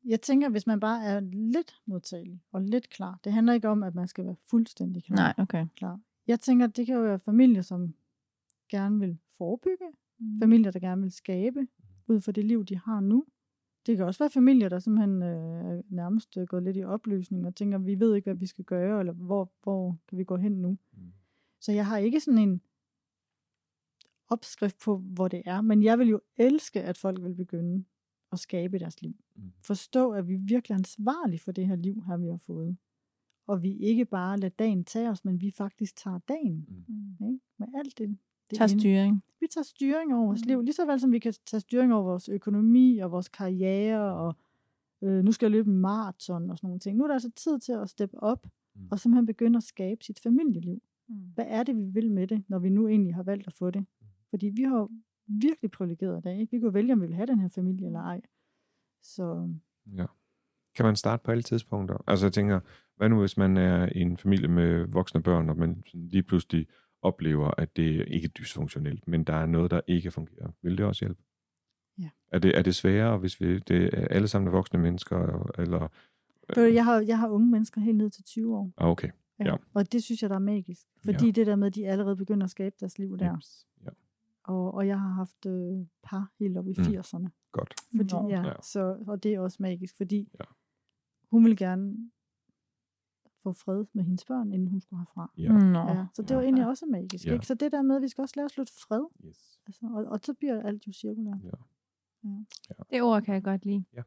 [0.05, 3.19] jeg tænker, hvis man bare er lidt modtagelig og lidt klar.
[3.25, 5.17] Det handler ikke om, at man skal være fuldstændig klar.
[5.17, 5.67] Nej, okay.
[5.77, 6.01] klar.
[6.27, 7.95] Jeg tænker, det kan jo være familier, som
[8.69, 9.87] gerne vil forebygge.
[10.19, 10.39] Mm.
[10.41, 11.67] Familier, der gerne vil skabe
[12.07, 13.25] ud fra det liv, de har nu.
[13.87, 17.47] Det kan også være familier, der simpelthen øh, er nærmest øh, gået lidt i opløsning
[17.47, 20.37] og tænker, vi ved ikke, hvad vi skal gøre, eller hvor, hvor kan vi gå
[20.37, 20.79] hen nu.
[20.93, 21.13] Mm.
[21.61, 22.61] Så jeg har ikke sådan en
[24.29, 27.85] opskrift på, hvor det er, men jeg vil jo elske, at folk vil begynde
[28.33, 29.17] at skabe deres liv.
[29.37, 29.53] Mm.
[29.63, 32.77] Forstå, at vi er virkelig ansvarlige for det her liv, her vi har fået.
[33.47, 36.67] Og vi ikke bare lader dagen tage os, men vi faktisk tager dagen.
[36.89, 37.27] Mm.
[37.27, 37.41] Ikke?
[37.59, 38.19] Med alt det.
[38.51, 38.81] Det Tag inde.
[38.81, 39.23] styring.
[39.41, 40.49] Vi tager styring over vores Mm.
[40.49, 44.15] liv, lige så vel som vi kan tage styring over vores økonomi og vores karriere,
[44.15, 44.37] og
[45.03, 46.97] øh, nu skal jeg løbe en maraton og sådan nogle ting.
[46.97, 48.89] Nu er der altså tid til at steppe op, Mm.
[48.91, 50.83] og simpelthen begynde at skabe sit familieliv.
[51.09, 51.15] Mm.
[51.35, 53.71] Hvad er det, vi vil med det, når vi nu egentlig har valgt at få
[53.71, 53.87] det?
[54.31, 54.91] Fordi vi har jo
[55.27, 56.39] virkelig privilegeret i dag.
[56.41, 56.51] Ikke?
[56.51, 58.21] Vi kunne vælge, om vi vil have den her familie eller ej.
[59.03, 59.49] Så
[59.97, 60.07] Ja.
[60.77, 61.97] Kan man starte på alle tidspunkter?
[62.07, 62.61] Altså jeg tænker,
[62.97, 66.67] hvad nu hvis man er i en familie med voksne børn, og man lige pludselig
[67.05, 70.51] oplever, at det ikke er dysfunktionelt, men der er noget, der ikke fungerer.
[70.63, 71.23] Vil det også hjælpe?
[71.99, 72.11] Ja.
[72.33, 75.89] Er det, er det sværere, hvis vi, det er alle sammen er voksne mennesker, eller...
[76.55, 78.73] Du, jeg har, jeg har unge mennesker helt ned til 20 år.
[78.77, 79.11] Ah, okay.
[79.39, 79.57] Ja.
[79.75, 80.87] Og det synes jeg, der er magisk.
[81.05, 81.31] Fordi Ja.
[81.33, 83.37] det der med, at de allerede begynder at skabe deres liv der.
[83.37, 83.67] Yes.
[83.85, 83.89] Ja.
[84.45, 86.83] Og, og jeg har haft øh, par helt op i Mm.
[86.85, 87.29] 80'erne.
[87.53, 87.75] Godt.
[87.97, 88.53] Fordi, ja, Ja.
[88.63, 90.45] Så, og det er også magisk, fordi Ja.
[91.31, 92.11] hun ville gerne
[93.45, 95.31] få fred med hendes børn, inden hun skulle herfra.
[95.39, 95.53] Ja.
[95.53, 95.79] Nå.
[95.79, 96.47] Ja, så det var Ja.
[96.47, 97.27] egentlig også magisk.
[97.27, 97.33] Ja.
[97.33, 97.47] Ikke?
[97.47, 99.61] Så det der med, at vi skal også lave os lidt fred, Yes.
[99.67, 101.39] altså, og, og så bliver alt jo cirkulært.
[101.45, 102.31] Ja.
[102.91, 103.85] Det ord kan jeg godt lide.
[103.93, 104.03] Ja.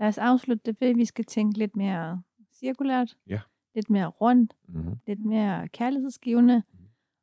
[0.00, 2.22] Lad os afslutte det ved, at vi skal tænke lidt mere
[2.52, 3.16] cirkulært.
[3.26, 3.40] Ja.
[3.74, 4.56] Lidt mere rundt.
[4.68, 4.94] Mm-hmm.
[5.06, 6.62] Lidt mere kærlighedsgivende.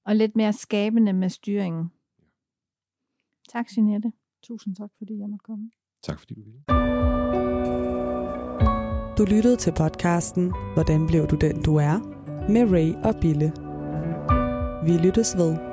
[0.06, 1.92] Og lidt mere skabende med styringen.
[3.50, 4.12] Tak, Jeanette.
[4.44, 5.72] Tusind tak, fordi jeg måtte komme.
[6.04, 6.64] Tak fordi du ville.
[9.18, 12.00] Du lyttede til podcasten Hvordan blev du den du er?
[12.50, 13.54] med Ray og Bille.
[14.84, 15.65] Vi lyttes ved.